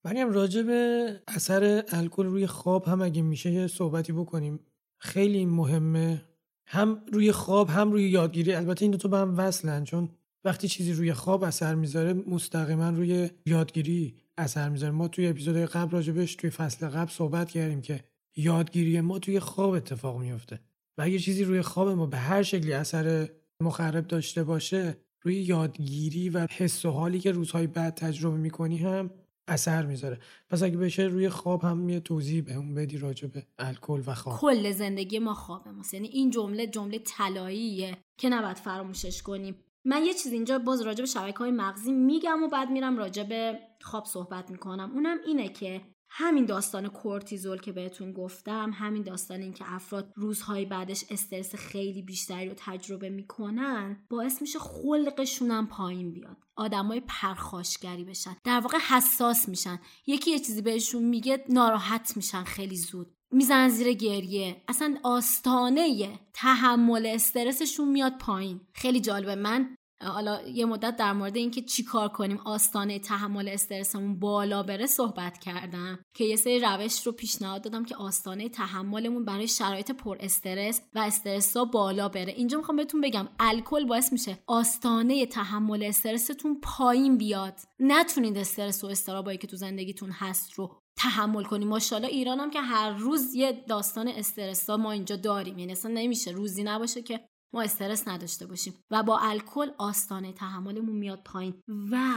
مریم 0.04 0.30
راجع 0.30 0.62
به 0.62 1.22
اثر 1.28 1.84
الکل 1.88 2.26
روی 2.26 2.46
خواب 2.46 2.84
هم 2.84 3.02
اگه 3.02 3.22
میشه 3.22 3.52
یه 3.52 3.66
صحبتی 3.66 4.12
بکنیم. 4.12 4.66
خیلی 5.04 5.46
مهمه. 5.46 6.24
هم 6.66 7.02
روی 7.12 7.32
خواب 7.32 7.68
هم 7.68 7.92
روی 7.92 8.10
یادگیری. 8.10 8.54
البته 8.54 8.82
این 8.82 8.90
دو 8.90 8.98
تا 8.98 9.08
به 9.08 9.18
هم 9.18 9.38
وصلن 9.38 9.84
چون 9.84 10.08
وقتی 10.44 10.68
چیزی 10.68 10.92
روی 10.92 11.12
خواب 11.12 11.44
اثر 11.44 11.74
می‌ذاره 11.74 12.12
مستقیما 12.12 12.88
روی 12.88 13.30
یادگیری 13.46 14.14
اثر 14.38 14.68
می‌ذاره. 14.68 14.92
ما 14.92 15.08
توی 15.08 15.26
اپیزود 15.26 15.56
قبل 15.56 15.90
راجبش 15.90 16.34
توی 16.34 16.50
فصل 16.50 16.88
قبل 16.88 17.10
صحبت 17.10 17.50
کردیم 17.50 17.80
که 17.80 18.04
یادگیری 18.36 19.00
ما 19.00 19.18
توی 19.18 19.40
خواب 19.40 19.70
اتفاق 19.70 20.20
میفته 20.20 20.60
و 20.98 21.02
اگه 21.02 21.18
چیزی 21.18 21.44
روی 21.44 21.62
خواب 21.62 21.88
ما 21.88 22.06
به 22.06 22.16
هر 22.16 22.42
شکلی 22.42 22.72
اثر 22.72 23.28
مخرب 23.60 24.06
داشته 24.06 24.44
باشه 24.44 24.96
روی 25.22 25.34
یادگیری 25.34 26.28
و 26.28 26.46
حس 26.50 26.84
و 26.84 26.90
حالی 26.90 27.20
که 27.20 27.32
روزهای 27.32 27.66
بعد 27.66 27.94
تجربه 27.94 28.36
می‌کنی 28.36 28.76
هم 28.76 29.10
اثر 29.48 29.86
می‌ذاره. 29.86 30.18
پس 30.50 30.62
اگه 30.62 30.76
بشه 30.76 31.02
روی 31.02 31.28
خواب 31.28 31.64
هم 31.64 31.88
یه 31.88 32.00
توضیح 32.00 32.42
به 32.42 32.54
اون 32.54 32.74
بدی 32.74 32.98
راجع 32.98 33.28
به 33.28 33.46
الکل 33.58 34.02
و 34.06 34.14
خواب. 34.14 34.40
کل 34.40 34.72
زندگی 34.72 35.18
ما 35.18 35.34
خواب 35.34 35.68
ماست. 35.68 35.94
یعنی 35.94 36.08
این 36.08 36.30
جمله 36.30 36.66
جمله 36.66 36.98
طلاییه 36.98 37.96
که 38.18 38.28
نباید 38.28 38.56
فراموشش 38.56 39.22
کنیم. 39.22 39.56
من 39.84 40.04
یه 40.04 40.14
چیز 40.14 40.32
اینجا 40.32 40.58
باز 40.58 40.80
راجع 40.80 41.00
به 41.00 41.06
شبکه 41.06 41.38
های 41.38 41.50
مغزی 41.50 41.92
میگم 41.92 42.42
و 42.42 42.48
بعد 42.48 42.70
میرم 42.70 42.98
راجع 42.98 43.22
به 43.22 43.58
خواب 43.80 44.04
صحبت 44.04 44.50
می‌کنم. 44.50 44.90
اونم 44.94 45.16
اینه 45.26 45.48
که 45.48 45.80
همین 46.16 46.44
داستان 46.44 46.88
کورتیزول 46.88 47.60
که 47.60 47.72
بهتون 47.72 48.12
گفتم 48.12 48.70
همین 48.74 49.02
داستان 49.02 49.40
این 49.40 49.52
که 49.52 49.64
افراد 49.68 50.12
روزهای 50.16 50.64
بعدش 50.64 51.04
استرس 51.10 51.54
خیلی 51.54 52.02
بیشتری 52.02 52.48
رو 52.48 52.54
تجربه 52.56 53.10
می‌کنن 53.10 54.06
باعث 54.10 54.42
میشه 54.42 54.58
خلقشون 54.58 55.50
هم 55.50 55.66
پایین 55.66 56.12
بیاد. 56.12 56.36
آدمای 56.56 57.02
پرخاشگری 57.08 58.04
بشن. 58.04 58.36
در 58.44 58.60
واقع 58.60 58.78
حساس 58.78 59.48
میشن. 59.48 59.78
یکی 60.06 60.30
یه 60.30 60.38
چیزی 60.38 60.62
بهشون 60.62 61.02
میگه 61.02 61.44
ناراحت 61.48 62.16
میشن 62.16 62.44
خیلی 62.44 62.76
زود. 62.76 63.14
میزن 63.30 63.68
زیر 63.68 63.92
گریه. 63.92 64.62
اصلا 64.68 64.98
آستانه 65.02 66.18
تحمل 66.32 67.06
استرسشون 67.06 67.88
میاد 67.88 68.18
پایین. 68.18 68.60
خیلی 68.72 69.00
جالبه. 69.00 69.34
من 69.34 69.76
حالا 70.08 70.48
یه 70.48 70.64
مدت 70.64 70.96
در 70.96 71.12
مورد 71.12 71.36
اینکه 71.36 71.62
چیکار 71.62 72.08
کنیم 72.08 72.38
آستانه 72.44 72.98
تحمل 72.98 73.48
استرسمون 73.48 74.18
بالا 74.18 74.62
بره 74.62 74.86
صحبت 74.86 75.38
کردم 75.38 75.98
که 76.16 76.24
یه 76.24 76.36
سری 76.36 76.60
روش 76.60 77.06
رو 77.06 77.12
پیشنهاد 77.12 77.62
دادم 77.62 77.84
که 77.84 77.96
آستانه 77.96 78.48
تحملمون 78.48 79.24
برای 79.24 79.48
شرایط 79.48 79.90
پر 79.90 80.16
استرس 80.20 80.80
و 80.94 80.98
استرس 80.98 81.56
ها 81.56 81.64
بالا 81.64 82.08
بره. 82.08 82.32
اینجا 82.32 82.58
می‌خوام 82.58 82.76
بهتون 82.76 83.00
بگم 83.00 83.28
الکل 83.38 83.84
باعث 83.84 84.12
میشه 84.12 84.38
آستانه 84.46 85.26
تحمل 85.26 85.82
استرستون 85.82 86.60
پایین 86.62 87.18
بیاد. 87.18 87.54
نتونید 87.80 88.38
استرس 88.38 88.84
و 88.84 88.86
استرابایی 88.86 89.38
که 89.38 89.46
تو 89.46 89.56
زندگیتون 89.56 90.10
هست 90.10 90.52
رو 90.52 90.76
تحمل 90.96 91.44
کنیم 91.44 91.68
ماشاءالله 91.68 92.10
ایران 92.10 92.40
هم 92.40 92.50
که 92.50 92.60
هر 92.60 92.90
روز 92.90 93.34
یه 93.34 93.64
داستان 93.68 94.08
استرس 94.08 94.70
ما 94.70 94.92
اینجا 94.92 95.16
داریم. 95.16 95.58
یعنی 95.58 95.72
اصلا 95.72 95.90
نمیشه 95.94 96.30
روزی 96.30 96.64
نباشه 96.64 97.02
که 97.02 97.20
ما 97.54 97.62
استرس 97.62 98.08
نداشته 98.08 98.46
باشیم 98.46 98.74
و 98.90 99.02
با 99.02 99.18
الکل 99.18 99.70
آستانه 99.78 100.32
تحملمون 100.32 100.96
میاد 100.96 101.22
پایین. 101.22 101.62
و 101.68 102.14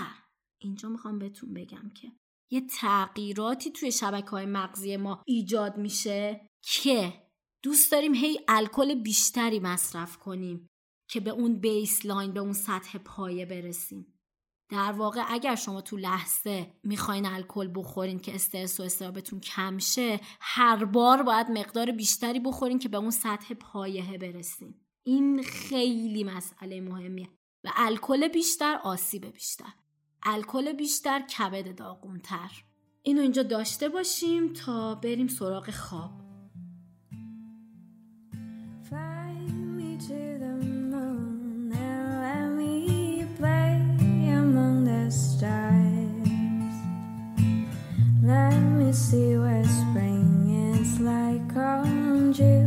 اینجا 0.62 0.90
می‌خوام 0.90 1.20
بهتون 1.20 1.54
بگم 1.54 1.90
که 1.96 2.12
یه 2.52 2.62
تغییراتی 2.62 3.72
توی 3.72 3.92
شبکه 3.92 4.30
های 4.30 4.46
مغزی 4.46 4.98
ما 4.98 5.24
ایجاد 5.26 5.78
میشه 5.78 6.50
که 6.62 7.14
دوست 7.64 7.92
داریم 7.92 8.14
هی 8.14 8.40
الکل 8.48 8.96
بیشتری 8.96 9.60
مصرف 9.60 10.18
کنیم 10.18 10.68
که 11.10 11.20
به 11.20 11.30
اون 11.30 11.60
بیسلاین 11.60 12.32
به 12.32 12.40
اون 12.40 12.54
سطح 12.54 12.98
پایه 12.98 13.46
برسیم. 13.46 14.14
در 14.70 14.92
واقع 14.92 15.24
اگر 15.28 15.56
شما 15.56 15.82
تو 15.82 15.98
لحظه 15.98 16.74
می‌خواین 16.84 17.26
الکل 17.26 17.72
بخورین 17.76 18.20
که 18.20 18.36
استرس 18.36 18.80
و 18.80 18.84
استرابتون 18.84 19.40
کم 19.40 19.78
شه 19.78 20.20
هر 20.40 20.86
بار 20.86 21.24
باید 21.24 21.48
مقدار 21.52 21.92
بیشتری 21.92 22.40
بخورین 22.40 22.80
که 22.80 22.90
به 22.90 22.98
اون 22.98 23.12
سطح 23.12 23.54
پایه 23.54 24.18
برسیم. 24.18 24.87
این 25.08 25.43
خیلی 25.43 26.24
مسئله 26.24 26.82
مهمیه. 26.82 27.28
و 27.64 27.70
الکل 27.76 28.28
بیشتر 28.28 28.80
آسیب 28.84 29.26
بیشتر. 29.26 29.74
الکل 30.24 30.74
بیشتر 30.74 31.22
کبد 31.22 31.76
داغونتر. 31.76 32.51
اینو 33.03 33.22
اینجا 33.22 33.43
داشته 33.43 33.89
باشیم 33.89 34.53
تا 34.53 34.95
بریم 34.95 35.28
سراغ 35.28 35.70
خواب. 35.70 36.12
Let 48.32 48.60
me 48.80 48.91
see 49.05 49.32
what 49.43 49.66
spring 49.80 50.30
is 50.72 50.91
like 50.99 51.55
on 51.55 52.34
June. 52.38 52.66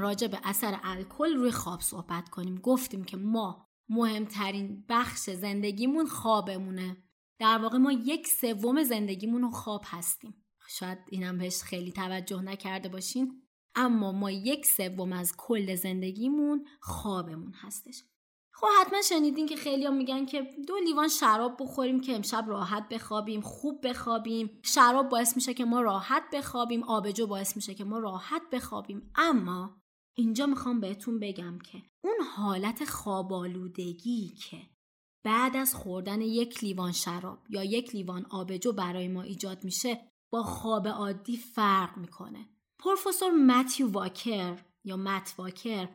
راجع 0.00 0.26
به 0.26 0.40
اثر 0.44 0.80
الکل 0.82 1.36
روی 1.36 1.50
خواب 1.50 1.80
صحبت 1.80 2.28
کنیم. 2.28 2.54
گفتیم 2.58 3.04
که 3.04 3.16
ما 3.16 3.66
مهمترین 3.88 4.84
بخش 4.88 5.30
زندگیمون 5.30 6.06
خوابمونه. 6.06 6.96
در 7.38 7.58
واقع 7.58 7.78
ما 7.78 7.92
یک 7.92 8.26
سوم 8.26 8.82
زندگیمون 8.82 9.42
رو 9.42 9.50
خواب 9.50 9.82
هستیم. 9.86 10.44
شاید 10.68 10.98
اینم 11.10 11.38
بهش 11.38 11.62
خیلی 11.62 11.92
توجه 11.92 12.42
نکرده 12.42 12.88
باشین. 12.88 13.42
اما 13.74 14.12
ما 14.12 14.30
یک 14.30 14.66
سوم 14.66 15.12
از 15.12 15.32
کل 15.36 15.74
زندگیمون 15.74 16.64
خوابمون 16.80 17.52
هستش. 17.52 18.04
خب 18.52 18.66
حتما 18.80 19.02
شنیدین 19.02 19.46
که 19.46 19.56
خیلی 19.56 19.88
میگن 19.88 20.26
که 20.26 20.42
دو 20.68 20.76
لیوان 20.78 21.08
شراب 21.08 21.56
بخوریم 21.60 22.00
که 22.00 22.16
امشب 22.16 22.44
راحت 22.46 22.88
بخوابیم 22.88 23.40
خوب 23.40 23.88
بخوابیم. 23.88 24.60
شراب 24.62 25.08
باعث 25.08 25.36
میشه 25.36 25.54
که 25.54 25.64
ما 25.64 25.80
راحت 25.80 26.22
بخوابیم 26.32 26.82
آبجو 26.82 27.26
باعث 27.26 27.56
میشه 27.56 27.74
که 27.74 27.84
ما 27.84 27.98
راحت 27.98 28.42
بخوابیم. 28.52 29.12
اما 29.14 29.79
اینجا 30.14 30.46
می‌خوام 30.46 30.80
بهتون 30.80 31.18
بگم 31.18 31.58
که 31.58 31.82
اون 32.04 32.16
حالت 32.36 32.84
خوابالودگی 32.84 34.28
که 34.28 34.56
بعد 35.24 35.56
از 35.56 35.74
خوردن 35.74 36.20
یک 36.20 36.64
لیوان 36.64 36.92
شراب 36.92 37.38
یا 37.48 37.64
یک 37.64 37.94
لیوان 37.94 38.26
آبجو 38.30 38.72
برای 38.72 39.08
ما 39.08 39.22
ایجاد 39.22 39.64
میشه 39.64 40.10
با 40.32 40.42
خواب 40.42 40.88
عادی 40.88 41.36
فرق 41.36 41.96
می‌کنه. 41.96 42.48
پروفسور 42.78 43.30
متیو 43.30 43.90
واکر 43.90 44.64
یا 44.84 44.96
مت 44.96 45.34
واکر 45.38 45.88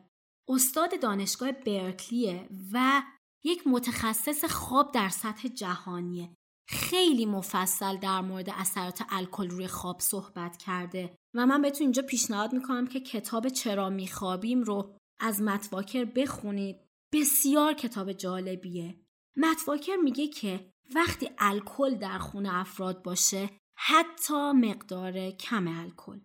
استاد 0.48 1.00
دانشگاه 1.00 1.52
برکلیه 1.52 2.48
و 2.72 3.02
یک 3.44 3.66
متخصص 3.66 4.44
خواب 4.44 4.92
در 4.92 5.08
سطح 5.08 5.48
جهانیه. 5.48 6.36
خیلی 6.68 7.26
مفصل 7.26 7.96
در 7.96 8.20
مورد 8.20 8.50
اثرات 8.50 9.02
الکل 9.08 9.50
روی 9.50 9.66
خواب 9.66 10.00
صحبت 10.00 10.56
کرده 10.56 11.18
و 11.34 11.46
من 11.46 11.62
بهتون 11.62 11.84
اینجا 11.84 12.02
پیشنهاد 12.02 12.52
می‌کنم 12.52 12.86
که 12.86 13.00
کتاب 13.00 13.48
چرا 13.48 13.90
میخوابیم 13.90 14.62
رو 14.62 14.96
از 15.20 15.42
متواکر 15.42 16.04
بخونید. 16.04 16.76
بسیار 17.12 17.74
کتاب 17.74 18.12
جالبیه. 18.12 19.00
متواکر 19.36 19.96
میگه 19.96 20.28
که 20.28 20.70
وقتی 20.94 21.30
الکل 21.38 21.94
در 21.94 22.18
خون 22.18 22.46
افراد 22.46 23.02
باشه 23.02 23.50
حتی 23.76 24.52
مقدار 24.52 25.30
کم 25.30 25.68
الکل. 25.68 26.18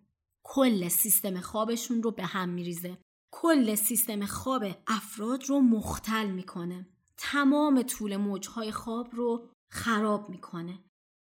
کل 0.43 0.87
سیستم 0.87 1.39
خوابشون 1.39 2.03
رو 2.03 2.11
به 2.11 2.25
هم 2.25 2.49
میریزه. 2.49 2.97
کل 3.31 3.75
سیستم 3.75 4.25
خواب 4.25 4.63
افراد 4.87 5.43
رو 5.43 5.61
مختل 5.61 6.27
می‌کنه. 6.27 6.87
تمام 7.17 7.81
طول 7.83 8.17
موجهای 8.17 8.71
خواب 8.71 9.15
رو 9.15 9.49
خراب 9.72 10.30
می‌کنه. 10.30 10.84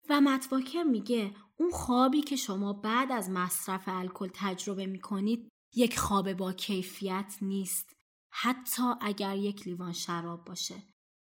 و 0.09 0.21
متواکر 0.21 0.83
میگه 0.83 1.35
اون 1.57 1.71
خوابی 1.71 2.21
که 2.21 2.37
شما 2.37 2.73
بعد 2.73 3.13
از 3.13 3.31
مصرف 3.31 3.83
الکل 3.87 4.29
تجربه 4.35 4.87
می‌کنید 4.87 5.49
یک 5.75 5.99
خواب 5.99 6.33
با 6.33 6.53
کیفیت 6.53 7.37
نیست. 7.41 7.97
حتی 8.33 8.83
اگر 9.01 9.37
یک 9.37 9.67
لیوان 9.67 9.93
شراب 9.93 10.45
باشه. 10.45 10.75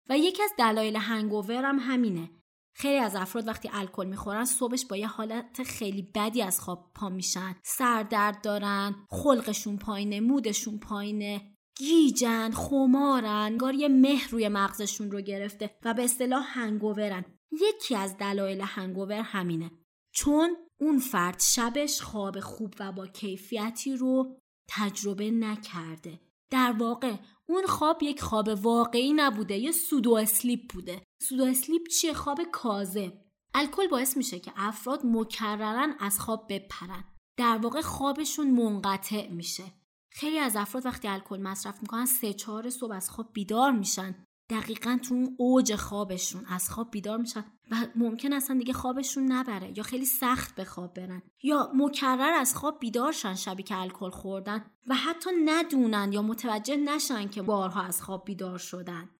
و 0.08 0.18
یکی 0.18 0.42
از 0.42 0.50
دلایل 0.58 0.96
هنگوور 0.96 1.64
هم 1.64 1.78
همینه. 1.78 2.30
خیلی 2.74 2.98
از 2.98 3.16
افراد 3.16 3.48
وقتی 3.48 3.70
الکل 3.72 4.06
می‌خورن 4.06 4.44
صبحش 4.44 4.86
با 4.86 4.96
یه 4.96 5.06
حالت 5.06 5.62
خیلی 5.62 6.02
بدی 6.14 6.42
از 6.42 6.60
خواب 6.60 6.92
پا 6.94 7.08
میشن. 7.08 7.56
سردرد 7.64 8.42
دارن 8.42 9.06
خلقشون 9.10 9.76
پایینه 9.76 10.20
مودشون 10.20 10.78
پایینه. 10.78 11.57
گیجن 11.78 12.50
خمارن 12.50 13.24
انگار 13.26 13.74
یه 13.74 13.88
مه 13.88 14.28
روی 14.30 14.48
مغزشون 14.48 15.10
رو 15.10 15.20
گرفته 15.20 15.70
و 15.84 15.94
به 15.94 16.04
اصطلاح 16.04 16.58
هنگوورن. 16.58 17.24
یکی 17.52 17.96
از 17.96 18.16
دلایل 18.16 18.60
هنگوور 18.60 19.20
همینه. 19.20 19.70
چون 20.12 20.56
اون 20.80 20.98
فرد 20.98 21.40
شبش 21.40 22.00
خواب 22.02 22.40
خوب 22.40 22.74
و 22.80 22.92
با 22.92 23.06
کیفیتی 23.06 23.96
رو 23.96 24.36
تجربه 24.68 25.30
نکرده. 25.30 26.20
در 26.50 26.74
واقع 26.78 27.16
اون 27.46 27.66
خواب 27.66 28.02
یک 28.02 28.20
خواب 28.20 28.48
واقعی 28.48 29.12
نبوده 29.12 29.56
یه 29.56 29.72
pseudo 29.72 30.14
sleep 30.14 30.60
بوده. 30.72 31.02
pseudo 31.22 31.44
sleep 31.44 31.88
چیه؟ 31.88 32.12
خواب 32.12 32.38
کاذب 32.52 33.12
الکل 33.54 33.86
باعث 33.86 34.16
میشه 34.16 34.38
که 34.38 34.52
افراد 34.56 35.00
مکرراً 35.04 35.96
از 36.00 36.20
خواب 36.20 36.46
بپرن. 36.50 37.04
در 37.36 37.58
واقع 37.62 37.80
خوابشون 37.80 38.50
منقطع 38.50 39.28
میشه. 39.28 39.64
خیلی 40.10 40.38
از 40.38 40.56
افراد 40.56 40.86
وقتی 40.86 41.08
الکل 41.08 41.40
مصرف 41.40 41.82
می‌کنن 41.82 42.06
سه 42.06 42.32
چهار 42.32 42.70
صبح 42.70 42.92
از 42.92 43.10
خواب 43.10 43.32
بیدار 43.32 43.72
میشن. 43.72 44.24
دقیقا 44.50 44.98
تو 45.02 45.14
اون 45.14 45.36
اوج 45.38 45.76
خوابشون 45.76 46.44
از 46.46 46.70
خواب 46.70 46.90
بیدار 46.90 47.18
میشن 47.18 47.44
و 47.70 47.86
ممکن 47.96 48.32
اصلا 48.32 48.58
دیگه 48.58 48.72
خوابشون 48.72 49.32
نبره 49.32 49.78
یا 49.78 49.82
خیلی 49.82 50.04
سخت 50.04 50.54
به 50.54 50.64
خواب 50.64 50.94
برن 50.94 51.22
یا 51.42 51.72
مکرر 51.74 52.32
از 52.32 52.54
خواب 52.54 52.78
بیدار 52.80 53.12
شن 53.12 53.34
شبی 53.34 53.62
که 53.62 53.76
الکل 53.76 54.10
خوردن 54.10 54.70
و 54.86 54.94
حتی 54.94 55.30
ندونن 55.44 56.12
یا 56.12 56.22
متوجه 56.22 56.76
نشن 56.76 57.28
که 57.28 57.42
بارها 57.42 57.82
از 57.82 58.02
خواب 58.02 58.24
بیدار 58.24 58.58
شدن. 58.58 59.10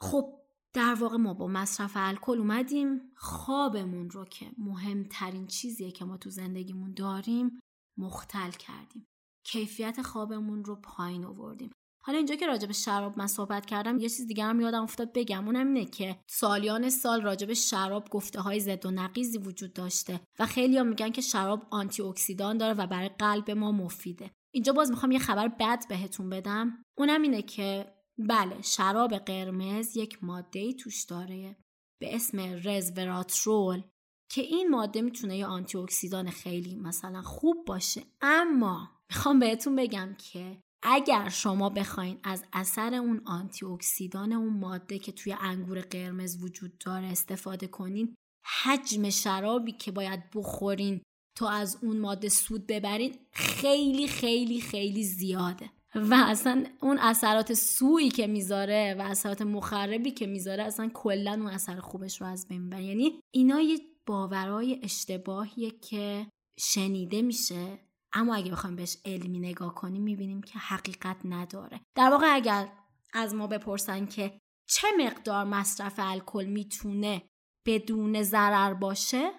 خب 0.00 0.34
در 0.72 0.94
واقع 0.94 1.16
ما 1.16 1.34
با 1.34 1.46
مصرف 1.46 1.92
الکل 1.94 2.38
اومدیم. 2.38 3.00
خوابمون 3.16 4.10
رو 4.10 4.24
که 4.24 4.46
مهمترین 4.58 5.46
چیزیه 5.46 5.90
که 5.90 6.04
ما 6.04 6.16
تو 6.16 6.30
زندگیمون 6.30 6.94
داریم 6.94 7.60
مختل 7.96 8.50
کردیم. 8.50 9.06
کیفیت 9.52 10.02
خوابمون 10.02 10.64
رو 10.64 10.76
پایین 10.76 11.24
آوردیم. 11.24 11.70
حالا 12.02 12.18
اینجا 12.18 12.34
که 12.34 12.46
راجع 12.46 12.66
به 12.66 12.72
شراب 12.72 13.18
من 13.18 13.26
صحبت 13.26 13.66
کردم 13.66 13.98
یه 13.98 14.08
چیز 14.08 14.26
دیگه 14.26 14.44
هم 14.44 14.60
یادم 14.60 14.82
افتاد 14.82 15.12
بگم. 15.12 15.46
اونم 15.46 15.66
اینه 15.66 15.84
که 15.84 16.16
سالیان 16.26 16.90
سال 16.90 17.22
راجع 17.22 17.46
به 17.46 17.54
شراب 17.54 18.08
گفته 18.10 18.40
های 18.40 18.60
ضد 18.60 18.86
و 18.86 18.90
نقیزی 18.90 19.38
وجود 19.38 19.72
داشته 19.72 20.20
و 20.38 20.46
خیلی 20.46 20.82
میگن 20.82 21.10
که 21.10 21.20
شراب 21.20 21.66
آنتی 21.70 22.02
اکسیدان 22.02 22.58
داره 22.58 22.74
و 22.74 22.86
برای 22.86 23.08
قلب 23.08 23.50
ما 23.50 23.72
مفیده. 23.72 24.30
اینجا 24.54 24.72
باز 24.72 24.90
می‌خوام 24.90 25.12
یه 25.12 25.18
خبر 25.18 25.48
بد 25.48 25.88
بهتون 25.88 26.30
بدم. 26.30 26.82
اونم 26.98 27.22
اینه 27.22 27.42
که 27.42 27.94
بله 28.18 28.62
شراب 28.62 29.14
قرمز 29.14 29.96
یک 29.96 30.24
ماده 30.24 30.72
توش 30.72 31.04
داره 31.04 31.56
به 32.00 32.14
اسم 32.14 32.38
رزوراترول 32.64 33.82
که 34.30 34.40
این 34.40 34.70
ماده 34.70 35.02
می‌تونه 35.02 35.36
یه 35.36 35.46
آنتی 35.46 35.78
اکسیدان 35.78 36.30
خیلی 36.30 36.76
مثلا 36.76 37.22
خوب 37.22 37.56
باشه. 37.66 38.02
اما 38.20 38.97
می‌خوام 39.10 39.38
بهتون 39.38 39.76
بگم 39.76 40.16
که 40.18 40.58
اگر 40.82 41.28
شما 41.28 41.68
بخواین 41.68 42.18
از 42.24 42.44
اثر 42.52 42.94
اون 42.94 43.22
آنتی 43.26 43.66
اکسیدان 43.66 44.32
اون 44.32 44.58
ماده 44.58 44.98
که 44.98 45.12
توی 45.12 45.36
انگور 45.40 45.80
قرمز 45.80 46.42
وجود 46.42 46.78
داره 46.78 47.06
استفاده 47.06 47.66
کنین 47.66 48.14
حجم 48.62 49.10
شرابی 49.10 49.72
که 49.72 49.92
باید 49.92 50.30
بخورین 50.34 51.00
تا 51.36 51.48
از 51.48 51.78
اون 51.82 51.98
ماده 52.00 52.28
سود 52.28 52.66
ببرین 52.66 53.14
خیلی 53.32 54.08
خیلی 54.08 54.60
خیلی 54.60 55.04
زیاده. 55.04 55.70
و 55.94 56.14
اصلا 56.14 56.64
اون 56.80 56.98
اثرات 56.98 57.54
سویی 57.54 58.08
که 58.08 58.26
می‌ذاره 58.26 58.96
و 58.98 59.02
اثرات 59.02 59.42
مخربی 59.42 60.10
که 60.10 60.26
می‌ذاره 60.26 60.62
اصلا 60.62 60.90
کلا 60.94 61.32
اون 61.32 61.46
اثر 61.46 61.80
خوبش 61.80 62.20
رو 62.20 62.26
از 62.26 62.48
بین 62.48 62.62
می‌بره. 62.62 62.84
یعنی 62.84 63.20
اینا 63.34 63.60
یه 63.60 63.78
باورای 64.06 64.80
اشتباهیه 64.82 65.70
که 65.70 66.26
شنیده 66.58 67.22
میشه. 67.22 67.87
اما 68.12 68.34
اگه 68.34 68.50
بخوایم 68.50 68.76
بهش 68.76 68.96
علمی 69.04 69.38
نگاه 69.38 69.74
کنیم 69.74 70.02
می‌بینیم 70.02 70.42
که 70.42 70.58
حقیقت 70.58 71.16
نداره. 71.24 71.80
در 71.94 72.10
واقع 72.10 72.26
اگر 72.34 72.72
از 73.12 73.34
ما 73.34 73.46
بپرسن 73.46 74.06
که 74.06 74.40
چه 74.68 74.88
مقدار 74.98 75.44
مصرف 75.44 75.94
الکل 75.98 76.44
می‌تونه 76.44 77.22
بدون 77.66 78.22
ضرر 78.22 78.74
باشه 78.74 79.30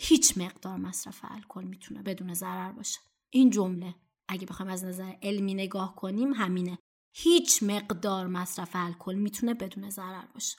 هیچ 0.00 0.38
مقدار 0.38 0.76
مصرف 0.76 1.20
الکل 1.22 1.64
می‌تونه 1.64 2.02
بدون 2.02 2.34
ضرر 2.34 2.72
باشه. 2.72 3.00
این 3.30 3.50
جمله 3.50 3.94
اگه 4.28 4.46
بخوایم 4.46 4.72
از 4.72 4.84
نظر 4.84 5.12
علمی 5.22 5.54
نگاه 5.54 5.96
کنیم 5.96 6.32
همینه. 6.32 6.78
هیچ 7.16 7.62
مقدار 7.62 8.26
مصرف 8.26 8.70
الکل 8.74 9.14
می‌تونه 9.14 9.54
بدون 9.54 9.90
ضرر 9.90 10.26
باشه. 10.34 10.56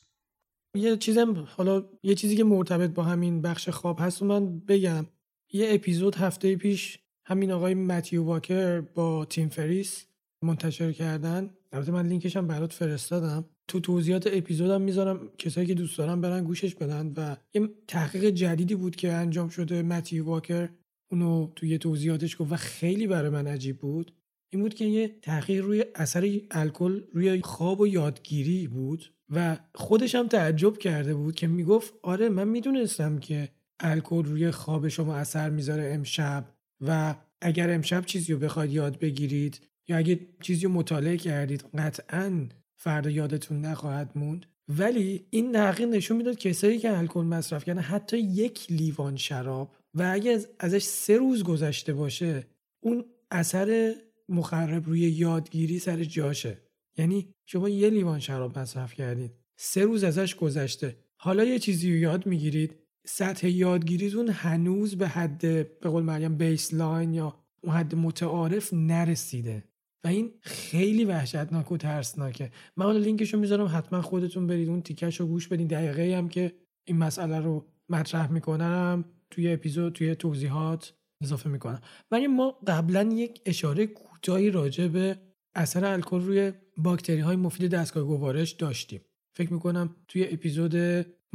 یه 0.76 0.98
چیزم 0.98 1.48
حالا 1.58 1.90
یه 2.04 2.16
چیزی 2.16 2.38
که 2.38 2.44
مرتبط 2.44 2.90
با 2.90 3.04
همین 3.04 3.42
بخش 3.42 3.70
خواب 3.70 4.00
هست 4.00 4.24
من 4.24 4.60
بگم. 4.60 5.06
یه 5.54 5.68
اپیزود 5.74 6.16
هفته 6.16 6.56
پیش 6.56 7.00
همین 7.28 7.52
آقای 7.52 7.74
متیو 7.74 8.24
واکر 8.24 8.82
با 8.82 9.26
تیم 9.26 9.50
فریس 9.50 10.06
منتشر 10.44 10.92
کردن. 10.92 11.50
البته 11.72 11.92
من 11.92 12.08
لینکش 12.08 12.38
هم 12.38 12.48
برات 12.48 12.74
فرستادم. 12.74 13.46
تو 13.68 13.80
توضیحات 13.80 14.28
اپیزودم 14.32 14.82
می‌ذارم. 14.82 15.30
کسایی 15.38 15.68
که 15.68 15.74
دوست 15.74 15.98
دارن 15.98 16.22
برن 16.22 16.44
گوشش 16.44 16.76
بدن 16.76 17.14
و 17.18 17.36
یه 17.54 17.70
تحقیق 17.88 18.26
جدیدی 18.26 18.76
بود 18.76 18.96
که 18.96 19.12
انجام 19.12 19.50
شده. 19.50 19.82
متیو 19.82 20.26
واکر 20.26 20.70
اونو 21.12 21.52
توی 21.56 21.78
توضیحاتش 21.78 22.42
گفت 22.42 22.52
و 22.52 22.56
خیلی 22.56 23.08
برای 23.08 23.30
من 23.30 23.48
عجیب 23.48 23.78
بود. 23.78 24.14
این 24.54 24.62
بود 24.62 24.74
که 24.74 24.86
یه 24.86 25.20
تحقیق 25.22 25.66
روی 25.66 25.86
اثر 25.96 26.40
الکل 26.52 27.02
روی 27.14 27.42
خواب 27.42 27.82
و 27.82 27.88
یادگیری 27.88 28.68
بود 28.68 29.14
و 29.30 29.58
خودش 29.76 30.16
هم 30.16 30.28
تعجب 30.28 30.78
کرده 30.78 31.16
بود 31.16 31.36
که 31.36 31.48
می‌گفت 31.48 31.94
آره 32.04 32.30
من 32.30 32.48
می‌دونستم 32.48 33.18
که 33.20 33.50
الکل 33.80 34.24
روی 34.24 34.52
خواب 34.52 34.88
شما 34.88 35.16
اثر 35.16 35.50
می‌ذاره 35.50 35.92
امشب. 35.94 36.55
و 36.82 37.16
اگر 37.42 37.74
امشب 37.74 38.06
چیزی 38.06 38.34
رو 38.34 38.40
بخواید 38.40 38.72
یاد 38.72 39.00
بگیرید 39.00 39.60
یا 39.88 39.98
اگه 39.98 40.20
چیزی 40.42 40.66
رو 40.66 40.72
مطالعه 40.72 41.18
کردید 41.18 41.66
قطعا 41.78 42.48
فردا 42.76 43.10
یادتون 43.10 43.62
نخواهد 43.62 44.12
موند. 44.16 44.46
ولی 44.68 45.26
این 45.30 45.52
تحقیق 45.52 45.88
نشون 45.88 46.18
می‌داد 46.18 46.38
کسایی 46.38 46.80
که 46.80 46.98
الکل 46.98 47.22
مصرف 47.22 47.66
کردن 47.66 47.82
حتی 47.82 48.18
یک 48.18 48.72
لیوان 48.72 49.18
شراب 49.18 49.76
و 49.94 50.12
اگه 50.14 50.40
ازش 50.60 50.84
سه 50.84 51.18
روز 51.18 51.44
گذشته 51.44 51.94
باشه 51.94 52.48
اون 52.80 53.06
اثر 53.32 53.96
مخرب 54.30 54.86
روی 54.86 55.00
یادگیری 55.00 55.80
سر 55.80 56.04
جاشه. 56.04 56.58
یعنی 56.98 57.34
شما 57.46 57.70
یه 57.70 57.90
لیوان 57.90 58.20
شراب 58.20 58.60
مصرف 58.60 58.94
کردید 58.94 59.32
سه 59.56 59.84
روز 59.84 60.04
ازش 60.04 60.36
گذشته. 60.36 60.96
حالا 61.18 61.44
یه 61.44 61.60
چیزی 61.60 61.92
رو 61.92 61.98
یاد 61.98 62.26
می‌گیرید 62.26 62.76
سطح 63.06 63.48
یادگیریتون 63.48 64.30
هنوز 64.30 64.98
به 64.98 65.08
حد 65.08 65.42
به 65.80 65.90
قول 65.90 66.04
مریم 66.04 66.38
بیسلاین 66.38 67.14
یا 67.14 67.36
اون 67.64 67.74
حد 67.74 67.96
متعارف 67.96 68.74
نرسیده. 68.74 69.64
و 70.04 70.08
این 70.08 70.32
خیلی 70.42 71.06
وحشتناک 71.06 71.72
و 71.72 71.78
ترسناکه. 71.78 72.52
من 72.78 72.86
حالا 72.86 73.00
لینکشو 73.00 73.38
می‌ذارم 73.38 73.68
حتما 73.74 74.02
خودتون 74.02 74.48
برید 74.48 74.70
اون 74.70 74.82
تیکش 74.82 75.20
رو 75.20 75.28
گوش 75.28 75.48
بدین. 75.48 75.68
دقیقه 75.68 76.18
هم 76.18 76.30
که 76.30 76.52
این 76.88 76.98
مسئله 76.98 77.40
رو 77.40 77.66
مطرح 77.90 78.32
می‌کنم 78.32 79.06
توی 79.30 79.54
اپیزود 79.54 79.94
توی 79.94 80.16
توضیحات 80.16 80.94
اضافه 81.22 81.50
می‌کنم. 81.50 81.82
ولی 82.12 82.28
ما 82.28 82.52
قبلا 82.68 83.04
یک 83.04 83.42
اشاره 83.46 83.88
کوتاهی 83.88 84.50
راجع 84.50 84.88
به 84.88 85.18
اثر 85.56 85.86
الکل 85.86 86.22
روی 86.22 86.52
باکتری 86.78 87.20
های 87.20 87.36
مفید 87.36 87.72
دستگاه 87.72 88.04
گوارش 88.04 88.52
داشتیم. 88.52 89.02
فکر 89.38 89.54
می‌کنم 89.54 89.96
توی 90.08 90.28
اپیزود 90.32 90.76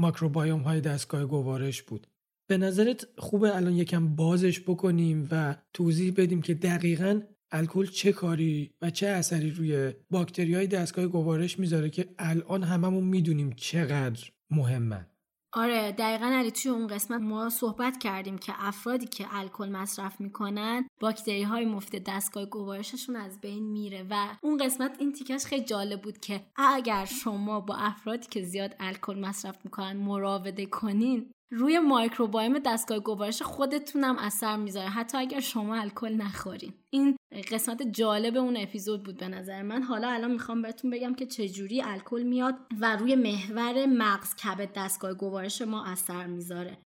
ماکروبایوم 0.01 0.61
های 0.61 0.81
دستگاه 0.81 1.27
گوارش 1.27 1.83
بود. 1.83 2.07
به 2.49 2.59
نظرت 2.59 3.07
خوبه 3.19 3.57
الان 3.57 3.77
یکم 3.77 4.15
بازش 4.15 4.61
بکنیم 4.61 5.29
و 5.31 5.57
توضیح 5.73 6.15
بدیم 6.17 6.43
که 6.43 6.55
دقیقا 6.55 7.21
الکل 7.51 7.87
چه 7.87 8.13
کاری 8.13 8.75
و 8.83 8.91
چه 8.91 9.07
اثری 9.07 9.51
روی 9.51 9.93
باکتری 10.11 10.55
های 10.55 10.67
دستگاه 10.67 11.07
گوارش 11.07 11.59
می‌ذاره 11.59 11.91
که 11.91 12.09
الان 12.19 12.63
هممون 12.63 13.05
می‌دونیم 13.05 13.53
چقدر 13.57 14.31
مهمن 14.51 15.07
آره 15.53 15.93
دقیقا 15.93 16.27
علی 16.27 16.51
توی 16.51 16.71
اون 16.71 16.87
قسمت 16.87 17.21
ما 17.21 17.49
صحبت 17.49 17.99
کردیم 17.99 18.39
که 18.39 18.53
افرادی 18.57 19.07
که 19.07 19.27
الکل 19.31 19.69
مصرف 19.69 20.21
می‌کنن 20.21 20.89
باکتری 21.01 21.43
های 21.43 21.65
مفید 21.65 22.05
دستگاه 22.05 22.47
گوارششون 22.47 23.17
از 23.17 23.41
بین 23.41 23.65
میره 23.65 24.07
و 24.11 24.29
اون 24.43 24.57
قسمت 24.57 24.97
این 24.99 25.13
تیکش 25.13 25.45
خیلی 25.45 25.65
جالب 25.65 26.03
بود 26.03 26.19
که 26.19 26.41
اگر 26.57 27.05
شما 27.05 27.61
با 27.61 27.75
افرادی 27.75 28.27
که 28.31 28.43
زیاد 28.43 28.77
الکل 28.81 29.19
مصرف 29.19 29.59
می‌کنن 29.65 29.97
مراوده 29.97 30.67
کنین 30.67 31.31
روی 31.53 31.79
مایکروبایوم 31.79 32.59
دستگاه 32.59 32.99
گوارش 32.99 33.43
خودتونم 33.43 34.17
اثر 34.19 34.57
می‌ذاره. 34.57 34.89
حتی 34.89 35.19
اگر 35.19 35.41
شما 35.41 35.77
الکل 35.77 36.13
نخورین. 36.13 36.75
این 36.91 37.17
قسمت 37.53 37.83
جالب 37.83 38.37
اون 38.37 38.57
اپیزود 38.57 39.03
بود 39.03 39.17
به 39.17 39.29
نظر 39.29 39.63
من. 39.63 39.83
حالا 39.83 40.09
الان 40.09 40.31
می‌خوام 40.31 40.63
بهتون 40.63 40.91
بگم 40.91 41.15
که 41.15 41.27
چجوری 41.27 41.83
الکل 41.83 42.23
میاد 42.23 42.55
و 42.81 42.97
روی 42.97 43.15
محور 43.17 43.87
مغز 43.87 44.37
کبد 44.37 44.73
دستگاه 44.73 45.15
گوارش 45.15 45.63
ما 45.63 45.85
اثر 45.85 46.27
می‌ذاره. 46.27 46.79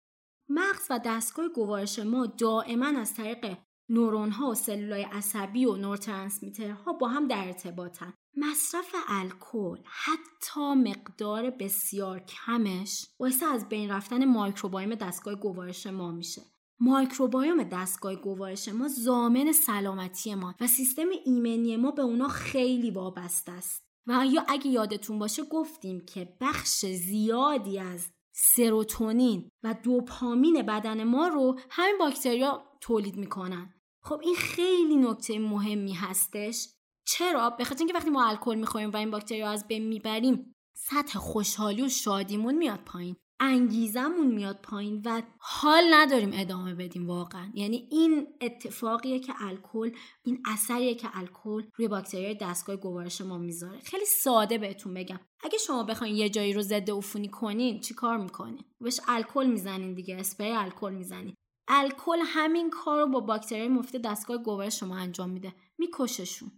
مغز 0.48 0.86
و 0.90 1.00
دستگاه 1.04 1.48
گوارش 1.48 1.98
ما 1.98 2.26
دائما 2.26 2.86
از 2.86 3.14
طریق 3.14 3.56
نورون 3.88 4.30
ها 4.30 4.50
و 4.50 4.54
سلولای 4.54 5.02
عصبی 5.02 5.64
و 5.64 5.76
نورترانسمیترها 5.76 6.92
با 6.92 7.08
هم 7.08 7.28
در 7.28 7.44
ارتباطن. 7.46 8.14
مصرف 8.36 8.94
الکل 9.08 9.78
حتی 9.84 10.74
مقدار 10.74 11.50
بسیار 11.50 12.20
کمش 12.20 13.06
باعث 13.18 13.42
از 13.42 13.68
بین 13.68 13.90
رفتن 13.90 14.24
مایکروبایوم 14.24 14.94
دستگاه 14.94 15.34
گوارش 15.34 15.86
ما 15.86 16.10
میشه. 16.10 16.42
مایکروبایوم 16.80 17.62
دستگاه 17.62 18.14
گوارش 18.14 18.68
ما 18.68 18.88
زامن 18.88 19.52
سلامتی 19.52 20.34
ما 20.34 20.54
و 20.60 20.66
سیستم 20.66 21.08
ایمنی 21.24 21.76
ما 21.76 21.90
به 21.90 22.02
اونا 22.02 22.28
خیلی 22.28 22.90
وابسته 22.90 23.52
است. 23.52 23.82
و 24.06 24.26
یا 24.26 24.44
اگه 24.48 24.66
یادتون 24.66 25.18
باشه 25.18 25.42
گفتیم 25.42 26.00
که 26.06 26.36
بخش 26.40 26.86
زیادی 26.86 27.78
از 27.78 28.08
سروتونین 28.32 29.48
و 29.62 29.74
دوپامین 29.82 30.62
بدن 30.62 31.04
ما 31.04 31.28
رو 31.28 31.58
همین 31.70 31.98
باکتریا 31.98 32.64
تولید 32.80 33.16
می‌کنن. 33.16 33.74
خب 34.00 34.20
این 34.22 34.34
خیلی 34.34 34.96
نکته 34.96 35.38
مهمی 35.38 35.92
هستش 35.92 36.68
چرا؟ 37.12 37.50
به 37.50 37.64
خاطر 37.64 37.78
اینکه 37.78 37.94
وقتی 37.94 38.10
ما 38.10 38.28
الکل 38.28 38.54
می‌خوریم 38.54 38.90
و 38.90 38.96
این 38.96 39.10
باکتریا 39.10 39.50
از 39.50 39.68
بین 39.68 39.86
می‌بریم 39.86 40.54
سطح 40.76 41.18
خوشحالی 41.18 41.82
و 41.82 41.88
شادیمون 41.88 42.54
میاد 42.54 42.80
پایین. 42.80 43.16
انگیزمون 43.40 44.26
میاد 44.26 44.60
پایین 44.62 45.02
و 45.04 45.22
حال 45.38 45.82
نداریم 45.90 46.30
ادامه 46.34 46.74
بدیم 46.74 47.06
واقعا. 47.06 47.50
یعنی 47.54 47.88
این 47.90 48.26
اتفاقیه 48.40 49.20
که 49.20 49.32
الکل 49.40 49.90
این 50.24 50.42
اثریه 50.46 50.94
که 50.94 51.08
الکل 51.14 51.62
روی 51.76 51.88
باکتری 51.88 52.34
دستگاه 52.34 52.76
گوارش 52.76 53.20
ما 53.20 53.38
می‌ذاره. 53.38 53.80
خیلی 53.80 54.04
ساده 54.04 54.58
بهتون 54.58 54.94
بگم. 54.94 55.20
اگه 55.44 55.58
شما 55.58 55.84
بخواین 55.84 56.16
یه 56.16 56.28
جایی 56.28 56.52
رو 56.52 56.62
ضد 56.62 56.90
عفونی 56.90 57.28
کنین 57.28 57.80
چیکار 57.80 58.16
می‌کنین؟ 58.16 58.64
بهش 58.80 59.00
الکل 59.08 59.46
می‌زنین 59.46 59.94
دیگه 59.94 60.16
اسپری 60.16 60.50
الکل 60.50 60.92
می‌زنین. 60.94 61.34
الکل 61.68 62.18
همین 62.26 62.70
کار 62.70 63.00
رو 63.00 63.06
با 63.06 63.20
باکتری 63.20 63.68
مفید 63.68 64.02
دستگاه 64.02 64.36
گوارش 64.38 64.80
شما 64.80 64.96
انجام 64.96 65.30
میده. 65.30 65.54
میکششون. 65.78 66.50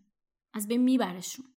از 0.55 0.69
بین 0.69 0.83
میبرشون. 0.83 1.55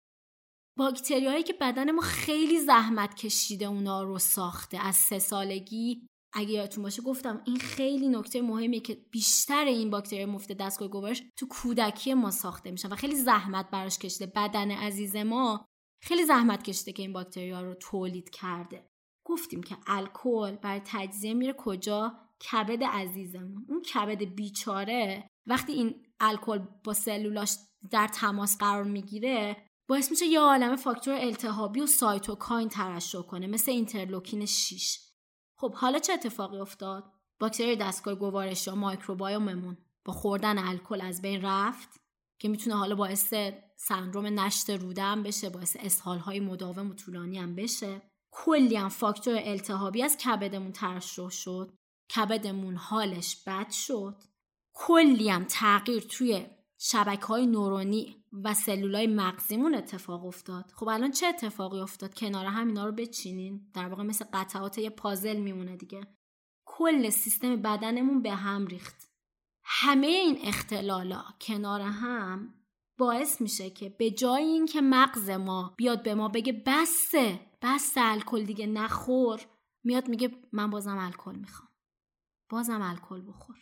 باکتری 0.78 1.26
هایی 1.26 1.42
که 1.42 1.52
بدن 1.52 1.90
ما 1.90 2.02
خیلی 2.02 2.60
زحمت 2.60 3.14
کشیده 3.14 3.64
اونا 3.64 4.02
رو 4.02 4.18
ساخته 4.18 4.78
از 4.78 4.96
سه 4.96 5.18
سالگی. 5.18 6.06
اگه 6.32 6.50
یادتون 6.50 6.82
باشه 6.82 7.02
گفتم 7.02 7.42
این 7.46 7.56
خیلی 7.56 8.08
نکته 8.08 8.42
مهمیه 8.42 8.80
که 8.80 8.94
بیشتر 9.10 9.64
این 9.64 9.90
باکتری 9.90 10.24
مفید 10.24 10.56
دستگاه 10.56 10.88
گوارش 10.88 11.22
تو 11.36 11.46
کودکی 11.48 12.14
ما 12.14 12.30
ساخته 12.30 12.70
میشن 12.70 12.92
و 12.92 12.96
خیلی 12.96 13.16
زحمت 13.16 13.70
براش 13.70 13.98
کشیده. 13.98 14.26
بدن 14.26 14.70
عزیز 14.70 15.16
ما 15.16 15.66
خیلی 16.02 16.24
زحمت 16.24 16.62
کشیده 16.62 16.92
که 16.92 17.02
این 17.02 17.12
باکتری 17.12 17.50
ها 17.50 17.62
رو 17.62 17.74
تولید 17.74 18.30
کرده. 18.30 18.88
گفتیم 19.26 19.62
که 19.62 19.76
الکل 19.86 20.56
برای 20.56 20.80
تجزیه 20.84 21.34
میره 21.34 21.54
کجا؟ 21.58 22.18
کبد 22.52 22.84
عزیزمون. 22.84 23.66
اون 23.68 23.82
کبد 23.82 24.22
بیچاره. 24.24 25.28
وقتی 25.46 25.72
این 25.72 26.06
الکل 26.20 26.58
با 26.84 26.94
سلولاش 26.94 27.56
در 27.90 28.08
تماس 28.08 28.58
قرار 28.58 28.84
می‌گیره 28.84 29.56
باعث 29.88 30.10
میشه 30.10 30.26
یه 30.26 30.40
عالم 30.40 30.76
فاکتور 30.76 31.14
التهابی 31.14 31.80
و 31.80 31.86
cytokine 31.86 32.68
ترشح 32.68 33.22
کنه 33.22 33.46
مثل 33.46 33.70
اینترلوکین 33.70 34.46
6 34.46 34.98
خب 35.56 35.74
حالا 35.74 35.98
چه 35.98 36.12
اتفاقی 36.12 36.58
افتاد؟ 36.58 37.12
باکتری 37.40 37.76
دستگاه 37.76 38.14
گوارش 38.14 38.66
یا 38.66 38.74
microbiome 38.74 39.53
مون 39.53 39.76
با 40.04 40.12
خوردن 40.12 40.58
الکل 40.58 41.00
از 41.00 41.22
بین 41.22 41.42
رفت 41.42 42.00
که 42.38 42.48
می‌تونه 42.48 42.76
حالا 42.76 42.94
باعث 42.94 43.34
سندروم 43.76 44.40
نشت 44.40 44.70
روده 44.70 45.02
هم 45.02 45.22
بشه 45.22 45.50
باعث 45.50 45.76
اسهال 45.80 46.18
های 46.18 46.40
مداوم 46.40 46.90
و 46.90 46.94
طولانی 46.94 47.38
هم 47.38 47.54
بشه. 47.54 48.02
کلی 48.30 48.76
هم 48.76 48.88
فاکتور 48.88 49.34
التهابی 49.38 50.02
از 50.02 50.16
کبدمون 50.16 50.72
ترشح 50.72 51.28
شد. 51.28 51.72
کبدمون 52.16 52.76
حالش 52.76 53.42
بد 53.46 53.70
شد. 53.70 54.22
کلی 54.74 55.28
هم 55.30 55.44
تغییر 55.44 56.02
توی 56.02 56.46
شبکه 56.78 57.26
های 57.26 57.46
نورونی 57.46 58.24
و 58.32 58.54
سلولای 58.54 59.06
مغزیمون 59.06 59.74
اتفاق 59.74 60.24
افتاد. 60.24 60.72
خب 60.74 60.88
الان 60.88 61.10
چه 61.10 61.26
اتفاقی 61.26 61.80
افتاد؟ 61.80 62.14
کنار 62.14 62.46
هم 62.46 62.66
اینا 62.66 62.86
رو 62.86 62.92
بچینین. 62.92 63.70
در 63.74 63.88
واقع 63.88 64.02
مثل 64.02 64.24
قطعات 64.32 64.78
یه 64.78 64.90
پازل 64.90 65.36
میمونه 65.36 65.76
دیگه. 65.76 66.00
کل 66.64 67.10
سیستم 67.10 67.56
بدنمون 67.56 68.22
به 68.22 68.34
هم 68.34 68.66
ریخت. 68.66 69.10
همه 69.64 70.06
این 70.06 70.38
اختلالا 70.42 71.24
کنار 71.40 71.80
هم 71.80 72.54
باعث 72.98 73.40
میشه 73.40 73.70
که 73.70 73.88
به 73.88 74.10
جای 74.10 74.44
اینکه 74.44 74.80
مغز 74.80 75.30
ما 75.30 75.74
بیاد 75.76 76.02
به 76.02 76.14
ما 76.14 76.28
بگه 76.28 76.62
بسه 76.66 77.40
بس 77.62 77.92
الکل 77.96 78.44
دیگه 78.44 78.66
نخور 78.66 79.40
میاد 79.84 80.08
میگه 80.08 80.30
من 80.52 80.70
بازم 80.70 80.98
الکل 80.98 81.34
می‌خوام. 81.34 81.68
بازم 82.50 82.82
الکل 82.82 83.22
بخور. 83.28 83.56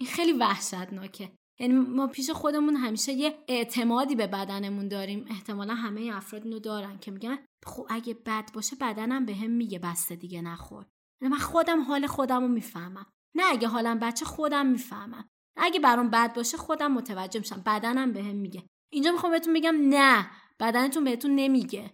این 0.00 0.08
خیلی 0.08 0.32
وحشتناکه. 0.32 1.32
یعنی 1.60 1.74
ما 1.74 2.06
پیش 2.06 2.30
خودمون 2.30 2.76
همیشه 2.76 3.12
یه 3.12 3.44
اعتمادی 3.48 4.14
به 4.14 4.26
بدنمون 4.26 4.88
داریم. 4.88 5.24
احتمالا 5.30 5.74
همه 5.74 6.10
افراد 6.14 6.44
اینو 6.44 6.58
دارن 6.58 6.98
که 6.98 7.10
میگن 7.10 7.38
خب 7.66 7.86
اگه 7.90 8.14
بد 8.14 8.52
باشه 8.54 8.76
بدنم 8.76 9.26
به 9.26 9.34
هم 9.34 9.50
میگه 9.50 9.78
بسته 9.78 10.16
دیگه 10.16 10.42
نخور. 10.42 10.86
من 11.20 11.38
خودم 11.38 11.80
حال 11.80 12.06
خودم 12.06 12.42
رو 12.42 12.48
می‌فهمم. 12.48 13.06
نه 13.34 13.42
اگه 13.46 13.68
حالم 13.68 13.98
بچه 13.98 14.24
خودم 14.24 14.66
می‌فهمم. 14.66 15.28
اگه 15.56 15.80
برام 15.80 16.10
بد 16.10 16.34
باشه 16.34 16.56
خودم 16.56 16.92
متوجه 16.92 17.40
میشم. 17.40 17.62
بدنم 17.66 18.12
بهم 18.12 18.36
میگه. 18.36 18.66
اینجا 18.92 19.12
می‌خوام 19.12 19.32
بهتون 19.32 19.54
بگم 19.54 19.76
نه 19.80 20.30
بدنتون 20.60 21.04
بهتون 21.04 21.34
نمیگه. 21.34 21.90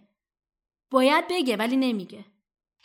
باید 0.91 1.25
بگه 1.29 1.57
ولی 1.57 1.77
نمیگه. 1.77 2.25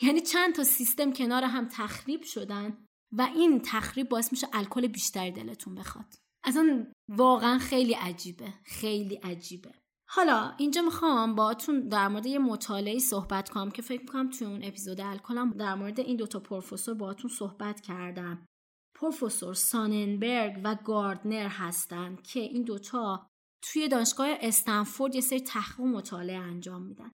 یعنی 0.02 0.20
چند 0.20 0.54
تا 0.54 0.64
سیستم 0.64 1.12
کنار 1.12 1.44
هم 1.44 1.68
تخریب 1.68 2.22
شدن 2.22 2.86
و 3.12 3.22
این 3.22 3.60
تخریب 3.64 4.08
باعث 4.08 4.32
میشه 4.32 4.48
الکل 4.52 4.86
بیشتری 4.86 5.30
دلتون 5.30 5.74
بخواد. 5.74 6.21
اصلا 6.44 6.86
واقعا 7.08 7.58
خیلی 7.58 7.94
عجیبه 7.94 8.54
خیلی 8.64 9.14
عجیبه. 9.14 9.74
حالا 10.08 10.54
اینجا 10.58 10.82
می‌خوام 10.82 11.34
باهاتون 11.34 11.88
در 11.88 12.08
مورد 12.08 12.26
یه 12.26 12.38
مطالعه 12.38 12.98
صحبت 12.98 13.48
کنم 13.48 13.70
که 13.70 13.82
فکر 13.82 14.00
می‌کنم 14.00 14.30
توی 14.30 14.46
اون 14.46 14.64
اپیزود 14.64 15.00
الکلم 15.00 15.50
در 15.50 15.74
مورد 15.74 16.00
این 16.00 16.16
دوتا 16.16 16.40
پروفسور 16.40 16.94
باهاتون 16.94 17.30
صحبت 17.30 17.80
کردم. 17.80 18.46
پروفسور 18.94 19.54
سوننبرگ 19.54 20.60
و 20.64 20.74
گاردنر 20.74 21.48
هستن 21.48 22.16
که 22.16 22.40
این 22.40 22.62
دوتا 22.62 23.26
توی 23.62 23.88
دانشگاه 23.88 24.28
استنفورد 24.40 25.14
یه 25.14 25.20
سری 25.20 25.40
تحقیق 25.40 25.86
مطالعه 25.86 26.38
انجام 26.38 26.82
میدن. 26.82 27.10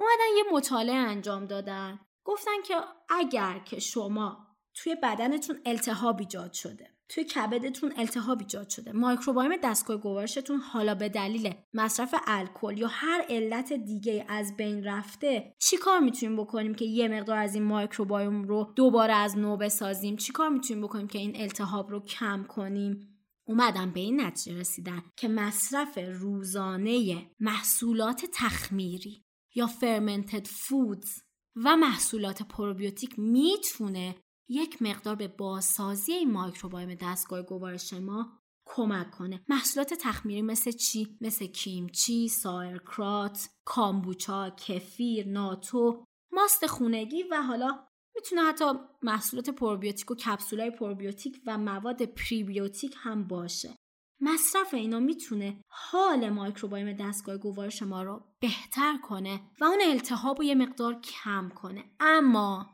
اومدن 0.00 0.36
یه 0.36 0.44
مطالعه 0.52 0.96
انجام 0.96 1.46
دادن. 1.46 2.00
گفتن 2.24 2.62
که 2.66 2.74
اگر 3.08 3.58
که 3.58 3.80
شما 3.80 4.56
توی 4.74 4.96
بدنتون 5.02 5.60
التهاب 5.66 6.20
ایجاد 6.20 6.52
شده 6.52 6.99
توی 7.10 7.24
کبدتون 7.24 7.92
التهاب 7.96 8.38
ایجاد 8.40 8.68
شده. 8.68 8.92
microbiome 8.92 9.56
دستگاه 9.62 9.96
گوارشتون 9.96 10.60
حالا 10.60 10.94
به 10.94 11.08
دلیل 11.08 11.54
مصرف 11.74 12.14
الکل 12.26 12.78
یا 12.78 12.88
هر 12.90 13.24
علت 13.28 13.72
دیگه 13.72 14.26
از 14.28 14.56
بین 14.56 14.84
رفته 14.84 15.54
چی 15.58 15.76
کار 15.76 16.00
می‌تونیم 16.00 16.36
بکنیم 16.36 16.74
که 16.74 16.84
یه 16.84 17.08
مقدار 17.08 17.36
از 17.36 17.54
این 17.54 17.64
microbiome 17.64 18.42
رو 18.42 18.72
دوباره 18.76 19.12
از 19.12 19.38
نو 19.38 19.56
بسازیم؟ 19.56 20.16
چی 20.16 20.32
کار 20.32 20.48
می‌تونیم 20.48 20.82
بکنیم 20.82 21.06
که 21.06 21.18
این 21.18 21.40
التهاب 21.40 21.90
رو 21.90 22.00
کم 22.00 22.44
کنیم؟ 22.48 23.18
اومدن 23.44 23.90
به 23.90 24.00
این 24.00 24.20
نتیجه 24.20 24.58
رسیدن 24.58 25.02
که 25.16 25.28
مصرف 25.28 25.98
روزانه 26.20 27.26
محصولات 27.40 28.24
تخمیری 28.34 29.24
یا 29.54 29.66
fermented 29.66 30.46
foods 30.46 31.10
و 31.56 31.76
محصولات 31.76 32.42
پروبیوتیک 32.42 33.18
می‌تونه 33.18 34.14
یک 34.52 34.82
مقدار 34.82 35.14
به 35.14 35.28
بازسازی 35.28 36.12
این 36.12 36.32
microbiome 36.32 36.94
دستگاه 36.94 37.42
گوارش 37.42 37.92
ما 37.92 38.40
کمک 38.66 39.10
کنه. 39.10 39.44
محصولات 39.48 39.94
تخمیری 39.94 40.42
مثل 40.42 40.70
چی؟ 40.70 41.18
مثل 41.20 41.46
کیمچی 41.46 42.28
sauerkraut 42.28 43.48
کامبوچا 43.64 44.50
کفیر 44.50 45.28
ناتو 45.28 46.04
ماست 46.32 46.66
خونگی 46.66 47.22
و 47.22 47.42
حالا 47.42 47.86
می‌تونه 48.14 48.42
حتی 48.42 48.64
محصولات 49.02 49.50
پروبیوتیک 49.50 50.10
و 50.10 50.14
کپسولای 50.14 50.70
پروبیوتیک 50.70 51.40
و 51.46 51.58
مواد 51.58 52.02
پریبیوتیک 52.02 52.94
هم 52.96 53.26
باشه. 53.26 53.76
مصرف 54.20 54.74
اینا 54.74 55.00
می‌تونه 55.00 55.62
حال 55.68 56.28
microbiome 56.28 56.92
دستگاه 56.92 57.36
گوارش 57.36 57.82
ما 57.82 58.02
رو 58.02 58.24
بهتر 58.40 58.98
کنه 58.98 59.40
و 59.60 59.64
اون 59.64 59.78
التهاب 59.82 60.38
رو 60.38 60.44
یه 60.44 60.54
مقدار 60.54 61.00
کم 61.00 61.48
کنه. 61.48 61.84
اما 62.00 62.66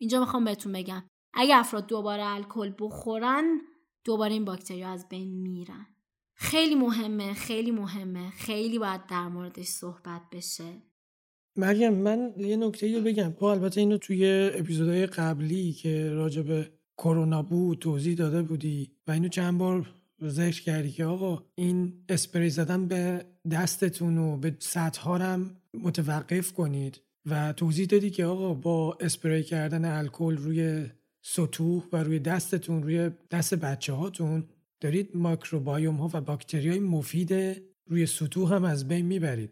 اینجا 0.00 0.20
می‌خوام 0.20 0.44
بهتون 0.44 0.72
بگم. 0.72 1.02
اگه 1.34 1.56
افراد 1.56 1.86
دوباره 1.86 2.26
الکل 2.26 2.72
بخورن 2.78 3.60
دوباره 4.04 4.32
این 4.32 4.44
باکتری 4.44 4.82
از 4.82 5.08
بین 5.08 5.42
میرن. 5.42 5.86
خیلی 6.34 6.74
مهمه 6.74 7.34
خیلی 7.34 7.70
مهمه. 7.70 8.30
خیلی 8.30 8.78
باید 8.78 9.06
در 9.06 9.28
موردش 9.28 9.66
صحبت 9.66 10.22
بشه. 10.32 10.82
مریم 11.56 11.94
من 11.94 12.32
یه 12.36 12.56
نکته 12.56 12.96
رو 12.96 13.04
بگم. 13.04 13.32
تو 13.32 13.44
البته 13.44 13.80
اینو 13.80 13.98
توی 13.98 14.50
اپیزودهای 14.54 15.06
قبلی 15.06 15.72
که 15.72 16.10
راجع 16.10 16.42
به 16.42 16.72
کرونا 16.98 17.42
بود 17.42 17.78
توضیح 17.78 18.16
داده 18.16 18.42
بودی 18.42 18.90
و 19.06 19.10
اینو 19.10 19.28
چند 19.28 19.58
بار 19.58 19.94
ذکر 20.24 20.62
کردی 20.62 20.90
که 20.90 21.04
آقا 21.04 21.44
این 21.54 22.04
اسپری 22.08 22.50
زدن 22.50 22.88
به 22.88 23.26
دستتون 23.50 24.18
و 24.18 24.36
به 24.36 24.56
سطح 24.58 25.10
هم 25.10 25.56
متوقف 25.74 26.52
کنید. 26.52 27.00
و 27.26 27.52
توضیح 27.52 27.86
دادی 27.86 28.10
که 28.10 28.24
آقا 28.24 28.54
با 28.54 28.98
اسپری 29.00 29.42
کردن 29.42 29.84
الکل 29.84 30.36
روی 30.36 30.86
سطوح 31.30 31.82
و 31.92 31.96
روی 31.96 32.18
دستتون 32.18 32.82
روی 32.82 33.10
دست 33.30 33.54
بچه 33.54 33.92
هاتون 33.92 34.44
دارید 34.80 35.10
ماکروبایوم 35.14 35.94
ها 35.96 36.10
و 36.12 36.20
باکتری 36.20 36.68
های 36.68 36.78
مفید 36.78 37.62
روی 37.86 38.06
سطوح 38.06 38.54
هم 38.54 38.64
از 38.64 38.88
بین 38.88 39.06
می‌برید. 39.06 39.50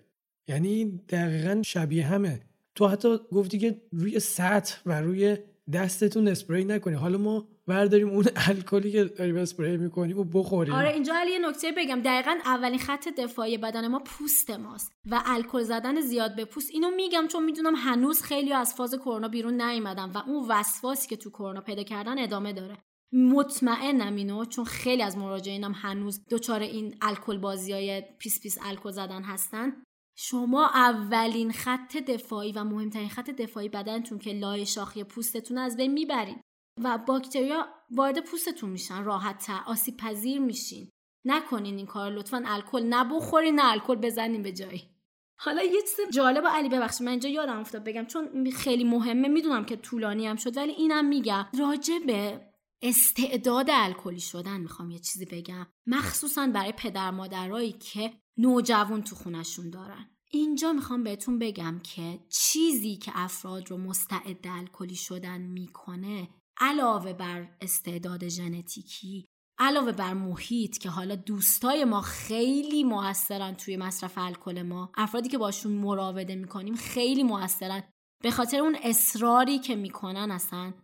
یعنی 0.49 0.85
دقیقا 1.09 1.63
شبیه 1.65 2.07
همه. 2.07 2.41
تو 2.75 2.89
حتی 2.89 3.19
گفتی 3.33 3.59
که 3.59 3.83
روی 3.93 4.21
سطح 4.21 4.81
و 4.87 5.01
روی 5.01 5.37
دستتون 5.73 6.29
اسپری 6.29 6.65
نکنی 6.65 6.95
حالا 6.95 7.19
ما 7.19 7.49
برداریم 7.69 8.09
اون 8.09 8.25
الکلی 8.49 8.93
که 8.93 9.05
داریم 9.05 9.37
اسپری 9.37 9.77
می‌کنیم 9.77 10.19
و 10.19 10.25
بخوریم. 10.25 10.75
آره 10.75 10.93
اینجا 10.93 11.15
علی 11.17 11.33
یه 11.33 11.39
نکته 11.49 11.73
بگم. 11.77 12.01
دقیقا 12.01 12.39
اولین 12.45 12.79
خط 12.79 13.09
دفاعی 13.09 13.59
بدن 13.59 13.89
ما 13.89 13.99
پوست 13.99 14.51
ماست 14.51 14.93
و 15.11 15.23
الکل 15.27 15.63
زدن 15.63 16.01
زیاد 16.01 16.37
به 16.37 16.45
پوست. 16.45 16.71
اینو 16.73 16.91
میگم 16.91 17.27
چون 17.29 17.45
می‌دونم 17.45 17.75
هنوز 17.77 18.23
خیلی 18.23 18.53
از 18.53 18.75
فاز 18.75 18.95
کرونا 18.95 19.29
بیرون 19.29 19.63
نیومدن 19.63 20.11
و 20.11 20.19
اون 20.27 20.47
وسواسی 20.49 21.09
که 21.09 21.17
تو 21.17 21.31
کرونا 21.31 21.61
پیدا 21.61 21.83
کردن 21.83 22.19
ادامه 22.19 22.53
داره. 22.53 22.77
مطمئنم 23.13 24.17
اینو 24.17 24.45
چون 24.45 24.65
خیلی 24.65 25.03
از 25.03 25.19
مراجعینم 25.19 25.73
هنوز 25.77 26.21
دچار 26.31 26.61
این 26.61 26.97
الکل 27.03 27.39
بازی 27.39 27.73
های 27.73 28.03
پیس 28.19 28.41
پیس 28.41 28.59
الکل 28.63 28.91
زدن 28.91 29.23
هستن. 29.23 29.73
شما 30.19 30.67
اولین 30.67 31.53
خط 31.53 31.97
دفاعی 31.97 32.53
و 32.53 32.65
مهمترین 32.65 33.09
خط 33.09 33.31
دفاعی 33.31 33.69
بدنتون 33.69 34.19
که 34.19 34.33
لای 34.33 34.67
شاخی 34.67 35.05
پوستتون 35.05 35.59
از 35.59 35.77
بین 35.77 35.93
می‌برین. 35.93 36.41
و 36.85 36.99
باکتریا 36.99 37.67
وارد 37.91 38.25
پوستتون 38.25 38.71
میشن 38.71 39.05
راحت 39.05 39.47
تر 39.47 39.61
آسیب 39.67 39.97
پذیر 39.97 40.39
میشین. 40.39 40.91
نکنین 41.25 41.77
این 41.77 41.87
کار 41.87 42.13
لطفا 42.13 42.43
الکل 42.47 42.83
نبخورین 42.83 43.55
نه 43.55 43.71
الکل 43.71 43.95
بزنین 43.95 44.43
به 44.43 44.53
جایی. 44.53 44.91
حالا 45.39 45.63
یه 45.63 45.81
چیز 45.83 46.15
جالب 46.15 46.47
علی 46.47 46.69
ببخشید 46.69 47.03
من 47.03 47.11
اینجا 47.11 47.29
یادم 47.29 47.59
افتاد 47.59 47.85
بگم 47.85 48.05
چون 48.05 48.51
خیلی 48.51 48.85
مهمه 48.85 49.29
می‌دونم 49.29 49.65
که 49.65 49.77
طولانی 49.77 50.27
هم 50.27 50.37
شد 50.37 50.57
ولی 50.57 50.73
اینم 50.73 51.05
میگم. 51.05 51.47
راجع 51.59 51.99
به 52.07 52.41
استعداد 52.83 53.67
الکلی 53.71 54.21
شدن 54.21 54.61
می‌خوام 54.61 54.91
یه 54.91 54.99
چیزی 54.99 55.25
بگم. 55.25 55.67
مخصوصا 55.87 56.47
برای 56.47 56.73
پدر 56.73 57.11
مادرایی 57.11 57.73
که 57.73 58.13
نوجوان 58.39 59.03
تو 59.03 59.17
خونشون 59.17 59.71
دارن. 59.71 60.11
اینجا 60.31 60.73
می‌خوام 60.73 61.03
بهتون 61.03 61.39
بگم 61.39 61.81
که 61.83 62.19
چیزی 62.29 62.97
که 62.97 63.13
افراد 63.15 63.71
رو 63.71 63.79
مستعد 63.79 64.47
الکلی 64.47 64.97
شدن 64.97 65.41
می‌کنه 65.41 66.29
علاوه 66.59 67.13
بر 67.13 67.49
استعداد 67.61 68.29
ژنتیکی 68.29 69.27
علاوه 69.59 69.93
بر 69.93 70.15
محیط 70.15 70.79
که 70.79 70.91
حالا 70.91 71.17
دوستای 71.17 71.85
ما 71.85 72.01
خیلی 72.01 72.85
موثرن 72.85 73.55
توی 73.55 73.77
مصرف 73.77 74.19
الکل 74.19 74.63
ما 74.63 74.93
افرادی 74.95 75.29
که 75.29 75.39
باشون 75.39 75.73
مراوده 75.73 76.35
می‌کنیم 76.35 76.75
خیلی 76.75 77.23
موثرن. 77.23 77.83
به 78.23 78.31
خاطر 78.31 78.61
اون 78.61 78.77
اصراری 78.83 79.59
که 79.59 79.77
می‌کنن 79.77 80.31
اصلا. 80.31 80.75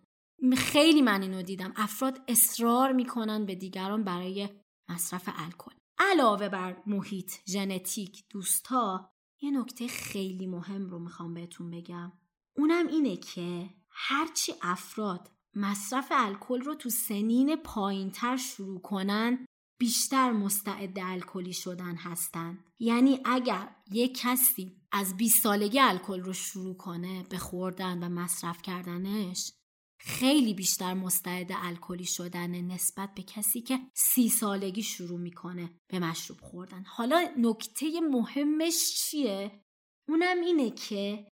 خیلی 0.56 1.02
من 1.02 1.22
اینو 1.22 1.42
دیدم. 1.42 1.72
افراد 1.76 2.20
اصرار 2.28 2.92
می‌کنن 2.92 3.46
به 3.46 3.54
دیگران 3.54 4.04
برای 4.04 4.48
مصرف 4.88 5.28
الکل. 5.34 5.74
علاوه 5.98 6.48
بر 6.48 6.82
محیط 6.86 7.32
ژنتیک 7.48 8.24
دوستا 8.30 9.10
یه 9.42 9.50
نکته 9.50 9.88
خیلی 9.88 10.46
مهم 10.46 10.90
رو 10.90 10.98
می‌خوام 10.98 11.34
بهتون 11.34 11.70
بگم. 11.70 12.12
اونم 12.56 12.86
اینه 12.86 13.16
که 13.16 13.70
هرچی 13.90 14.52
افراد 14.62 15.30
مصرف 15.54 16.08
الکل 16.10 16.60
رو 16.60 16.74
تو 16.74 16.90
سنین 16.90 17.56
پایینتر 17.56 18.36
شروع 18.36 18.80
کنن 18.80 19.46
بیشتر 19.78 20.32
مستعد 20.32 20.98
الکلی 20.98 21.52
شدن 21.52 21.96
هستن 21.96 22.64
یعنی 22.78 23.20
اگر 23.24 23.76
یک 23.92 24.18
کسی 24.20 24.76
از 24.92 25.16
20 25.16 25.42
سالگی 25.42 25.80
الکل 25.80 26.20
رو 26.20 26.32
شروع 26.32 26.76
کنه 26.76 27.22
به 27.22 27.38
خوردن 27.38 28.04
و 28.04 28.08
مصرف 28.08 28.62
کردنش 28.62 29.52
خیلی 29.98 30.54
بیشتر 30.54 30.94
مستعد 30.94 31.50
الکلی 31.54 32.04
شدن 32.04 32.60
نسبت 32.60 33.14
به 33.14 33.22
کسی 33.22 33.60
که 33.60 33.78
سی 33.94 34.28
سالگی 34.28 34.82
شروع 34.82 35.18
می‌کنه 35.18 35.70
به 35.88 35.98
مشروب 35.98 36.40
خوردن 36.40 36.84
حالا 36.84 37.34
نکته 37.38 38.00
مهمش 38.00 38.94
چیه؟ 38.94 39.64
اونم 40.08 40.40
اینه 40.40 40.70
که 40.70 41.28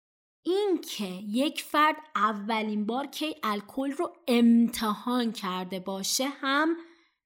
این 0.49 0.81
که 0.81 1.05
یک 1.29 1.63
فرد 1.63 1.97
اولین 2.17 2.87
بار 2.87 3.07
که 3.07 3.35
الکل 3.43 3.93
رو 3.93 4.13
امتحان 4.29 5.33
کرده 5.33 5.81
باشه 5.81 6.29
هم 6.29 6.77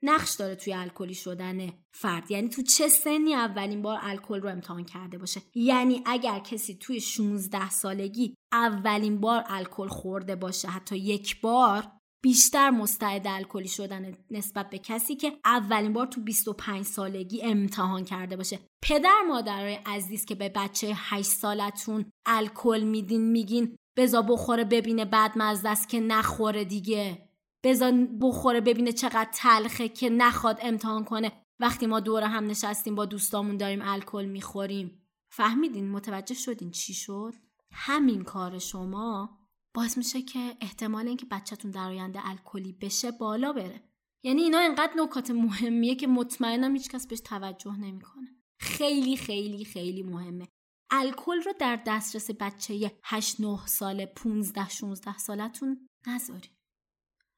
نقش 0.02 0.34
داره 0.34 0.54
توی 0.54 0.72
الکلی 0.72 1.14
شدن 1.14 1.72
فرد. 1.92 2.30
یعنی 2.30 2.48
تو 2.48 2.62
چه 2.62 2.88
سنی 2.88 3.34
اولین 3.34 3.82
بار 3.82 3.98
الکل 4.02 4.40
رو 4.40 4.48
امتحان 4.48 4.84
کرده 4.84 5.18
باشه؟ 5.18 5.42
یعنی 5.54 6.02
اگر 6.06 6.38
کسی 6.38 6.74
توی 6.74 7.00
16 7.00 7.70
سالگی 7.70 8.34
اولین 8.52 9.20
بار 9.20 9.44
الکل 9.48 9.88
خورده 9.88 10.36
باشه 10.36 10.68
حتی 10.68 10.96
یک 10.96 11.40
بار 11.40 11.84
بیشتر 12.22 12.70
مستعد 12.70 13.26
الکلی 13.26 13.68
شدن 13.68 14.12
نسبت 14.30 14.70
به 14.70 14.78
کسی 14.78 15.16
که 15.16 15.32
اولین 15.44 15.92
بار 15.92 16.06
تو 16.06 16.20
25 16.20 16.84
سالگی 16.84 17.42
امتحان 17.42 18.04
کرده 18.04 18.36
باشه. 18.36 18.58
پدر 18.82 19.22
مادرای 19.28 19.78
عزیز 19.86 20.24
که 20.24 20.34
به 20.34 20.48
بچه 20.48 20.92
8 20.96 21.30
سالتون 21.30 22.04
الکل 22.26 22.82
میدین 22.82 23.30
میگین 23.30 23.76
بزا 23.96 24.22
بخوره 24.22 24.64
ببینه 24.64 25.04
بعد 25.04 25.32
مزد 25.36 25.66
است 25.66 25.88
که 25.88 26.00
نخوره 26.00 26.64
دیگه. 26.64 27.28
بزا 27.64 27.92
بخوره 28.20 28.60
ببینه 28.60 28.92
چقدر 28.92 29.30
تلخه 29.34 29.88
که 29.88 30.10
نخواد 30.10 30.58
امتحان 30.62 31.04
کنه. 31.04 31.32
وقتی 31.60 31.86
ما 31.86 32.00
دور 32.00 32.22
هم 32.22 32.46
نشستیم 32.46 32.94
با 32.94 33.04
دوستامون 33.04 33.56
داریم 33.56 33.82
الکل 33.82 34.24
می‌خوریم. 34.24 35.02
فهمیدین 35.32 35.90
متوجه 35.90 36.34
شدین 36.34 36.70
چی 36.70 36.94
شد؟ 36.94 37.34
همین 37.72 38.22
کار 38.22 38.58
شما 38.58 39.41
باعث 39.74 39.98
میشه 39.98 40.22
که 40.22 40.56
احتمال 40.60 41.08
اینکه 41.08 41.26
بچهتون 41.30 41.70
در 41.70 41.88
آینده 41.88 42.20
الکلی 42.28 42.72
بشه 42.72 43.10
بالا 43.10 43.52
بره. 43.52 43.80
یعنی 44.24 44.42
اینا 44.42 44.58
انقدر 44.58 44.92
نکات 44.96 45.30
مهمیه 45.30 45.94
که 45.94 46.06
مطمئنم 46.06 46.72
هیچکس 46.72 47.06
بهش 47.06 47.20
توجه 47.20 47.76
نمی‌کنه. 47.76 48.28
خیلی 48.58 49.16
خیلی 49.16 49.64
خیلی 49.64 50.02
مهمه. 50.02 50.48
الکل 50.90 51.42
رو 51.42 51.52
در 51.58 51.82
دسترس 51.86 52.30
بچه 52.40 52.92
8 53.04 53.40
9 53.40 53.66
ساله 53.66 54.06
15 54.06 54.68
16 54.68 55.18
سالتون 55.18 55.88
نذارید 56.06 56.50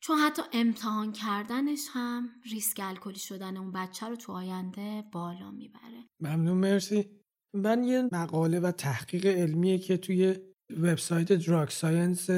چون 0.00 0.18
حتی 0.18 0.42
امتحان 0.52 1.12
کردنش 1.12 1.80
هم 1.90 2.28
ریسک 2.50 2.80
الکلی 2.82 3.18
شدن 3.18 3.56
اون 3.56 3.72
بچه 3.72 4.06
رو 4.06 4.16
تو 4.16 4.32
آینده 4.32 5.04
بالا 5.12 5.50
می‌بره. 5.50 6.04
ممنون 6.20 6.58
مرسی. 6.58 7.20
من 7.54 7.84
یه 7.84 8.08
مقاله 8.12 8.60
و 8.60 8.70
تحقیق 8.70 9.26
علمیه 9.26 9.78
که 9.78 9.96
توی 9.96 10.36
وبسایت 10.70 11.32
دراگ 11.32 11.68
ساینس 11.68 12.30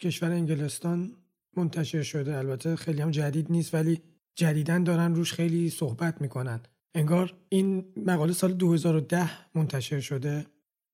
کشور 0.00 0.30
انگلستان 0.30 1.12
منتشر 1.56 2.02
شده. 2.02 2.36
البته 2.36 2.76
خیلی 2.76 3.02
هم 3.02 3.10
جدید 3.10 3.52
نیست 3.52 3.74
ولی 3.74 4.02
جدیدن 4.34 4.84
دارن 4.84 5.14
روش 5.14 5.32
خیلی 5.32 5.70
صحبت 5.70 6.20
می‌کنن. 6.20 6.60
انگار 6.94 7.36
این 7.48 7.92
مقاله 7.96 8.32
سال 8.32 8.52
2010 8.52 9.30
منتشر 9.54 10.00
شده 10.00 10.46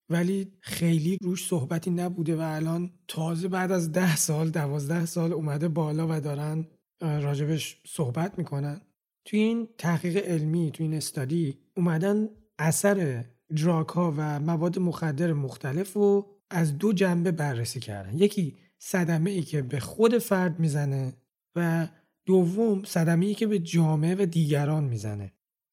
ولی 0.09 0.51
خیلی 0.59 1.17
روش 1.21 1.47
صحبتی 1.47 1.91
نبوده 1.91 2.35
و 2.35 2.41
الان 2.41 2.91
تازه 3.07 3.47
بعد 3.47 3.71
از 3.71 3.91
ده 3.91 4.15
سال 4.15 4.49
دوازده 4.49 5.05
سال 5.05 5.33
اومده 5.33 5.67
بالا 5.67 6.07
و 6.09 6.21
دارن 6.21 6.67
راجبش 7.01 7.81
صحبت 7.87 8.37
می‌کنن. 8.37 8.81
توی 9.25 9.39
این 9.39 9.67
تحقیق 9.77 10.17
علمی 10.17 10.71
توی 10.71 10.85
این 10.85 10.95
استادی 10.95 11.57
اومدن 11.77 12.29
اثر 12.59 13.25
دراک 13.57 13.87
ها 13.87 14.13
و 14.17 14.39
مواد 14.39 14.79
مخدر 14.79 15.33
مختلف 15.33 15.93
رو 15.93 16.34
از 16.49 16.77
دو 16.77 16.93
جنبه 16.93 17.31
بررسی 17.31 17.79
کردن. 17.79 18.17
یکی 18.17 18.55
صدمه 18.79 19.31
ای 19.31 19.41
که 19.41 19.61
به 19.61 19.79
خود 19.79 20.17
فرد 20.17 20.59
می‌زنه 20.59 21.13
و 21.55 21.87
دوم 22.25 22.83
صدمه 22.83 23.25
ای 23.25 23.33
که 23.33 23.47
به 23.47 23.59
جامعه 23.59 24.15
و 24.15 24.25
دیگران 24.25 24.83
می‌زنه. 24.83 25.31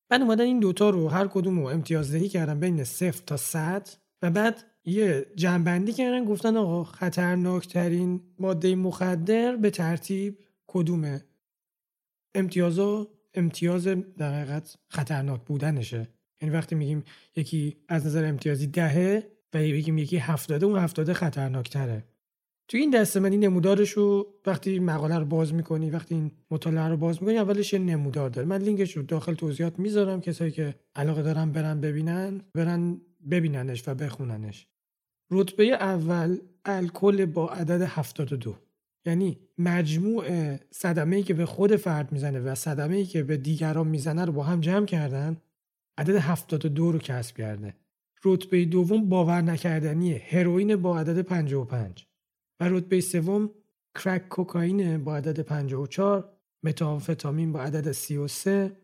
بعد 0.09 0.23
اومدن 0.23 0.45
این 0.45 0.61
دوتا 0.61 0.91
رو 0.91 1.09
هر 1.09 1.27
کدوم 1.27 1.59
رو 1.59 1.66
امتیازدهی 1.66 2.29
کردن 2.29 2.61
بین 2.61 2.85
صفر 2.85 3.23
تا 3.27 3.37
صد 3.37 3.89
و 4.23 4.31
بعد 4.31 4.64
یه 4.85 5.27
جنبندی 5.37 5.93
کردن 5.93 6.25
گفتن 6.25 6.57
آقا 6.57 6.85
خطرناکترین 6.85 8.20
ماده 8.39 8.75
مخدر 8.75 9.57
به 9.57 9.70
ترتیب 9.70 10.39
کدومه؟ 10.66 11.25
امتیازا 12.35 13.09
امتیاز 13.35 13.89
در 14.18 14.62
خطرناک 14.89 15.41
بودنشه. 15.45 16.09
یعنی 16.41 16.55
وقتی 16.55 16.75
میگیم 16.75 17.05
یکی 17.37 17.77
از 17.89 18.07
نظر 18.07 18.25
امتیازی 18.25 18.66
دهه 18.66 19.32
و 19.55 19.59
بگیم 19.59 19.98
یکی 19.98 20.16
هفتاده 20.16 20.66
اون 20.66 20.78
هفتاده 20.78 21.14
خطرناکتره. 21.14 22.05
تو 22.68 22.78
این 22.78 22.90
دسته 22.90 23.20
من 23.20 23.32
این 23.32 23.44
نمودارش 23.44 23.90
رو 23.90 24.26
وقتی 24.46 24.78
مقاله 24.78 25.18
رو 25.18 25.24
باز 25.24 25.55
می‌کنی 25.55 25.90
وقتی 25.90 26.14
این 26.14 26.30
مطالعه 26.50 26.88
رو 26.88 26.96
باز 26.96 27.22
می‌کنی 27.22 27.38
اولش 27.38 27.72
یه 27.72 27.78
نمودار 27.78 28.30
داره. 28.30 28.48
من 28.48 28.62
لینکش 28.62 28.96
رو 28.96 29.03
داخل 29.03 29.34
توضیحات 29.34 29.78
می‌ذارم 29.78 30.20
کسایی 30.20 30.50
که 30.50 30.74
علاقه 30.96 31.22
دارن 31.22 31.53
برن 31.53 31.80
ببینن 31.80 32.40
برن 32.55 33.00
ببیننش 33.30 33.88
و 33.88 33.94
بخوننش. 33.94 34.66
رتبه 35.30 35.64
اول 35.64 36.38
الکل 36.64 37.26
با 37.26 37.48
عدد 37.48 37.82
72 37.82 38.57
یعنی 39.07 39.38
مجموع 39.59 40.57
صدمه 40.70 41.22
که 41.22 41.34
به 41.34 41.46
خود 41.46 41.76
فرد 41.76 42.12
می‌زنه 42.12 42.40
و 42.40 42.55
صدمه 42.55 43.05
که 43.05 43.22
به 43.22 43.36
دیگران 43.36 43.88
می‌زنه 43.88 44.24
رو 44.24 44.32
با 44.32 44.42
هم 44.42 44.61
جمع 44.61 44.86
کردن 44.86 45.36
عدد 45.98 46.16
72 46.16 46.92
رو 46.92 46.98
کسب 46.98 47.36
کرده. 47.36 47.74
رتبه 48.25 48.64
دوم 48.64 49.09
باور 49.09 49.41
نکردنیه 49.41 50.23
هروئین 50.29 50.77
با 50.77 50.99
عدد 50.99 51.20
55 51.20 52.07
و 52.61 52.68
رتبه 52.68 53.01
سوم 53.01 53.51
کرک 53.95 54.29
کوکائین 54.29 55.05
با 55.05 55.16
عدد 55.16 55.41
54 55.41 56.33
متامفتامین 56.62 57.53
با 57.53 57.61
عدد 57.61 57.93
33 57.93 58.77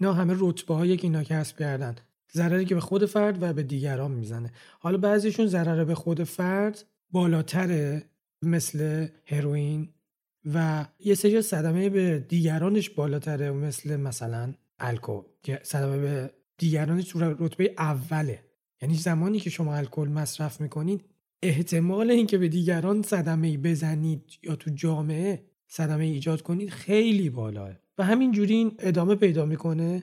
اینا 0.00 0.12
همه 0.12 0.34
رتبه 0.38 0.74
هایی 0.74 0.96
که 0.96 1.04
اینا 1.04 1.24
کسب 1.24 1.58
کردن. 1.58 1.96
ضرری 2.32 2.64
که 2.64 2.74
به 2.74 2.80
خود 2.80 3.04
فرد 3.04 3.42
و 3.42 3.52
به 3.52 3.62
دیگران 3.62 4.10
می‌زنه. 4.10 4.52
حالا 4.78 4.98
بعضیشون 4.98 5.46
ضرر 5.46 5.84
به 5.84 5.94
خود 5.94 6.24
فرد 6.24 6.84
بالاتره 7.10 8.02
مثل 8.42 9.06
هروئین 9.26 9.88
و 10.54 10.86
یه 10.98 11.14
سری 11.14 11.42
صدمه 11.42 11.88
به 11.88 12.18
دیگرانش 12.18 12.90
بالاتره 12.90 13.50
مثل 13.50 13.96
مثلا 13.96 14.54
الکل. 14.78 15.22
که 15.42 15.60
صدمه 15.62 15.98
به 15.98 16.30
دیگرانش 16.58 17.16
رتبه 17.16 17.74
اوله. 17.78 18.53
یعنی 18.84 18.96
زمانی 18.96 19.40
که 19.40 19.50
شما 19.50 19.74
الکل 19.74 20.08
مصرف 20.08 20.60
می‌کنید 20.60 21.04
احتمال 21.42 22.10
اینکه 22.10 22.38
به 22.38 22.48
دیگران 22.48 23.02
صدمه 23.02 23.58
بزنید 23.58 24.22
یا 24.42 24.56
تو 24.56 24.70
جامعه 24.70 25.44
صدمه 25.68 26.04
ای 26.04 26.10
ایجاد 26.10 26.42
کنید 26.42 26.70
خیلی 26.70 27.30
بالاه. 27.30 27.70
و 27.98 28.04
همین 28.04 28.32
جوری 28.32 28.54
این 28.54 28.74
ادامه 28.78 29.14
پیدا 29.14 29.44
می‌کنه. 29.44 30.02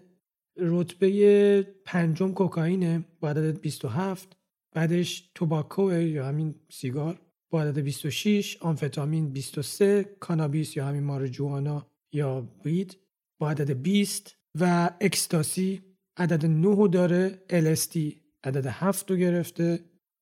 رتبه 0.57 1.67
پنجم 1.85 2.31
کوکائینه 2.31 3.05
با 3.19 3.29
عدد 3.29 3.59
27 3.59 4.37
بعدش 4.73 5.31
توباکو 5.35 5.91
یا 5.91 6.27
همین 6.27 6.55
سیگار 6.69 7.21
با 7.49 7.61
عدد 7.61 7.79
26 7.79 8.57
آمفتامین 8.61 9.29
23 9.29 10.03
کانابیس 10.19 10.77
یا 10.77 10.85
همین 10.85 11.03
مارجوانا 11.03 11.87
یا 12.13 12.47
وید 12.65 12.97
با 13.39 13.49
عدد 13.49 13.71
20 13.71 14.35
و 14.59 14.89
اکستاسی 15.01 15.81
عدد 16.17 16.45
9 16.45 16.87
داره 16.87 17.39
LSD 17.49 18.20
عدد 18.43 18.65
7 18.65 19.11
رو 19.11 19.17
گرفته. 19.17 19.79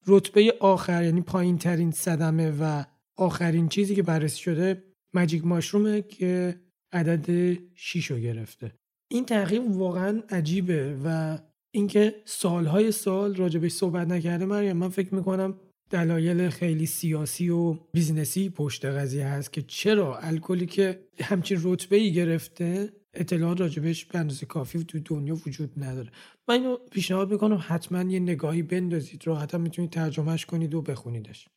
رتبه 0.07 0.53
آخر 0.59 1.03
یعنی 1.03 1.22
پایین 1.22 1.57
ترین 1.57 1.91
صدمه 1.91 2.51
و 2.59 2.84
آخرین 3.17 3.70
چیزی 3.70 3.95
که 3.95 4.03
بررسی 4.03 4.39
شده 4.39 4.84
مجیک 5.13 5.45
ماشرومه 5.45 6.01
که 6.01 6.61
عدد 6.91 7.57
6 7.76 8.11
رو 8.11 8.17
گرفته. 8.17 8.72
این 9.11 9.26
تحقیق 9.26 9.61
واقعا 9.67 10.22
عجیبه 10.30 10.97
و 11.05 11.38
اینکه 11.72 12.15
سالهای 12.26 12.91
سال 12.91 13.36
راجبش 13.36 13.72
صحبت 13.72 14.07
نکرده 14.07 14.45
مریم 14.45 14.78
من 14.78 14.89
فکر 14.89 15.15
می‌کنم 15.15 15.59
دلایل 15.89 16.49
خیلی 16.49 16.86
سیاسی 16.86 17.49
و 17.49 17.74
بیزنسی 17.74 18.49
پشت 18.49 18.86
قضیه 18.86 19.28
هست 19.28 19.53
که 19.53 19.61
چرا 19.61 20.17
الکلی 20.17 20.65
که 20.65 21.07
همچین 21.22 21.59
رتبه 21.63 21.95
ای 21.95 22.13
گرفته 22.13 22.89
اطلاعات 23.14 23.60
راجبش 23.60 24.05
به 24.05 24.20
اندازه 24.20 24.45
کافی 24.45 24.84
تو 24.84 24.99
دنیا 24.99 25.36
وجود 25.36 25.72
نداره. 25.78 26.12
من 26.47 26.55
اینو 26.55 26.78
پیشنهاد 26.78 27.32
می‌کنم 27.32 27.64
حتما 27.68 28.12
یه 28.12 28.20
نگاهی 28.20 28.64
بندازید. 28.64 29.28
راحتا 29.28 29.57
می‌تونید 29.57 29.91
ترجمهش 29.91 30.45
کنید 30.45 30.76
و 30.76 30.82
بخونیدش. 30.82 31.47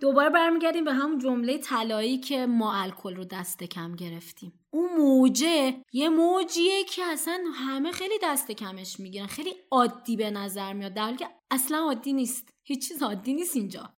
دوباره 0.00 0.30
برمیگردیم 0.30 0.84
به 0.84 0.92
همون 0.92 1.18
جمله 1.18 1.58
طلایی 1.58 2.18
که 2.18 2.46
ما 2.46 2.74
الکل 2.74 3.16
رو 3.16 3.24
دست 3.24 3.64
کم 3.64 3.96
گرفتیم. 3.96 4.52
اون 4.70 4.96
موجه 4.98 5.74
یه 5.92 6.08
موجیه 6.08 6.84
که 6.84 7.02
اصلا 7.04 7.38
همه 7.54 7.92
خیلی 7.92 8.14
دست 8.22 8.50
کمش 8.50 9.00
می‌گیرن. 9.00 9.26
خیلی 9.26 9.50
عادی 9.70 10.16
به 10.16 10.30
نظر 10.30 10.72
میاد. 10.72 10.94
در 10.94 11.02
حالی 11.02 11.16
که 11.16 11.28
اصلا 11.50 11.78
عادی 11.78 12.12
نیست. 12.12 12.54
هیچ 12.64 12.88
چیز 12.88 13.02
عادی 13.02 13.34
نیست 13.34 13.56
اینجا. 13.56 13.94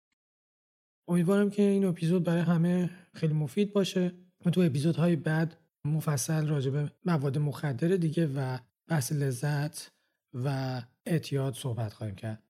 امیدوارم 1.09 1.51
که 1.51 1.63
این 1.63 1.85
اپیزود 1.85 2.25
برای 2.25 2.43
همه 2.43 2.91
خیلی 3.15 3.33
مفید 3.33 3.73
باشه. 3.73 4.15
ما 4.45 4.51
تو 4.53 4.61
اپیزودهای 4.61 5.17
بعد 5.17 5.60
مفصل 5.85 6.47
راجع 6.47 6.71
به 6.71 6.93
مواد 7.05 7.39
مخدر 7.39 7.89
دیگه 7.89 8.27
و 8.27 8.59
بحث 8.89 9.13
لذت 9.13 9.91
و 10.35 10.81
اعتیاد 11.07 11.55
صحبت 11.55 11.93
خواهیم 11.93 12.17
کرد. 12.17 12.43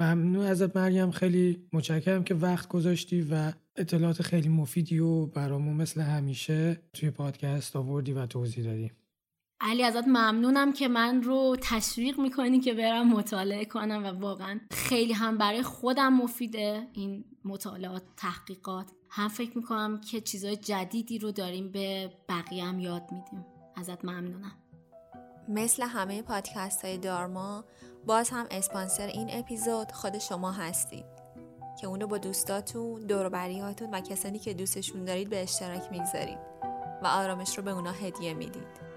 ممنون 0.00 0.46
ازت 0.46 0.76
مریم. 0.76 1.10
خیلی 1.10 1.68
متشکرم 1.72 2.24
که 2.24 2.34
وقت 2.34 2.68
گذاشتی 2.68 3.28
و 3.30 3.52
اطلاعات 3.76 4.22
خیلی 4.22 4.48
مفیدی 4.48 4.98
و 4.98 5.26
برامون 5.26 5.76
مثل 5.76 6.00
همیشه 6.00 6.82
توی 6.92 7.10
پادکست 7.10 7.76
آوردی 7.76 8.12
و 8.12 8.26
توضیح 8.26 8.64
دادی. 8.64 8.92
علی 9.60 9.82
ازت 9.82 10.08
ممنونم 10.08 10.72
که 10.72 10.88
من 10.88 11.22
رو 11.22 11.56
تشویق 11.60 12.18
می‌کنی 12.18 12.60
که 12.60 12.74
برم 12.74 13.08
مطالعه 13.08 13.64
کنم 13.64 14.04
و 14.04 14.20
واقعا 14.20 14.60
خیلی 14.70 15.12
هم 15.12 15.38
برای 15.38 15.62
خودم 15.62 16.12
مفیده 16.12 16.88
این 16.92 17.24
مطالعات 17.44 18.02
تحقیقات. 18.16 18.86
هم 19.10 19.28
فکر 19.28 19.58
می‌کنم 19.58 20.00
که 20.00 20.20
چیزای 20.20 20.56
جدیدی 20.56 21.18
رو 21.18 21.32
داریم 21.32 21.72
به 21.72 22.12
بقیه 22.28 22.64
هم 22.64 22.78
یاد 22.78 23.02
میدیم. 23.12 23.46
ازت 23.76 24.04
ممنونم. 24.04 24.56
مثل 25.48 25.82
همه 25.82 26.22
پادکست 26.22 26.84
های 26.84 26.98
دارما 26.98 27.64
باز 28.06 28.30
هم 28.30 28.46
اسپانسر 28.50 29.06
این 29.06 29.28
اپیزود 29.32 29.92
خود 29.92 30.18
شما 30.18 30.52
هستید 30.52 31.04
که 31.80 31.86
اونو 31.86 32.06
با 32.06 32.18
دوستاتون، 32.18 33.00
دوروبریاتون 33.06 33.90
و 33.90 34.00
کسانی 34.00 34.38
که 34.38 34.54
دوستشون 34.54 35.04
دارید 35.04 35.30
به 35.30 35.42
اشتراک 35.42 35.92
می‌گذارید 35.92 36.38
و 37.02 37.06
آرامش 37.06 37.58
رو 37.58 37.64
به 37.64 37.70
اونا 37.70 37.92
هدیه 37.92 38.34
می‌دید. 38.34 38.95